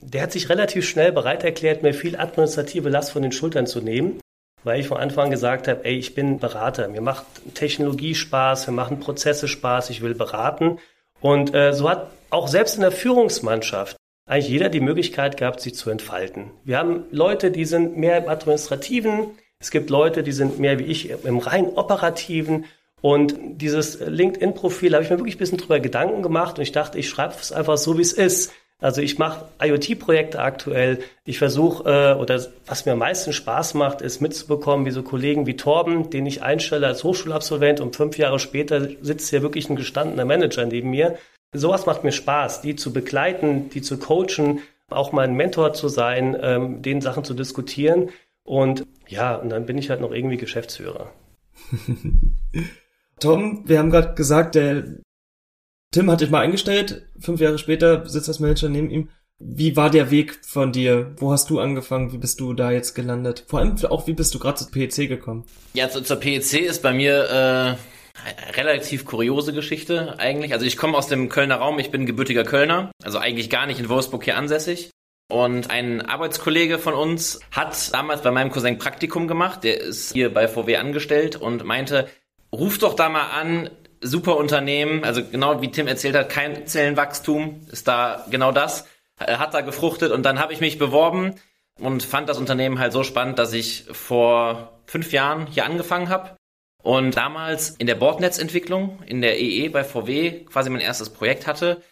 der 0.00 0.22
hat 0.22 0.32
sich 0.32 0.48
relativ 0.48 0.86
schnell 0.86 1.12
bereit 1.12 1.44
erklärt, 1.44 1.84
mir 1.84 1.94
viel 1.94 2.16
administrative 2.16 2.88
Last 2.88 3.12
von 3.12 3.22
den 3.22 3.32
Schultern 3.32 3.68
zu 3.68 3.80
nehmen, 3.80 4.18
weil 4.64 4.80
ich 4.80 4.88
von 4.88 4.98
Anfang 4.98 5.30
gesagt 5.30 5.68
habe, 5.68 5.84
ey, 5.84 5.94
ich 5.96 6.16
bin 6.16 6.40
Berater, 6.40 6.88
mir 6.88 7.00
macht 7.00 7.24
Technologie 7.54 8.16
Spaß, 8.16 8.66
mir 8.66 8.72
machen 8.72 8.98
Prozesse 8.98 9.46
Spaß, 9.46 9.90
ich 9.90 10.02
will 10.02 10.16
beraten. 10.16 10.80
Und 11.20 11.54
äh, 11.54 11.72
so 11.72 11.88
hat 11.88 12.10
auch 12.34 12.48
selbst 12.48 12.74
in 12.74 12.82
der 12.82 12.92
Führungsmannschaft 12.92 13.96
eigentlich 14.26 14.48
jeder 14.50 14.68
die 14.68 14.80
Möglichkeit 14.80 15.36
gehabt, 15.36 15.60
sich 15.60 15.74
zu 15.74 15.90
entfalten. 15.90 16.50
Wir 16.64 16.78
haben 16.78 17.04
Leute, 17.10 17.50
die 17.50 17.64
sind 17.64 17.96
mehr 17.96 18.18
im 18.18 18.28
Administrativen, 18.28 19.38
es 19.60 19.70
gibt 19.70 19.88
Leute, 19.88 20.22
die 20.22 20.32
sind 20.32 20.58
mehr 20.58 20.78
wie 20.78 20.84
ich 20.84 21.10
im 21.10 21.38
rein 21.38 21.66
Operativen. 21.66 22.66
Und 23.00 23.34
dieses 23.60 24.00
LinkedIn-Profil 24.00 24.94
habe 24.94 25.04
ich 25.04 25.10
mir 25.10 25.18
wirklich 25.18 25.36
ein 25.36 25.38
bisschen 25.38 25.58
drüber 25.58 25.78
Gedanken 25.78 26.22
gemacht 26.22 26.58
und 26.58 26.62
ich 26.62 26.72
dachte, 26.72 26.98
ich 26.98 27.08
schreibe 27.08 27.34
es 27.40 27.52
einfach 27.52 27.78
so, 27.78 27.96
wie 27.98 28.02
es 28.02 28.12
ist. 28.12 28.52
Also 28.82 29.00
ich 29.00 29.18
mache 29.18 29.46
IoT-Projekte 29.62 30.40
aktuell. 30.40 30.98
Ich 31.24 31.38
versuche, 31.38 31.88
äh, 31.88 32.20
oder 32.20 32.44
was 32.66 32.84
mir 32.84 32.92
am 32.92 32.98
meisten 32.98 33.32
Spaß 33.32 33.74
macht, 33.74 34.02
ist 34.02 34.20
mitzubekommen, 34.20 34.84
wie 34.84 34.90
so 34.90 35.02
Kollegen 35.02 35.46
wie 35.46 35.56
Torben, 35.56 36.10
den 36.10 36.26
ich 36.26 36.42
einstelle 36.42 36.86
als 36.86 37.04
Hochschulabsolvent 37.04 37.80
und 37.80 37.96
fünf 37.96 38.18
Jahre 38.18 38.38
später 38.38 38.88
sitzt 39.00 39.30
hier 39.30 39.42
wirklich 39.42 39.70
ein 39.70 39.76
gestandener 39.76 40.24
Manager 40.24 40.66
neben 40.66 40.90
mir 40.90 41.16
sowas 41.54 41.86
macht 41.86 42.04
mir 42.04 42.12
Spaß, 42.12 42.60
die 42.60 42.76
zu 42.76 42.92
begleiten, 42.92 43.70
die 43.70 43.80
zu 43.80 43.98
coachen, 43.98 44.60
auch 44.90 45.12
mal 45.12 45.22
ein 45.22 45.34
Mentor 45.34 45.72
zu 45.72 45.88
sein, 45.88 46.36
ähm, 46.40 46.82
den 46.82 47.00
Sachen 47.00 47.24
zu 47.24 47.32
diskutieren. 47.32 48.10
Und 48.42 48.86
ja, 49.08 49.36
und 49.36 49.48
dann 49.48 49.64
bin 49.64 49.78
ich 49.78 49.88
halt 49.88 50.00
noch 50.00 50.12
irgendwie 50.12 50.36
Geschäftsführer. 50.36 51.10
Tom, 53.20 53.62
wir 53.66 53.78
haben 53.78 53.90
gerade 53.90 54.14
gesagt, 54.14 54.54
der 54.56 54.84
Tim 55.94 56.10
hat 56.10 56.20
dich 56.20 56.30
mal 56.30 56.40
eingestellt. 56.40 57.06
Fünf 57.20 57.40
Jahre 57.40 57.56
später 57.56 58.04
sitzt 58.08 58.26
das 58.26 58.40
Manager 58.40 58.68
neben 58.68 58.90
ihm. 58.90 59.10
Wie 59.38 59.76
war 59.76 59.90
der 59.90 60.10
Weg 60.10 60.44
von 60.44 60.72
dir? 60.72 61.12
Wo 61.18 61.30
hast 61.30 61.50
du 61.50 61.60
angefangen? 61.60 62.12
Wie 62.12 62.18
bist 62.18 62.40
du 62.40 62.52
da 62.52 62.72
jetzt 62.72 62.94
gelandet? 62.94 63.44
Vor 63.46 63.60
allem 63.60 63.76
auch, 63.84 64.08
wie 64.08 64.12
bist 64.12 64.34
du 64.34 64.40
gerade 64.40 64.56
zur 64.56 64.72
PEC 64.72 65.08
gekommen? 65.08 65.44
Ja, 65.72 65.88
zur, 65.88 66.02
zur 66.02 66.16
PEC 66.16 66.62
ist 66.62 66.82
bei 66.82 66.92
mir 66.92 67.78
äh, 67.78 68.56
relativ 68.56 69.04
kuriose 69.04 69.52
Geschichte 69.52 70.18
eigentlich. 70.18 70.52
Also 70.52 70.66
ich 70.66 70.76
komme 70.76 70.98
aus 70.98 71.06
dem 71.06 71.28
Kölner 71.28 71.56
Raum, 71.58 71.78
ich 71.78 71.92
bin 71.92 72.06
gebürtiger 72.06 72.42
Kölner, 72.42 72.90
also 73.04 73.18
eigentlich 73.18 73.48
gar 73.48 73.66
nicht 73.66 73.78
in 73.78 73.88
Wolfsburg 73.88 74.24
hier 74.24 74.36
ansässig. 74.36 74.90
Und 75.30 75.70
ein 75.70 76.02
Arbeitskollege 76.02 76.80
von 76.80 76.94
uns 76.94 77.38
hat 77.52 77.94
damals 77.94 78.22
bei 78.22 78.32
meinem 78.32 78.50
Cousin 78.50 78.78
Praktikum 78.78 79.28
gemacht, 79.28 79.62
der 79.62 79.80
ist 79.80 80.12
hier 80.12 80.34
bei 80.34 80.48
VW 80.48 80.74
angestellt 80.74 81.36
und 81.36 81.62
meinte, 81.62 82.08
ruf 82.52 82.78
doch 82.78 82.94
da 82.94 83.08
mal 83.08 83.30
an, 83.30 83.70
super 84.00 84.36
Unternehmen, 84.36 85.04
also 85.04 85.22
genau 85.24 85.60
wie 85.62 85.70
Tim 85.70 85.86
erzählt 85.86 86.16
hat, 86.16 86.28
kein 86.28 86.66
Zellenwachstum, 86.66 87.66
ist 87.70 87.88
da 87.88 88.24
genau 88.30 88.52
das, 88.52 88.86
hat 89.18 89.54
da 89.54 89.60
gefruchtet 89.60 90.12
und 90.12 90.24
dann 90.24 90.38
habe 90.38 90.52
ich 90.52 90.60
mich 90.60 90.78
beworben 90.78 91.34
und 91.80 92.02
fand 92.02 92.28
das 92.28 92.38
Unternehmen 92.38 92.78
halt 92.78 92.92
so 92.92 93.02
spannend, 93.02 93.38
dass 93.38 93.52
ich 93.52 93.84
vor 93.90 94.80
fünf 94.86 95.12
Jahren 95.12 95.46
hier 95.46 95.64
angefangen 95.64 96.08
habe 96.08 96.36
und 96.82 97.16
damals 97.16 97.70
in 97.70 97.86
der 97.86 97.94
Bordnetzentwicklung, 97.94 99.02
in 99.06 99.22
der 99.22 99.40
EE 99.40 99.68
bei 99.70 99.84
VW, 99.84 100.44
quasi 100.44 100.68
mein 100.70 100.82
erstes 100.82 101.10
Projekt 101.10 101.46
hatte. 101.46 101.82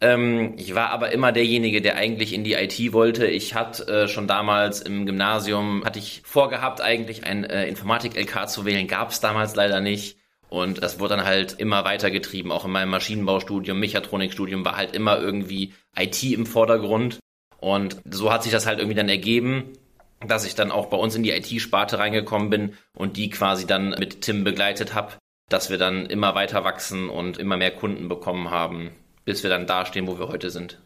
Ähm, 0.00 0.54
ich 0.56 0.74
war 0.74 0.90
aber 0.90 1.12
immer 1.12 1.30
derjenige, 1.30 1.80
der 1.80 1.96
eigentlich 1.96 2.32
in 2.32 2.42
die 2.42 2.54
IT 2.54 2.92
wollte. 2.92 3.26
Ich 3.26 3.54
hatte 3.54 3.86
äh, 3.86 4.08
schon 4.08 4.26
damals 4.26 4.80
im 4.80 5.06
Gymnasium, 5.06 5.84
hatte 5.84 5.98
ich 5.98 6.22
vorgehabt, 6.24 6.80
eigentlich 6.80 7.24
ein 7.24 7.44
äh, 7.44 7.68
Informatik-LK 7.68 8.48
zu 8.48 8.64
wählen, 8.64 8.88
gab 8.88 9.10
es 9.10 9.20
damals 9.20 9.54
leider 9.54 9.80
nicht. 9.80 10.16
Und 10.50 10.82
das 10.82 10.98
wurde 10.98 11.16
dann 11.16 11.24
halt 11.24 11.54
immer 11.58 11.84
weitergetrieben. 11.84 12.52
Auch 12.52 12.64
in 12.64 12.72
meinem 12.72 12.90
Maschinenbaustudium, 12.90 13.78
Mechatronikstudium 13.78 14.64
war 14.64 14.76
halt 14.76 14.94
immer 14.94 15.18
irgendwie 15.18 15.72
IT 15.96 16.22
im 16.24 16.44
Vordergrund. 16.44 17.20
Und 17.58 17.96
so 18.10 18.32
hat 18.32 18.42
sich 18.42 18.52
das 18.52 18.66
halt 18.66 18.78
irgendwie 18.78 18.96
dann 18.96 19.08
ergeben 19.08 19.72
dass 20.26 20.44
ich 20.44 20.54
dann 20.54 20.70
auch 20.70 20.86
bei 20.86 20.96
uns 20.96 21.14
in 21.14 21.22
die 21.22 21.30
IT-Sparte 21.30 21.98
reingekommen 21.98 22.50
bin 22.50 22.74
und 22.96 23.16
die 23.16 23.30
quasi 23.30 23.66
dann 23.66 23.90
mit 23.98 24.22
Tim 24.22 24.44
begleitet 24.44 24.94
habe, 24.94 25.14
dass 25.48 25.70
wir 25.70 25.78
dann 25.78 26.06
immer 26.06 26.34
weiter 26.34 26.64
wachsen 26.64 27.08
und 27.08 27.38
immer 27.38 27.56
mehr 27.56 27.70
Kunden 27.70 28.08
bekommen 28.08 28.50
haben, 28.50 28.90
bis 29.24 29.42
wir 29.42 29.50
dann 29.50 29.66
dastehen, 29.66 30.06
wo 30.06 30.18
wir 30.18 30.28
heute 30.28 30.50
sind. 30.50 30.78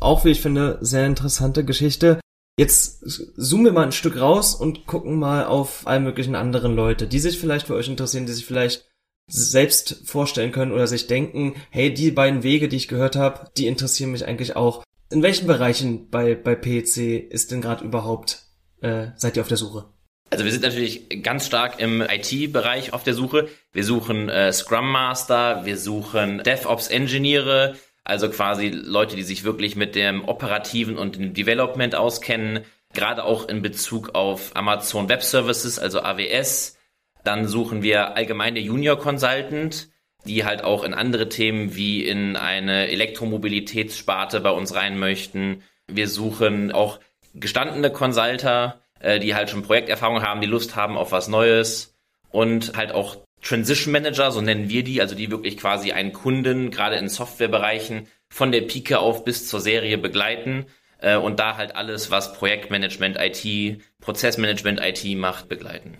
Auch 0.00 0.24
wie 0.24 0.30
ich 0.30 0.40
finde, 0.40 0.78
sehr 0.80 1.06
interessante 1.06 1.64
Geschichte. 1.64 2.18
Jetzt 2.58 3.02
zoomen 3.36 3.64
wir 3.64 3.72
mal 3.72 3.84
ein 3.86 3.92
Stück 3.92 4.20
raus 4.20 4.54
und 4.54 4.86
gucken 4.86 5.18
mal 5.18 5.46
auf 5.46 5.86
alle 5.86 6.00
möglichen 6.00 6.34
anderen 6.34 6.74
Leute, 6.74 7.06
die 7.06 7.18
sich 7.18 7.38
vielleicht 7.38 7.66
für 7.66 7.74
euch 7.74 7.88
interessieren, 7.88 8.26
die 8.26 8.32
sich 8.32 8.44
vielleicht 8.44 8.86
selbst 9.26 10.02
vorstellen 10.04 10.52
können 10.52 10.72
oder 10.72 10.86
sich 10.86 11.06
denken, 11.06 11.54
hey, 11.70 11.94
die 11.94 12.10
beiden 12.10 12.42
Wege, 12.42 12.68
die 12.68 12.76
ich 12.76 12.88
gehört 12.88 13.16
habe, 13.16 13.50
die 13.56 13.66
interessieren 13.66 14.12
mich 14.12 14.26
eigentlich 14.26 14.56
auch. 14.56 14.84
In 15.10 15.22
welchen 15.22 15.46
Bereichen 15.46 16.10
bei, 16.10 16.34
bei 16.34 16.54
PEC 16.54 17.30
ist 17.30 17.50
denn 17.50 17.62
gerade 17.62 17.84
überhaupt, 17.84 18.44
äh, 18.80 19.08
seid 19.16 19.36
ihr 19.36 19.42
auf 19.42 19.48
der 19.48 19.56
Suche? 19.56 19.86
Also 20.30 20.44
wir 20.44 20.52
sind 20.52 20.62
natürlich 20.62 21.22
ganz 21.22 21.46
stark 21.46 21.78
im 21.78 22.00
IT-Bereich 22.00 22.94
auf 22.94 23.02
der 23.02 23.12
Suche. 23.12 23.48
Wir 23.72 23.84
suchen 23.84 24.28
äh, 24.30 24.52
Scrum 24.52 24.90
Master, 24.90 25.64
wir 25.66 25.76
suchen 25.76 26.42
DevOps 26.42 26.88
Engineere, 26.88 27.76
also 28.04 28.28
quasi 28.30 28.68
Leute, 28.68 29.16
die 29.16 29.22
sich 29.22 29.44
wirklich 29.44 29.76
mit 29.76 29.94
dem 29.94 30.24
operativen 30.24 30.98
und 30.98 31.16
dem 31.16 31.34
Development 31.34 31.94
auskennen, 31.94 32.64
gerade 32.92 33.24
auch 33.24 33.48
in 33.48 33.62
Bezug 33.62 34.14
auf 34.14 34.54
Amazon 34.54 35.08
Web 35.08 35.22
Services, 35.22 35.78
also 35.78 36.02
AWS. 36.02 36.78
Dann 37.24 37.46
suchen 37.46 37.82
wir 37.82 38.16
allgemeine 38.16 38.58
Junior 38.58 38.98
Consultant, 38.98 39.88
die 40.24 40.44
halt 40.44 40.62
auch 40.62 40.84
in 40.84 40.94
andere 40.94 41.28
Themen 41.28 41.74
wie 41.74 42.04
in 42.04 42.36
eine 42.36 42.88
Elektromobilitätssparte 42.88 44.40
bei 44.40 44.50
uns 44.50 44.74
rein 44.74 44.98
möchten. 44.98 45.62
Wir 45.86 46.08
suchen 46.08 46.72
auch 46.72 47.00
gestandene 47.34 47.90
Consulter, 47.90 48.80
äh, 49.00 49.18
die 49.18 49.34
halt 49.34 49.50
schon 49.50 49.62
Projekterfahrung 49.62 50.22
haben, 50.22 50.40
die 50.40 50.46
Lust 50.46 50.76
haben 50.76 50.96
auf 50.96 51.12
was 51.12 51.28
Neues 51.28 51.96
und 52.30 52.76
halt 52.76 52.92
auch 52.92 53.16
Transition 53.42 53.92
Manager, 53.92 54.30
so 54.30 54.40
nennen 54.40 54.68
wir 54.68 54.84
die, 54.84 55.00
also 55.00 55.14
die 55.14 55.30
wirklich 55.30 55.56
quasi 55.56 55.92
einen 55.92 56.12
Kunden 56.12 56.70
gerade 56.70 56.96
in 56.96 57.08
Softwarebereichen 57.08 58.06
von 58.28 58.52
der 58.52 58.62
Pike 58.62 58.98
auf 58.98 59.24
bis 59.24 59.48
zur 59.48 59.60
Serie 59.60 59.98
begleiten 59.98 60.66
äh, 60.98 61.16
und 61.16 61.40
da 61.40 61.56
halt 61.56 61.76
alles, 61.76 62.10
was 62.10 62.32
Projektmanagement 62.34 63.18
IT, 63.18 63.82
Prozessmanagement 64.00 64.80
IT 64.80 65.04
macht, 65.18 65.48
begleiten. 65.48 65.98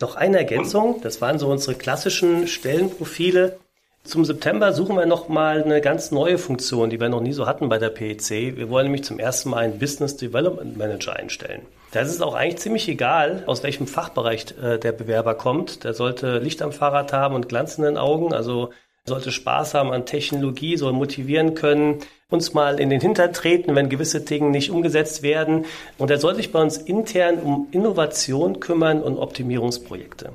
Noch 0.00 0.16
eine 0.16 0.38
Ergänzung, 0.38 1.00
das 1.02 1.20
waren 1.20 1.38
so 1.38 1.48
unsere 1.48 1.76
klassischen 1.76 2.48
Stellenprofile. 2.48 3.58
Zum 4.02 4.24
September 4.24 4.72
suchen 4.72 4.96
wir 4.96 5.04
nochmal 5.04 5.62
eine 5.62 5.82
ganz 5.82 6.10
neue 6.10 6.38
Funktion, 6.38 6.88
die 6.88 6.98
wir 6.98 7.10
noch 7.10 7.20
nie 7.20 7.34
so 7.34 7.46
hatten 7.46 7.68
bei 7.68 7.76
der 7.76 7.90
PEC. 7.90 8.56
Wir 8.56 8.70
wollen 8.70 8.86
nämlich 8.86 9.04
zum 9.04 9.18
ersten 9.18 9.50
Mal 9.50 9.64
einen 9.64 9.78
Business 9.78 10.16
Development 10.16 10.78
Manager 10.78 11.14
einstellen. 11.14 11.66
Da 11.92 12.00
ist 12.00 12.22
auch 12.22 12.34
eigentlich 12.34 12.58
ziemlich 12.58 12.88
egal, 12.88 13.42
aus 13.46 13.62
welchem 13.64 13.86
Fachbereich 13.86 14.46
äh, 14.62 14.78
der 14.78 14.92
Bewerber 14.92 15.34
kommt. 15.34 15.82
Der 15.82 15.92
sollte 15.92 16.38
Licht 16.38 16.62
am 16.62 16.72
Fahrrad 16.72 17.12
haben 17.12 17.34
und 17.34 17.48
glanzenden 17.48 17.98
Augen, 17.98 18.32
also 18.32 18.70
sollte 19.06 19.32
Spaß 19.32 19.74
haben 19.74 19.92
an 19.92 20.06
Technologie, 20.06 20.76
soll 20.76 20.92
motivieren 20.92 21.54
können, 21.54 21.98
uns 22.28 22.54
mal 22.54 22.78
in 22.78 22.90
den 22.90 23.00
Hintern 23.00 23.32
treten, 23.32 23.74
wenn 23.74 23.88
gewisse 23.88 24.20
Dinge 24.20 24.50
nicht 24.50 24.70
umgesetzt 24.70 25.22
werden. 25.22 25.64
Und 25.98 26.10
er 26.10 26.18
soll 26.18 26.36
sich 26.36 26.52
bei 26.52 26.62
uns 26.62 26.76
intern 26.78 27.40
um 27.40 27.66
Innovation 27.72 28.60
kümmern 28.60 29.02
und 29.02 29.18
Optimierungsprojekte. 29.18 30.32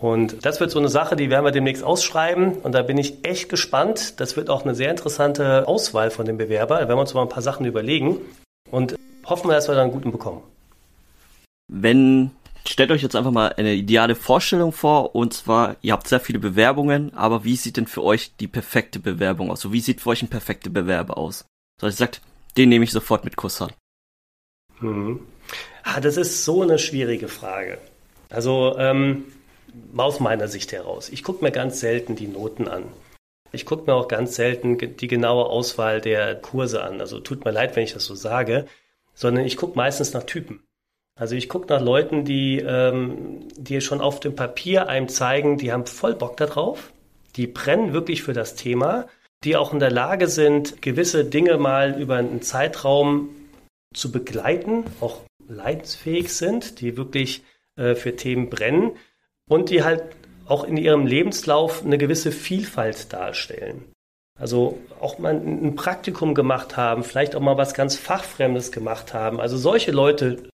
Und 0.00 0.46
das 0.46 0.60
wird 0.60 0.70
so 0.70 0.78
eine 0.78 0.88
Sache, 0.88 1.16
die 1.16 1.28
werden 1.28 1.44
wir 1.44 1.50
demnächst 1.50 1.84
ausschreiben. 1.84 2.52
Und 2.62 2.72
da 2.72 2.82
bin 2.82 2.96
ich 2.96 3.26
echt 3.26 3.48
gespannt. 3.50 4.20
Das 4.20 4.36
wird 4.36 4.48
auch 4.48 4.64
eine 4.64 4.74
sehr 4.74 4.90
interessante 4.90 5.68
Auswahl 5.68 6.10
von 6.10 6.24
den 6.24 6.38
Bewerbern. 6.38 6.78
Da 6.80 6.88
werden 6.88 6.96
wir 6.96 7.02
uns 7.02 7.14
mal 7.14 7.22
ein 7.22 7.28
paar 7.28 7.42
Sachen 7.42 7.66
überlegen 7.66 8.20
und 8.70 8.94
hoffen 9.26 9.50
wir, 9.50 9.54
dass 9.54 9.68
wir 9.68 9.74
da 9.74 9.82
einen 9.82 9.92
guten 9.92 10.12
bekommen. 10.12 10.40
Wenn 11.68 12.32
stellt 12.66 12.90
euch 12.90 13.02
jetzt 13.02 13.16
einfach 13.16 13.30
mal 13.30 13.52
eine 13.56 13.74
ideale 13.74 14.14
Vorstellung 14.14 14.72
vor 14.72 15.14
und 15.14 15.32
zwar, 15.32 15.76
ihr 15.82 15.92
habt 15.92 16.08
sehr 16.08 16.20
viele 16.20 16.38
Bewerbungen, 16.38 17.14
aber 17.14 17.44
wie 17.44 17.56
sieht 17.56 17.76
denn 17.76 17.86
für 17.86 18.02
euch 18.02 18.36
die 18.36 18.48
perfekte 18.48 18.98
Bewerbung 18.98 19.50
aus? 19.50 19.60
So, 19.60 19.72
wie 19.72 19.80
sieht 19.80 20.00
für 20.00 20.10
euch 20.10 20.22
ein 20.22 20.28
perfekter 20.28 20.70
Bewerber 20.70 21.16
aus? 21.16 21.46
So, 21.80 21.86
ich 21.86 21.94
sagt, 21.94 22.20
den 22.56 22.68
nehme 22.68 22.84
ich 22.84 22.92
sofort 22.92 23.24
mit 23.24 23.36
Kusshand. 23.36 23.74
Mhm. 24.80 25.20
Ah, 25.82 26.00
das 26.00 26.16
ist 26.16 26.44
so 26.44 26.62
eine 26.62 26.78
schwierige 26.78 27.28
Frage. 27.28 27.78
Also, 28.28 28.76
ähm, 28.78 29.24
aus 29.96 30.20
meiner 30.20 30.48
Sicht 30.48 30.72
heraus. 30.72 31.08
Ich 31.08 31.22
gucke 31.22 31.44
mir 31.44 31.52
ganz 31.52 31.80
selten 31.80 32.16
die 32.16 32.26
Noten 32.26 32.68
an. 32.68 32.84
Ich 33.52 33.64
gucke 33.64 33.90
mir 33.90 33.94
auch 33.94 34.08
ganz 34.08 34.34
selten 34.36 34.76
die 34.78 35.08
genaue 35.08 35.46
Auswahl 35.46 36.00
der 36.00 36.34
Kurse 36.34 36.82
an. 36.82 37.00
Also 37.00 37.20
tut 37.20 37.44
mir 37.44 37.50
leid, 37.50 37.76
wenn 37.76 37.84
ich 37.84 37.94
das 37.94 38.04
so 38.04 38.14
sage, 38.14 38.66
sondern 39.14 39.46
ich 39.46 39.56
gucke 39.56 39.76
meistens 39.76 40.12
nach 40.12 40.24
Typen. 40.24 40.67
Also 41.18 41.34
ich 41.34 41.48
gucke 41.48 41.66
nach 41.66 41.82
Leuten, 41.82 42.24
die, 42.24 42.60
ähm, 42.60 43.48
die 43.56 43.80
schon 43.80 44.00
auf 44.00 44.20
dem 44.20 44.36
Papier 44.36 44.88
einem 44.88 45.08
zeigen, 45.08 45.58
die 45.58 45.72
haben 45.72 45.84
voll 45.84 46.14
Bock 46.14 46.36
darauf, 46.36 46.92
die 47.34 47.48
brennen 47.48 47.92
wirklich 47.92 48.22
für 48.22 48.32
das 48.32 48.54
Thema, 48.54 49.06
die 49.42 49.56
auch 49.56 49.72
in 49.72 49.80
der 49.80 49.90
Lage 49.90 50.28
sind, 50.28 50.80
gewisse 50.80 51.24
Dinge 51.24 51.58
mal 51.58 52.00
über 52.00 52.16
einen 52.16 52.40
Zeitraum 52.42 53.30
zu 53.94 54.12
begleiten, 54.12 54.84
auch 55.00 55.22
leidensfähig 55.48 56.32
sind, 56.32 56.80
die 56.80 56.96
wirklich 56.96 57.42
äh, 57.76 57.96
für 57.96 58.14
Themen 58.14 58.48
brennen 58.48 58.92
und 59.48 59.70
die 59.70 59.82
halt 59.82 60.04
auch 60.46 60.62
in 60.62 60.76
ihrem 60.76 61.04
Lebenslauf 61.04 61.84
eine 61.84 61.98
gewisse 61.98 62.30
Vielfalt 62.30 63.12
darstellen. 63.12 63.84
Also 64.38 64.78
auch 65.00 65.18
mal 65.18 65.34
ein 65.34 65.74
Praktikum 65.74 66.34
gemacht 66.34 66.76
haben, 66.76 67.02
vielleicht 67.02 67.34
auch 67.34 67.40
mal 67.40 67.56
was 67.56 67.74
ganz 67.74 67.96
Fachfremdes 67.96 68.70
gemacht 68.70 69.14
haben. 69.14 69.40
Also 69.40 69.56
solche 69.56 69.90
Leute 69.90 70.48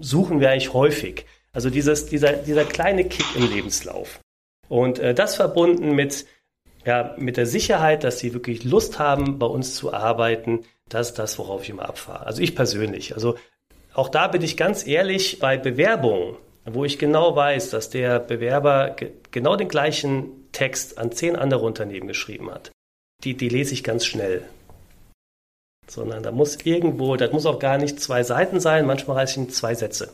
suchen 0.00 0.40
wir 0.40 0.50
eigentlich 0.50 0.72
häufig. 0.72 1.26
Also 1.52 1.70
dieses, 1.70 2.06
dieser, 2.06 2.32
dieser 2.32 2.64
kleine 2.64 3.04
Kick 3.04 3.26
im 3.36 3.48
Lebenslauf. 3.48 4.20
Und 4.68 4.98
äh, 4.98 5.14
das 5.14 5.36
verbunden 5.36 5.94
mit, 5.94 6.26
ja, 6.84 7.14
mit 7.18 7.36
der 7.36 7.46
Sicherheit, 7.46 8.04
dass 8.04 8.18
sie 8.18 8.34
wirklich 8.34 8.64
Lust 8.64 8.98
haben, 8.98 9.38
bei 9.38 9.46
uns 9.46 9.74
zu 9.74 9.92
arbeiten, 9.92 10.64
das 10.88 11.10
ist 11.10 11.18
das, 11.18 11.38
worauf 11.38 11.62
ich 11.62 11.70
immer 11.70 11.88
abfahre. 11.88 12.26
Also 12.26 12.42
ich 12.42 12.54
persönlich. 12.54 13.14
Also 13.14 13.36
auch 13.94 14.08
da 14.08 14.26
bin 14.28 14.42
ich 14.42 14.56
ganz 14.56 14.86
ehrlich, 14.86 15.38
bei 15.38 15.56
Bewerbungen, 15.56 16.36
wo 16.64 16.84
ich 16.84 16.98
genau 16.98 17.36
weiß, 17.36 17.70
dass 17.70 17.90
der 17.90 18.18
Bewerber 18.18 18.90
ge 18.90 19.12
genau 19.30 19.56
den 19.56 19.68
gleichen 19.68 20.50
Text 20.52 20.98
an 20.98 21.12
zehn 21.12 21.36
andere 21.36 21.64
Unternehmen 21.64 22.06
geschrieben 22.06 22.50
hat, 22.50 22.70
die, 23.22 23.36
die 23.36 23.48
lese 23.48 23.74
ich 23.74 23.84
ganz 23.84 24.06
schnell 24.06 24.42
sondern 25.94 26.22
da 26.22 26.32
muss 26.32 26.58
irgendwo, 26.64 27.16
das 27.16 27.32
muss 27.32 27.46
auch 27.46 27.58
gar 27.58 27.78
nicht 27.78 28.00
zwei 28.00 28.22
Seiten 28.22 28.60
sein, 28.60 28.86
manchmal 28.86 29.18
reichen 29.18 29.48
zwei 29.48 29.74
Sätze. 29.74 30.12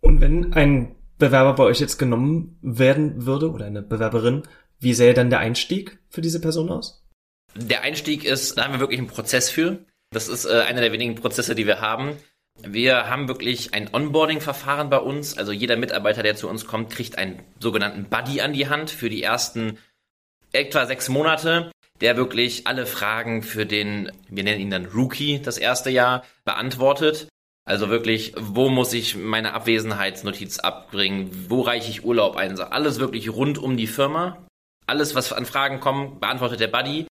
Und 0.00 0.20
wenn 0.20 0.52
ein 0.54 0.96
Bewerber 1.18 1.54
bei 1.54 1.64
euch 1.64 1.80
jetzt 1.80 1.98
genommen 1.98 2.58
werden 2.62 3.26
würde 3.26 3.50
oder 3.50 3.66
eine 3.66 3.82
Bewerberin, 3.82 4.42
wie 4.78 4.94
sähe 4.94 5.14
dann 5.14 5.30
der 5.30 5.40
Einstieg 5.40 5.98
für 6.08 6.22
diese 6.22 6.40
Person 6.40 6.70
aus? 6.70 7.06
Der 7.54 7.82
Einstieg 7.82 8.24
ist, 8.24 8.56
da 8.56 8.64
haben 8.64 8.72
wir 8.72 8.80
wirklich 8.80 8.98
einen 8.98 9.08
Prozess 9.08 9.50
für. 9.50 9.84
Das 10.10 10.28
ist 10.28 10.46
äh, 10.46 10.62
einer 10.62 10.80
der 10.80 10.92
wenigen 10.92 11.14
Prozesse, 11.16 11.54
die 11.54 11.66
wir 11.66 11.80
haben. 11.80 12.16
Wir 12.62 13.08
haben 13.08 13.28
wirklich 13.28 13.74
ein 13.74 13.92
Onboarding-Verfahren 13.92 14.90
bei 14.90 14.98
uns. 14.98 15.36
Also 15.36 15.52
jeder 15.52 15.76
Mitarbeiter, 15.76 16.22
der 16.22 16.36
zu 16.36 16.48
uns 16.48 16.66
kommt, 16.66 16.90
kriegt 16.90 17.18
einen 17.18 17.42
sogenannten 17.58 18.04
Buddy 18.04 18.40
an 18.40 18.52
die 18.52 18.68
Hand 18.68 18.90
für 18.90 19.10
die 19.10 19.22
ersten 19.22 19.78
etwa 20.52 20.86
sechs 20.86 21.08
Monate 21.08 21.70
der 22.00 22.16
wirklich 22.16 22.66
alle 22.66 22.86
Fragen 22.86 23.42
für 23.42 23.66
den, 23.66 24.10
wir 24.28 24.44
nennen 24.44 24.60
ihn 24.60 24.70
dann 24.70 24.86
Rookie, 24.86 25.40
das 25.42 25.58
erste 25.58 25.90
Jahr, 25.90 26.24
beantwortet. 26.44 27.28
Also 27.64 27.88
wirklich, 27.88 28.32
wo 28.36 28.68
muss 28.68 28.92
ich 28.92 29.16
meine 29.16 29.52
Abwesenheitsnotiz 29.52 30.58
abbringen? 30.58 31.30
Wo 31.48 31.60
reiche 31.60 31.90
ich 31.90 32.04
Urlaub 32.04 32.36
ein? 32.36 32.58
Alles 32.58 32.98
wirklich 32.98 33.32
rund 33.32 33.58
um 33.58 33.76
die 33.76 33.86
Firma. 33.86 34.46
Alles, 34.86 35.14
was 35.14 35.32
an 35.32 35.46
Fragen 35.46 35.78
kommt, 35.78 36.20
beantwortet 36.20 36.60
der 36.60 36.68
Buddy. 36.68 37.06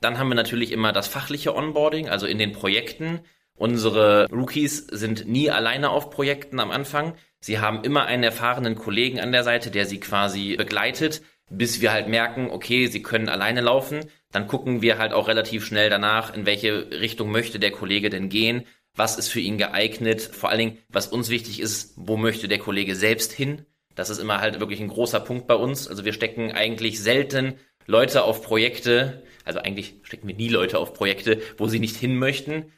Dann 0.00 0.18
haben 0.18 0.28
wir 0.28 0.34
natürlich 0.34 0.72
immer 0.72 0.92
das 0.92 1.06
fachliche 1.06 1.54
Onboarding, 1.54 2.08
also 2.08 2.26
in 2.26 2.38
den 2.38 2.52
Projekten. 2.52 3.20
Unsere 3.56 4.26
Rookies 4.32 4.86
sind 4.86 5.28
nie 5.28 5.50
alleine 5.50 5.90
auf 5.90 6.08
Projekten 6.10 6.60
am 6.60 6.70
Anfang. 6.70 7.14
Sie 7.40 7.58
haben 7.58 7.84
immer 7.84 8.06
einen 8.06 8.22
erfahrenen 8.22 8.74
Kollegen 8.74 9.20
an 9.20 9.32
der 9.32 9.44
Seite, 9.44 9.70
der 9.70 9.84
sie 9.84 10.00
quasi 10.00 10.56
begleitet, 10.56 11.22
bis 11.50 11.82
wir 11.82 11.92
halt 11.92 12.08
merken, 12.08 12.50
okay, 12.50 12.86
sie 12.86 13.02
können 13.02 13.28
alleine 13.28 13.60
laufen. 13.60 14.10
Dann 14.32 14.46
gucken 14.46 14.82
wir 14.82 14.98
halt 14.98 15.12
auch 15.12 15.28
relativ 15.28 15.66
schnell 15.66 15.90
danach, 15.90 16.34
in 16.34 16.46
welche 16.46 16.90
Richtung 16.90 17.30
möchte 17.30 17.58
der 17.58 17.72
Kollege 17.72 18.10
denn 18.10 18.28
gehen, 18.28 18.64
was 18.94 19.18
ist 19.18 19.28
für 19.28 19.40
ihn 19.40 19.58
geeignet, 19.58 20.20
vor 20.20 20.50
allen 20.50 20.58
Dingen, 20.58 20.78
was 20.88 21.08
uns 21.08 21.30
wichtig 21.30 21.60
ist, 21.60 21.94
wo 21.96 22.16
möchte 22.16 22.48
der 22.48 22.58
Kollege 22.58 22.94
selbst 22.94 23.32
hin. 23.32 23.66
Das 23.94 24.10
ist 24.10 24.18
immer 24.18 24.40
halt 24.40 24.60
wirklich 24.60 24.80
ein 24.80 24.88
großer 24.88 25.20
Punkt 25.20 25.46
bei 25.46 25.54
uns. 25.54 25.88
Also 25.88 26.04
wir 26.04 26.12
stecken 26.12 26.52
eigentlich 26.52 27.00
selten 27.02 27.54
Leute 27.86 28.22
auf 28.22 28.42
Projekte, 28.42 29.24
also 29.44 29.58
eigentlich 29.60 29.94
stecken 30.02 30.28
wir 30.28 30.34
nie 30.34 30.48
Leute 30.48 30.78
auf 30.78 30.94
Projekte, 30.94 31.42
wo 31.58 31.66
sie 31.66 31.80
nicht 31.80 31.96
hin 31.96 32.16
möchten. 32.16 32.72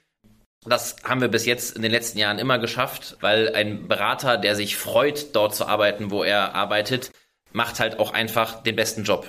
Das 0.64 0.96
haben 1.02 1.20
wir 1.20 1.28
bis 1.28 1.44
jetzt 1.44 1.76
in 1.76 1.82
den 1.82 1.90
letzten 1.90 2.18
Jahren 2.18 2.38
immer 2.38 2.58
geschafft, 2.58 3.16
weil 3.20 3.54
ein 3.54 3.88
Berater, 3.88 4.38
der 4.38 4.54
sich 4.54 4.76
freut, 4.76 5.34
dort 5.34 5.54
zu 5.54 5.66
arbeiten, 5.66 6.10
wo 6.10 6.22
er 6.22 6.54
arbeitet, 6.54 7.10
macht 7.52 7.80
halt 7.80 7.98
auch 7.98 8.12
einfach 8.12 8.62
den 8.62 8.76
besten 8.76 9.02
Job. 9.02 9.28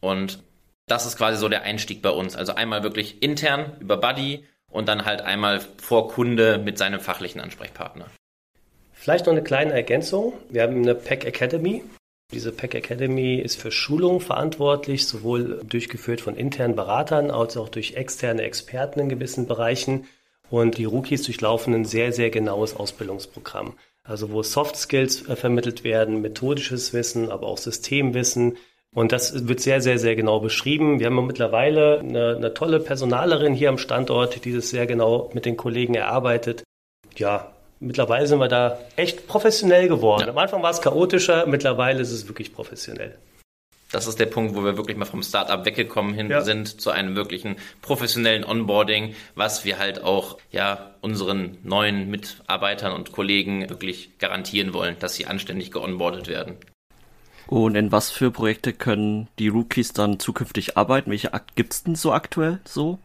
Und 0.00 0.42
das 0.88 1.06
ist 1.06 1.16
quasi 1.16 1.38
so 1.38 1.48
der 1.48 1.62
Einstieg 1.62 2.02
bei 2.02 2.10
uns. 2.10 2.36
Also 2.36 2.54
einmal 2.54 2.82
wirklich 2.82 3.22
intern 3.22 3.76
über 3.80 3.96
Buddy 3.96 4.44
und 4.70 4.88
dann 4.88 5.04
halt 5.04 5.22
einmal 5.22 5.60
vor 5.80 6.08
Kunde 6.08 6.58
mit 6.58 6.78
seinem 6.78 7.00
fachlichen 7.00 7.40
Ansprechpartner. 7.40 8.06
Vielleicht 8.92 9.26
noch 9.26 9.32
eine 9.32 9.42
kleine 9.42 9.72
Ergänzung. 9.72 10.32
Wir 10.50 10.62
haben 10.62 10.76
eine 10.76 10.94
PEC 10.94 11.24
Academy. 11.24 11.82
Diese 12.32 12.52
PEC 12.52 12.74
Academy 12.74 13.36
ist 13.36 13.60
für 13.60 13.70
Schulungen 13.70 14.20
verantwortlich, 14.20 15.06
sowohl 15.06 15.62
durchgeführt 15.64 16.20
von 16.20 16.36
internen 16.36 16.76
Beratern 16.76 17.30
als 17.30 17.56
auch 17.56 17.68
durch 17.68 17.94
externe 17.94 18.42
Experten 18.42 19.00
in 19.00 19.08
gewissen 19.08 19.46
Bereichen. 19.46 20.06
Und 20.50 20.78
die 20.78 20.84
Rookies 20.84 21.22
durchlaufen 21.22 21.74
ein 21.74 21.84
sehr, 21.84 22.12
sehr 22.12 22.30
genaues 22.30 22.74
Ausbildungsprogramm 22.74 23.74
also 24.08 24.32
wo 24.32 24.42
Soft 24.42 24.76
Skills 24.76 25.20
vermittelt 25.20 25.84
werden, 25.84 26.22
methodisches 26.22 26.94
Wissen, 26.94 27.30
aber 27.30 27.46
auch 27.46 27.58
Systemwissen. 27.58 28.56
Und 28.94 29.12
das 29.12 29.46
wird 29.46 29.60
sehr, 29.60 29.80
sehr, 29.80 29.98
sehr 29.98 30.16
genau 30.16 30.40
beschrieben. 30.40 30.98
Wir 30.98 31.06
haben 31.06 31.26
mittlerweile 31.26 32.00
eine, 32.00 32.36
eine 32.36 32.54
tolle 32.54 32.80
Personalerin 32.80 33.54
hier 33.54 33.68
am 33.68 33.78
Standort, 33.78 34.44
die 34.44 34.54
das 34.54 34.70
sehr 34.70 34.86
genau 34.86 35.30
mit 35.34 35.44
den 35.44 35.56
Kollegen 35.56 35.94
erarbeitet. 35.94 36.64
Ja, 37.16 37.52
mittlerweile 37.80 38.26
sind 38.26 38.38
wir 38.38 38.48
da 38.48 38.78
echt 38.96 39.26
professionell 39.26 39.88
geworden. 39.88 40.22
Ja. 40.22 40.30
Am 40.30 40.38
Anfang 40.38 40.62
war 40.62 40.70
es 40.70 40.80
chaotischer, 40.80 41.46
mittlerweile 41.46 42.00
ist 42.00 42.12
es 42.12 42.28
wirklich 42.28 42.52
professionell. 42.52 43.16
Das 43.90 44.06
ist 44.06 44.20
der 44.20 44.26
Punkt, 44.26 44.54
wo 44.54 44.64
wir 44.64 44.76
wirklich 44.76 44.98
mal 44.98 45.06
vom 45.06 45.22
Startup 45.22 45.64
weggekommen 45.64 46.12
hin 46.12 46.28
ja. 46.28 46.42
sind 46.42 46.80
zu 46.80 46.90
einem 46.90 47.16
wirklichen 47.16 47.56
professionellen 47.80 48.44
Onboarding, 48.44 49.14
was 49.34 49.64
wir 49.64 49.78
halt 49.78 50.02
auch 50.02 50.38
ja 50.50 50.94
unseren 51.00 51.56
neuen 51.62 52.10
Mitarbeitern 52.10 52.92
und 52.92 53.12
Kollegen 53.12 53.68
wirklich 53.70 54.18
garantieren 54.18 54.74
wollen, 54.74 54.96
dass 54.98 55.14
sie 55.14 55.24
anständig 55.24 55.70
geonboardet 55.70 56.28
werden. 56.28 56.56
Und 57.48 57.76
in 57.76 57.90
was 57.90 58.10
für 58.10 58.30
Projekte 58.30 58.74
können 58.74 59.28
die 59.38 59.48
Rookies 59.48 59.94
dann 59.94 60.20
zukünftig 60.20 60.76
arbeiten? 60.76 61.10
Welche 61.10 61.30
gibt 61.54 61.72
es 61.72 61.82
denn 61.82 61.94
so 61.94 62.12
aktuell 62.12 62.60
so? 62.64 62.98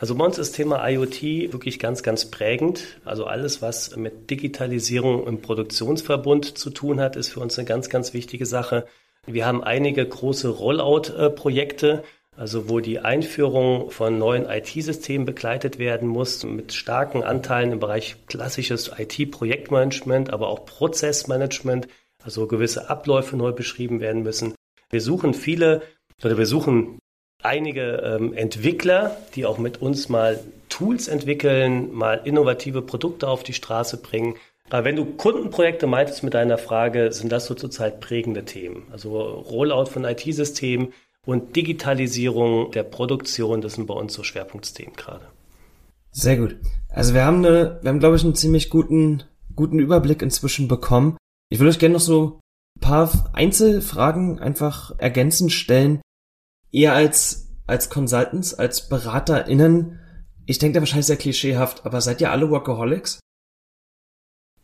Also 0.00 0.16
bei 0.16 0.24
uns 0.24 0.38
ist 0.38 0.52
Thema 0.52 0.88
IoT 0.88 1.52
wirklich 1.52 1.78
ganz, 1.78 2.02
ganz 2.02 2.30
prägend. 2.30 3.00
Also 3.04 3.26
alles, 3.26 3.62
was 3.62 3.94
mit 3.96 4.28
Digitalisierung 4.30 5.26
im 5.26 5.40
Produktionsverbund 5.40 6.58
zu 6.58 6.70
tun 6.70 7.00
hat, 7.00 7.14
ist 7.14 7.28
für 7.28 7.40
uns 7.40 7.58
eine 7.58 7.68
ganz, 7.68 7.88
ganz 7.90 8.12
wichtige 8.12 8.46
Sache. 8.46 8.86
Wir 9.26 9.46
haben 9.46 9.62
einige 9.62 10.04
große 10.04 10.48
Rollout-Projekte, 10.48 12.02
also 12.36 12.68
wo 12.68 12.80
die 12.80 12.98
Einführung 12.98 13.90
von 13.90 14.18
neuen 14.18 14.46
IT-Systemen 14.48 15.26
begleitet 15.26 15.78
werden 15.78 16.08
muss, 16.08 16.42
mit 16.42 16.72
starken 16.72 17.22
Anteilen 17.22 17.70
im 17.70 17.78
Bereich 17.78 18.16
klassisches 18.26 18.90
IT-Projektmanagement, 18.96 20.32
aber 20.32 20.48
auch 20.48 20.64
Prozessmanagement, 20.64 21.86
also 22.24 22.46
gewisse 22.46 22.90
Abläufe 22.90 23.36
neu 23.36 23.52
beschrieben 23.52 24.00
werden 24.00 24.22
müssen. 24.22 24.54
Wir 24.90 25.00
suchen 25.00 25.34
viele 25.34 25.82
oder 26.22 26.36
wir 26.36 26.46
suchen 26.46 26.98
einige 27.42 28.02
ähm, 28.04 28.34
Entwickler, 28.34 29.16
die 29.34 29.46
auch 29.46 29.58
mit 29.58 29.80
uns 29.80 30.08
mal 30.08 30.40
Tools 30.68 31.08
entwickeln, 31.08 31.92
mal 31.92 32.20
innovative 32.24 32.82
Produkte 32.82 33.28
auf 33.28 33.42
die 33.42 33.52
Straße 33.52 33.98
bringen. 33.98 34.36
Aber 34.68 34.84
wenn 34.84 34.96
du 34.96 35.04
Kundenprojekte 35.04 35.86
meintest 35.86 36.22
mit 36.22 36.34
deiner 36.34 36.58
Frage, 36.58 37.12
sind 37.12 37.32
das 37.32 37.46
so 37.46 37.54
zurzeit 37.54 38.00
prägende 38.00 38.44
Themen. 38.44 38.86
Also 38.92 39.18
Rollout 39.18 39.86
von 39.86 40.04
IT-Systemen 40.04 40.92
und 41.26 41.56
Digitalisierung 41.56 42.70
der 42.70 42.84
Produktion, 42.84 43.60
das 43.60 43.74
sind 43.74 43.86
bei 43.86 43.94
uns 43.94 44.14
so 44.14 44.22
Schwerpunktthemen 44.22 44.94
gerade. 44.94 45.26
Sehr 46.12 46.36
gut. 46.36 46.56
Also 46.88 47.14
wir 47.14 47.24
haben 47.24 47.44
eine, 47.44 47.78
wir 47.82 47.88
haben 47.88 48.00
glaube 48.00 48.16
ich 48.16 48.24
einen 48.24 48.34
ziemlich 48.34 48.70
guten, 48.70 49.24
guten 49.54 49.78
Überblick 49.78 50.22
inzwischen 50.22 50.68
bekommen. 50.68 51.16
Ich 51.52 51.58
würde 51.58 51.70
euch 51.70 51.78
gerne 51.80 51.94
noch 51.94 52.00
so 52.00 52.40
ein 52.76 52.80
paar 52.80 53.30
Einzelfragen 53.32 54.38
einfach 54.38 54.92
ergänzend 54.98 55.52
stellen, 55.52 56.00
ihr 56.70 56.92
als, 56.92 57.48
als 57.66 57.90
Consultants, 57.90 58.54
als 58.54 58.88
BeraterInnen, 58.88 59.98
ich 60.46 60.58
denke 60.58 60.74
da 60.74 60.80
wahrscheinlich 60.80 61.06
sehr 61.06 61.16
klischeehaft, 61.16 61.84
aber 61.84 62.00
seid 62.00 62.20
ihr 62.20 62.30
alle 62.30 62.50
Workaholics? 62.50 63.18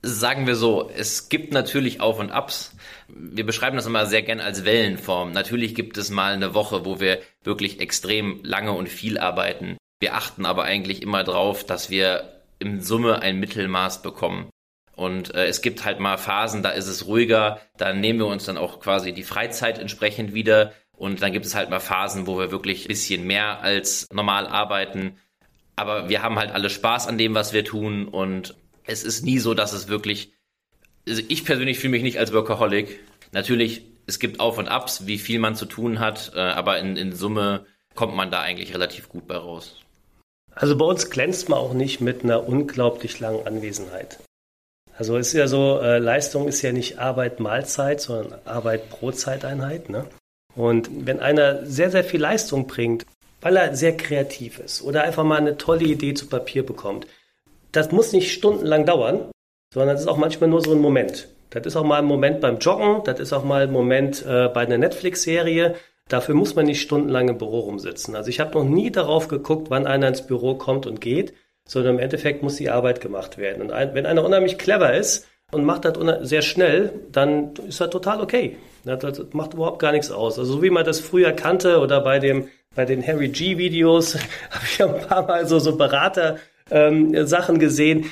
Sagen 0.03 0.47
wir 0.47 0.55
so, 0.55 0.89
es 0.89 1.29
gibt 1.29 1.53
natürlich 1.53 2.01
Auf 2.01 2.21
und 2.21 2.31
Abs. 2.31 2.77
Wir 3.09 3.45
beschreiben 3.45 3.77
das 3.77 3.87
immer 3.87 4.07
sehr 4.07 4.23
gern 4.23 4.39
als 4.39 4.65
Wellenform. 4.65 5.33
Natürlich 5.33 5.75
gibt 5.75 5.97
es 5.97 6.11
mal 6.11 6.35
eine 6.35 6.55
Woche, 6.55 6.85
wo 6.85 7.01
wir 7.01 7.21
wirklich 7.43 7.81
extrem 7.81 8.45
lange 8.45 8.73
und 8.73 8.89
viel 8.89 9.19
arbeiten. 9.19 9.77
Wir 10.01 10.15
achten 10.15 10.47
aber 10.47 10.63
eigentlich 10.63 11.03
immer 11.03 11.25
drauf, 11.25 11.65
dass 11.65 11.91
wir 11.91 12.43
im 12.61 12.81
Summe 12.81 13.21
ein 13.23 13.41
Mittelmaß 13.41 14.03
bekommen. 14.03 14.49
Und 14.97 15.35
äh, 15.35 15.47
es 15.47 15.61
gibt 15.61 15.85
halt 15.85 16.01
mal 16.01 16.17
Phasen, 16.17 16.63
da 16.63 16.71
ist 16.71 16.89
es 16.89 17.07
ruhiger, 17.07 17.61
da 17.77 17.93
nehmen 17.93 18.19
wir 18.19 18.27
uns 18.27 18.47
dann 18.47 18.57
auch 18.57 18.81
quasi 18.81 19.13
die 19.13 19.23
Freizeit 19.23 19.79
entsprechend 19.79 20.33
wieder. 20.33 20.73
Und 20.97 21.21
dann 21.21 21.33
gibt 21.33 21.45
es 21.45 21.55
halt 21.55 21.69
mal 21.69 21.81
Phasen, 21.81 22.27
wo 22.27 22.39
wir 22.39 22.51
wirklich 22.51 22.87
ein 22.87 22.89
bisschen 22.89 23.27
mehr 23.27 23.61
als 23.61 24.09
normal 24.11 24.47
arbeiten. 24.47 25.19
Aber 25.77 26.09
wir 26.09 26.23
haben 26.23 26.39
halt 26.39 26.51
alle 26.51 26.71
Spaß 26.71 27.07
an 27.09 27.19
dem, 27.19 27.35
was 27.35 27.53
wir 27.53 27.63
tun. 27.63 28.09
Und 28.09 28.55
es 28.85 29.05
ist 29.05 29.23
nie 29.23 29.39
so, 29.39 29.53
dass 29.53 29.75
es 29.75 29.89
wirklich. 29.89 30.33
Also 31.07 31.23
ich 31.29 31.45
persönlich 31.45 31.79
fühle 31.79 31.93
mich 31.93 32.03
nicht 32.03 32.19
als 32.19 32.33
Workaholic. 32.33 32.99
Natürlich, 33.33 33.83
es 34.07 34.19
gibt 34.19 34.41
Auf 34.41 34.57
und 34.57 34.69
Abs, 34.69 35.07
wie 35.07 35.19
viel 35.19 35.39
man 35.39 35.55
zu 35.55 35.67
tun 35.67 36.01
hat, 36.01 36.33
äh, 36.35 36.41
aber 36.41 36.79
in, 36.79 36.97
in 36.97 37.13
Summe 37.13 37.67
kommt 37.95 38.17
man 38.17 38.31
da 38.31 38.41
eigentlich 38.41 38.73
relativ 38.73 39.11
gut 39.11 39.29
bei 39.29 39.37
raus. 39.37 39.77
Also 40.53 40.77
bei 40.79 40.87
uns 40.87 41.11
glänzt 41.11 41.51
man 41.51 41.59
auch 41.59 41.75
nicht 41.75 42.01
mit 42.01 42.25
einer 42.25 42.49
unglaublich 42.49 43.21
langen 43.21 43.47
Anwesenheit. 43.47 44.19
Also 44.99 45.17
ist 45.17 45.33
ja 45.35 45.47
so, 45.47 45.79
äh, 45.81 45.99
Leistung 45.99 46.49
ist 46.49 46.63
ja 46.63 46.73
nicht 46.73 46.99
Arbeit 46.99 47.39
Mahlzeit, 47.39 48.01
sondern 48.01 48.39
Arbeit 48.45 48.89
pro 48.89 49.11
Zeiteinheit. 49.11 49.91
Ne? 49.91 50.07
Und 50.55 50.89
wenn 51.07 51.21
einer 51.21 51.67
sehr, 51.67 51.91
sehr 51.91 52.05
viel 52.05 52.21
Leistung 52.21 52.67
bringt, 52.67 53.05
weil 53.43 53.57
er 53.57 53.77
sehr 53.77 53.97
kreativ 53.97 54.59
ist 54.59 54.83
oder 54.83 55.03
einfach 55.03 55.25
mal 55.25 55.39
eine 55.39 55.59
tolle 55.59 55.85
Idee 55.85 56.15
zu 56.15 56.29
Papier 56.29 56.65
bekommt, 56.65 57.07
das 57.73 57.93
muss 57.93 58.13
nicht 58.13 58.33
stundenlang 58.33 58.87
dauern, 58.87 59.31
sondern 59.73 59.95
das 59.95 60.03
ist 60.03 60.09
auch 60.09 60.17
manchmal 60.17 60.49
nur 60.49 60.63
so 60.63 60.73
ein 60.73 60.79
Moment. 60.79 61.29
Das 61.51 61.67
ist 61.67 61.77
auch 61.77 61.85
mal 61.85 61.99
ein 61.99 62.07
Moment 62.07 62.41
beim 62.41 62.59
Joggen, 62.59 63.05
das 63.05 63.21
ist 63.21 63.33
auch 63.33 63.45
mal 63.45 63.65
ein 63.65 63.73
Moment 63.73 64.25
äh, 64.27 64.49
bei 64.49 64.63
einer 64.63 64.79
Netflix-Serie. 64.79 65.75
Dafür 66.09 66.35
muss 66.35 66.55
man 66.55 66.67
nicht 66.67 66.81
stundenlang 66.81 67.29
im 67.29 67.39
Büro 67.39 67.61
rumsitzen. 67.61 68.17
Also 68.17 68.31
ich 68.31 68.41
habe 68.41 68.59
noch 68.59 68.65
nie 68.65 68.91
darauf 68.91 69.29
geguckt, 69.29 69.71
wann 69.71 69.87
einer 69.87 70.09
ins 70.09 70.27
Büro 70.27 70.55
kommt 70.55 70.87
und 70.87 71.01
geht, 71.01 71.35
sondern 71.67 71.97
im 71.97 72.01
Endeffekt 72.01 72.43
muss 72.43 72.57
die 72.57 72.71
Arbeit 72.71 73.01
gemacht 73.01 73.39
werden. 73.39 73.61
Und 73.61 73.73
ein, 73.73 73.95
wenn 73.95 74.07
einer 74.07 74.25
unheimlich 74.25 74.57
clever 74.57 74.95
ist 74.95 75.27
und 75.53 75.65
macht 75.65 75.85
das 75.85 75.97
sehr 76.29 76.43
schnell, 76.43 76.93
dann 77.13 77.55
ist 77.69 77.81
das 77.81 77.91
total 77.91 78.21
okay. 78.21 78.57
Das 78.85 79.21
macht 79.33 79.55
überhaupt 79.55 79.81
gar 79.81 79.93
nichts 79.93 80.11
aus. 80.11 80.39
Also 80.39 80.55
so 80.55 80.63
wie 80.63 80.71
man 80.71 80.85
das 80.85 81.01
früher 81.01 81.33
kannte 81.33 81.81
oder 81.81 82.01
bei 82.01 82.19
dem 82.19 82.49
bei 82.75 82.85
den 82.85 83.05
Harry 83.05 83.29
G 83.29 83.59
Videos 83.59 84.15
habe 84.51 84.65
ich 84.65 84.83
ein 84.83 85.07
paar 85.07 85.27
Mal 85.27 85.47
so 85.47 85.59
so 85.59 85.77
Berater 85.77 86.39
ähm, 86.71 87.27
Sachen 87.27 87.59
gesehen. 87.59 88.07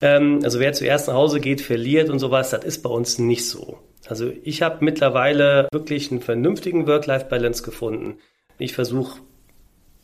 Ähm, 0.00 0.40
also 0.44 0.60
wer 0.60 0.72
zuerst 0.72 1.08
nach 1.08 1.14
Hause 1.14 1.40
geht, 1.40 1.60
verliert 1.60 2.10
und 2.10 2.18
sowas. 2.18 2.50
Das 2.50 2.64
ist 2.64 2.82
bei 2.82 2.90
uns 2.90 3.18
nicht 3.18 3.48
so. 3.48 3.78
Also 4.06 4.30
ich 4.42 4.62
habe 4.62 4.84
mittlerweile 4.84 5.68
wirklich 5.72 6.10
einen 6.10 6.20
vernünftigen 6.20 6.86
Work-Life-Balance 6.86 7.62
gefunden. 7.62 8.18
Ich 8.58 8.74
versuche 8.74 9.20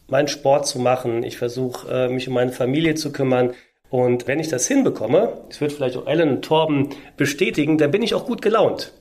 meinen 0.08 0.28
Sport 0.28 0.66
zu 0.66 0.78
machen. 0.78 1.22
Ich 1.22 1.36
versuche 1.36 1.88
äh, 1.90 2.08
mich 2.08 2.28
um 2.28 2.34
meine 2.34 2.52
Familie 2.52 2.94
zu 2.94 3.12
kümmern. 3.12 3.54
Und 3.90 4.26
wenn 4.26 4.40
ich 4.40 4.48
das 4.48 4.66
hinbekomme, 4.66 5.44
das 5.48 5.60
wird 5.60 5.72
vielleicht 5.72 5.96
auch 5.96 6.06
Ellen 6.06 6.30
und 6.30 6.44
Torben 6.44 6.90
bestätigen, 7.16 7.78
dann 7.78 7.90
bin 7.90 8.02
ich 8.02 8.14
auch 8.14 8.26
gut 8.26 8.42
gelaunt. 8.42 8.92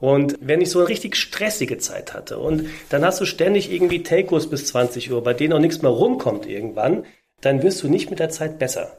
Und 0.00 0.36
wenn 0.40 0.60
ich 0.60 0.70
so 0.70 0.80
eine 0.80 0.88
richtig 0.88 1.14
stressige 1.14 1.78
Zeit 1.78 2.12
hatte 2.12 2.38
und 2.38 2.66
dann 2.88 3.04
hast 3.04 3.20
du 3.20 3.24
ständig 3.24 3.72
irgendwie 3.72 4.02
Telcos 4.02 4.50
bis 4.50 4.66
20 4.66 5.12
Uhr, 5.12 5.22
bei 5.22 5.32
denen 5.32 5.52
auch 5.52 5.60
nichts 5.60 5.80
mehr 5.80 5.92
rumkommt 5.92 6.44
irgendwann, 6.44 7.04
dann 7.40 7.62
wirst 7.62 7.84
du 7.84 7.88
nicht 7.88 8.10
mit 8.10 8.18
der 8.18 8.30
Zeit 8.30 8.58
besser, 8.58 8.96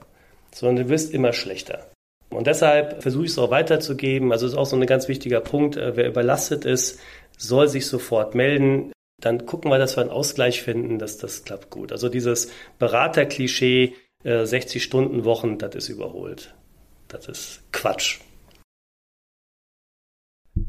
sondern 0.54 0.86
du 0.86 0.90
wirst 0.90 1.14
immer 1.14 1.34
schlechter. 1.34 1.88
Und 2.30 2.48
deshalb 2.48 3.02
versuche 3.02 3.26
ich 3.26 3.32
es 3.32 3.38
auch 3.38 3.52
weiterzugeben. 3.52 4.32
Also 4.32 4.48
ist 4.48 4.56
auch 4.56 4.66
so 4.66 4.78
ein 4.78 4.86
ganz 4.86 5.10
wichtiger 5.10 5.42
Punkt. 5.42 5.76
Äh, 5.76 5.98
wer 5.98 6.08
überlastet 6.08 6.64
ist, 6.64 7.00
soll 7.38 7.68
sich 7.68 7.86
sofort 7.86 8.34
melden. 8.34 8.93
Dann 9.24 9.46
gucken 9.46 9.72
wir, 9.72 9.78
dass 9.78 9.96
wir 9.96 10.02
einen 10.02 10.10
Ausgleich 10.10 10.62
finden, 10.62 11.00
dass 11.00 11.18
das 11.18 11.46
klappt 11.46 11.70
gut. 11.70 11.94
Also 11.94 12.10
dieses 12.10 12.50
Beraterklischee, 12.78 13.96
60 14.26 14.76
äh, 14.76 14.80
Stunden 14.84 15.24
Wochen, 15.24 15.58
das 15.58 15.76
ist 15.76 15.88
überholt. 15.88 16.54
Das 17.08 17.30
ist 17.30 17.62
Quatsch. 17.72 18.20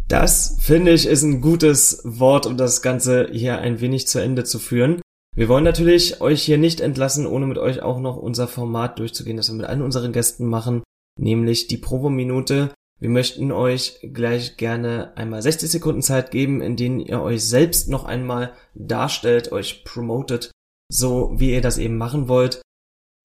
Das, 0.06 0.56
finde 0.60 0.92
ich, 0.92 1.06
ist 1.06 1.22
ein 1.22 1.40
gutes 1.40 2.00
Wort, 2.04 2.46
um 2.46 2.56
das 2.56 2.80
Ganze 2.80 3.28
hier 3.32 3.58
ein 3.58 3.80
wenig 3.80 4.06
zu 4.06 4.20
Ende 4.20 4.44
zu 4.44 4.60
führen. 4.60 5.02
Wir 5.34 5.48
wollen 5.48 5.64
natürlich 5.64 6.20
euch 6.20 6.42
hier 6.42 6.58
nicht 6.58 6.80
entlassen, 6.80 7.26
ohne 7.26 7.46
mit 7.46 7.58
euch 7.58 7.82
auch 7.82 7.98
noch 7.98 8.16
unser 8.16 8.46
Format 8.46 9.00
durchzugehen, 9.00 9.36
das 9.36 9.48
wir 9.48 9.56
mit 9.56 9.66
allen 9.66 9.82
unseren 9.82 10.12
Gästen 10.12 10.46
machen, 10.46 10.84
nämlich 11.18 11.66
die 11.66 11.78
Provo-Minute. 11.78 12.72
Wir 13.04 13.10
möchten 13.10 13.52
euch 13.52 13.98
gleich 14.14 14.56
gerne 14.56 15.14
einmal 15.14 15.42
60 15.42 15.70
Sekunden 15.70 16.00
Zeit 16.00 16.30
geben, 16.30 16.62
in 16.62 16.74
denen 16.74 17.00
ihr 17.00 17.20
euch 17.20 17.44
selbst 17.44 17.90
noch 17.90 18.06
einmal 18.06 18.54
darstellt, 18.72 19.52
euch 19.52 19.84
promotet, 19.84 20.50
so 20.88 21.34
wie 21.36 21.52
ihr 21.52 21.60
das 21.60 21.76
eben 21.76 21.98
machen 21.98 22.28
wollt. 22.28 22.62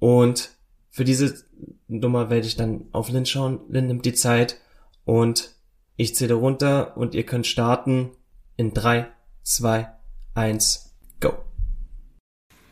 Und 0.02 0.50
für 0.90 1.06
diese 1.06 1.46
Nummer 1.88 2.30
werde 2.30 2.46
ich 2.46 2.58
dann 2.58 2.90
auf 2.92 3.10
Lynn 3.10 3.26
schauen. 3.26 3.62
Lynn 3.70 3.88
nimmt 3.88 4.04
die 4.04 4.12
Zeit 4.12 4.60
und 5.06 5.56
ich 5.96 6.14
zähle 6.14 6.34
runter 6.34 6.98
und 6.98 7.16
ihr 7.16 7.26
könnt 7.26 7.48
starten 7.48 8.12
in 8.58 8.74
drei, 8.74 9.08
zwei, 9.44 9.94
eins, 10.34 10.94
go. 11.22 11.49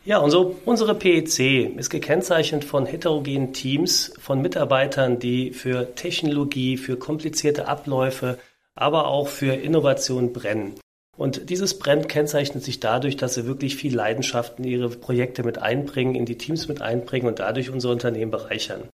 Ja, 0.08 0.16
und 0.20 0.30
so 0.30 0.56
unsere 0.64 0.94
PEC 0.94 1.76
ist 1.76 1.90
gekennzeichnet 1.90 2.64
von 2.64 2.86
heterogenen 2.86 3.52
Teams, 3.52 4.10
von 4.18 4.40
Mitarbeitern, 4.40 5.18
die 5.18 5.52
für 5.52 5.94
Technologie, 5.96 6.78
für 6.78 6.96
komplizierte 6.96 7.68
Abläufe, 7.68 8.38
aber 8.74 9.08
auch 9.08 9.28
für 9.28 9.52
Innovation 9.52 10.32
brennen. 10.32 10.76
Und 11.18 11.50
dieses 11.50 11.78
Brennen 11.78 12.08
kennzeichnet 12.08 12.64
sich 12.64 12.80
dadurch, 12.80 13.18
dass 13.18 13.34
sie 13.34 13.44
wirklich 13.44 13.76
viel 13.76 13.94
Leidenschaft 13.94 14.58
in 14.58 14.64
ihre 14.64 14.88
Projekte 14.88 15.42
mit 15.42 15.58
einbringen, 15.58 16.14
in 16.14 16.24
die 16.24 16.38
Teams 16.38 16.68
mit 16.68 16.80
einbringen 16.80 17.26
und 17.26 17.40
dadurch 17.40 17.68
unser 17.68 17.90
Unternehmen 17.90 18.30
bereichern. 18.30 18.88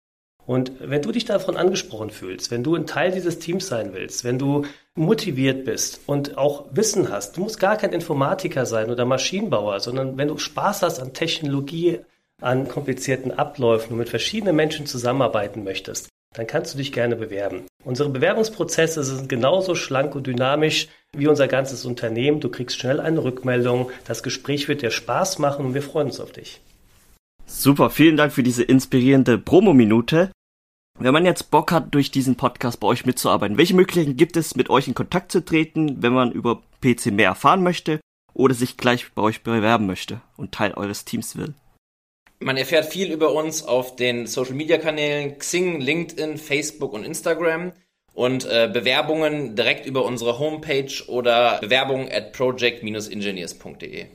Und 0.47 0.73
wenn 0.79 1.03
du 1.03 1.11
dich 1.11 1.25
davon 1.25 1.57
angesprochen 1.57 2.11
fühlst, 2.11 2.51
wenn 2.51 2.63
du 2.63 2.75
ein 2.75 2.87
Teil 2.87 3.13
dieses 3.13 3.39
Teams 3.39 3.67
sein 3.67 3.95
willst, 3.95 4.25
wenn 4.25 4.39
du 4.39 4.67
motiviert 4.95 5.65
bist 5.65 6.01
und 6.07 6.37
auch 6.37 6.67
Wissen 6.71 7.11
hast, 7.11 7.37
du 7.37 7.43
musst 7.43 7.59
gar 7.59 7.77
kein 7.77 7.93
Informatiker 7.93 8.67
sein 8.67 8.91
oder 8.91 9.05
Maschinenbauer, 9.05 9.81
sondern 9.81 10.19
wenn 10.19 10.29
du 10.29 10.39
Spaß 10.39 10.83
hast 10.83 11.01
an 11.01 11.15
Technologie, 11.15 12.01
an 12.41 12.69
komplizierten 12.69 13.33
Abläufen 13.33 13.93
und 13.93 13.99
mit 13.99 14.09
verschiedenen 14.09 14.57
Menschen 14.57 14.87
zusammenarbeiten 14.87 15.65
möchtest, 15.65 16.09
dann 16.35 16.47
kannst 16.47 16.75
du 16.75 16.79
dich 16.79 16.93
gerne 16.93 17.17
bewerben. 17.17 17.65
Unsere 17.85 18.11
Bewerbungsprozesse 18.11 19.03
sind 19.03 19.29
genauso 19.29 19.75
schlank 19.75 20.15
und 20.15 20.27
dynamisch 20.27 20.89
wie 21.13 21.29
unser 21.29 21.49
ganzes 21.49 21.85
Unternehmen. 21.85 22.41
Du 22.41 22.49
kriegst 22.51 22.79
schnell 22.79 23.01
eine 23.01 23.23
Rückmeldung, 23.23 23.91
das 24.07 24.23
Gespräch 24.23 24.69
wird 24.69 24.83
dir 24.83 24.91
Spaß 24.91 25.39
machen 25.39 25.65
und 25.65 25.75
wir 25.75 25.83
freuen 25.83 26.09
uns 26.09 26.21
auf 26.21 26.33
dich. 26.33 26.61
Super, 27.47 27.91
vielen 27.91 28.17
Dank 28.17 28.33
für 28.33 28.43
diese 28.43 28.63
inspirierende 28.63 29.39
Promo-Minute. 29.39 30.31
Wenn 30.99 31.13
man 31.13 31.25
jetzt 31.25 31.51
Bock 31.51 31.73
hat, 31.73 31.95
durch 31.95 32.11
diesen 32.11 32.37
Podcast 32.37 32.79
bei 32.79 32.87
euch 32.87 33.05
mitzuarbeiten, 33.05 33.59
welche 33.59 33.75
Möglichkeiten 33.75 34.17
gibt 34.17 34.37
es, 34.37 34.55
mit 34.55 34.71
euch 34.71 34.87
in 34.87 34.95
Kontakt 34.95 35.33
zu 35.33 35.45
treten, 35.45 36.03
wenn 36.03 36.13
man 36.13 36.31
über 36.31 36.63
PC 36.81 37.07
mehr 37.07 37.29
erfahren 37.29 37.63
möchte 37.63 38.01
oder 38.33 38.55
sich 38.55 38.77
gleich 38.77 39.13
bei 39.13 39.23
euch 39.23 39.43
bewerben 39.43 39.87
möchte 39.87 40.21
und 40.37 40.53
Teil 40.53 40.75
eures 40.75 41.05
Teams 41.05 41.37
will? 41.37 41.55
Man 42.39 42.57
erfährt 42.57 42.87
viel 42.87 43.11
über 43.11 43.33
uns 43.33 43.63
auf 43.65 43.97
den 43.97 44.27
Social 44.27 44.55
Media 44.55 44.79
Kanälen 44.79 45.39
Xing, 45.39 45.81
LinkedIn, 45.81 46.37
Facebook 46.37 46.93
und 46.93 47.05
Instagram 47.05 47.73
und 48.13 48.45
äh, 48.45 48.71
Bewerbungen 48.73 49.57
direkt 49.57 49.87
über 49.87 50.05
unsere 50.05 50.39
Homepage 50.39 50.93
oder 51.09 51.59
Bewerbungen 51.61 52.09
at 52.11 52.33
project-engineers.de. 52.33 54.07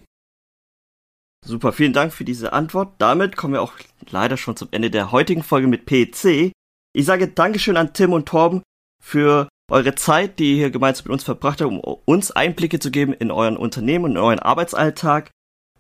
Super, 1.46 1.72
vielen 1.72 1.94
Dank 1.94 2.14
für 2.14 2.26
diese 2.26 2.54
Antwort. 2.54 2.94
Damit 2.98 3.36
kommen 3.36 3.54
wir 3.54 3.62
auch 3.62 3.74
leider 4.10 4.38
schon 4.38 4.58
zum 4.58 4.70
Ende 4.72 4.92
der 4.92 5.12
heutigen 5.12 5.44
Folge 5.44 5.68
mit 5.68 5.86
PC. 5.86 6.52
Ich 6.94 7.06
sage 7.06 7.28
Dankeschön 7.28 7.78
an 7.78 7.94
Tim 7.94 8.14
und 8.14 8.28
Torben 8.28 8.62
für 9.02 9.48
eure 9.72 9.96
Zeit, 9.96 10.40
die 10.40 10.52
ihr 10.52 10.58
hier 10.58 10.72
gemeinsam 10.72 11.06
mit 11.06 11.14
uns 11.14 11.24
verbracht 11.24 11.62
habt, 11.62 11.72
um 11.72 11.80
uns 11.80 12.32
Einblicke 12.32 12.80
zu 12.80 12.92
geben 12.92 13.14
in 13.14 13.32
euren 13.32 13.58
Unternehmen 13.58 14.06
und 14.06 14.12
in 14.12 14.18
euren 14.18 14.40
Arbeitsalltag. 14.40 15.32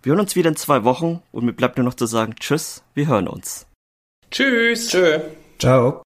Wir 0.01 0.11
hören 0.11 0.21
uns 0.21 0.35
wieder 0.35 0.49
in 0.49 0.55
zwei 0.55 0.83
Wochen 0.83 1.21
und 1.31 1.45
mir 1.45 1.53
bleibt 1.53 1.77
nur 1.77 1.85
noch 1.85 1.95
zu 1.95 2.05
sagen 2.05 2.35
Tschüss, 2.39 2.83
wir 2.93 3.07
hören 3.07 3.27
uns. 3.27 3.67
Tschüss. 4.31 4.89
Tschö. 4.89 5.19
Ciao. 5.57 6.03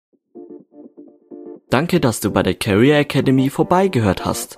Danke, 1.70 1.99
dass 1.99 2.20
du 2.20 2.32
bei 2.32 2.43
der 2.43 2.56
Career 2.56 2.99
Academy 2.99 3.49
vorbeigehört 3.49 4.26
hast. 4.26 4.58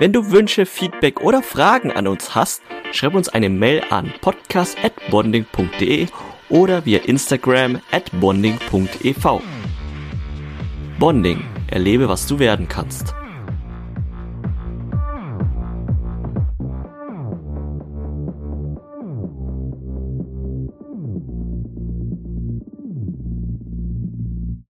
Wenn 0.00 0.14
du 0.14 0.30
Wünsche, 0.30 0.64
Feedback 0.64 1.20
oder 1.20 1.42
Fragen 1.42 1.92
an 1.92 2.06
uns 2.06 2.34
hast, 2.34 2.62
schreib 2.90 3.14
uns 3.14 3.28
eine 3.28 3.50
Mail 3.50 3.82
an 3.90 4.10
podcast@bonding.de 4.22 6.06
oder 6.48 6.86
via 6.86 7.00
Instagram 7.00 7.82
at 7.92 8.10
bonding.ev. 8.18 9.42
Bonding, 10.98 11.44
erlebe, 11.66 12.08
was 12.08 12.26
du 12.26 12.38
werden 12.38 12.66
kannst. 12.66 13.14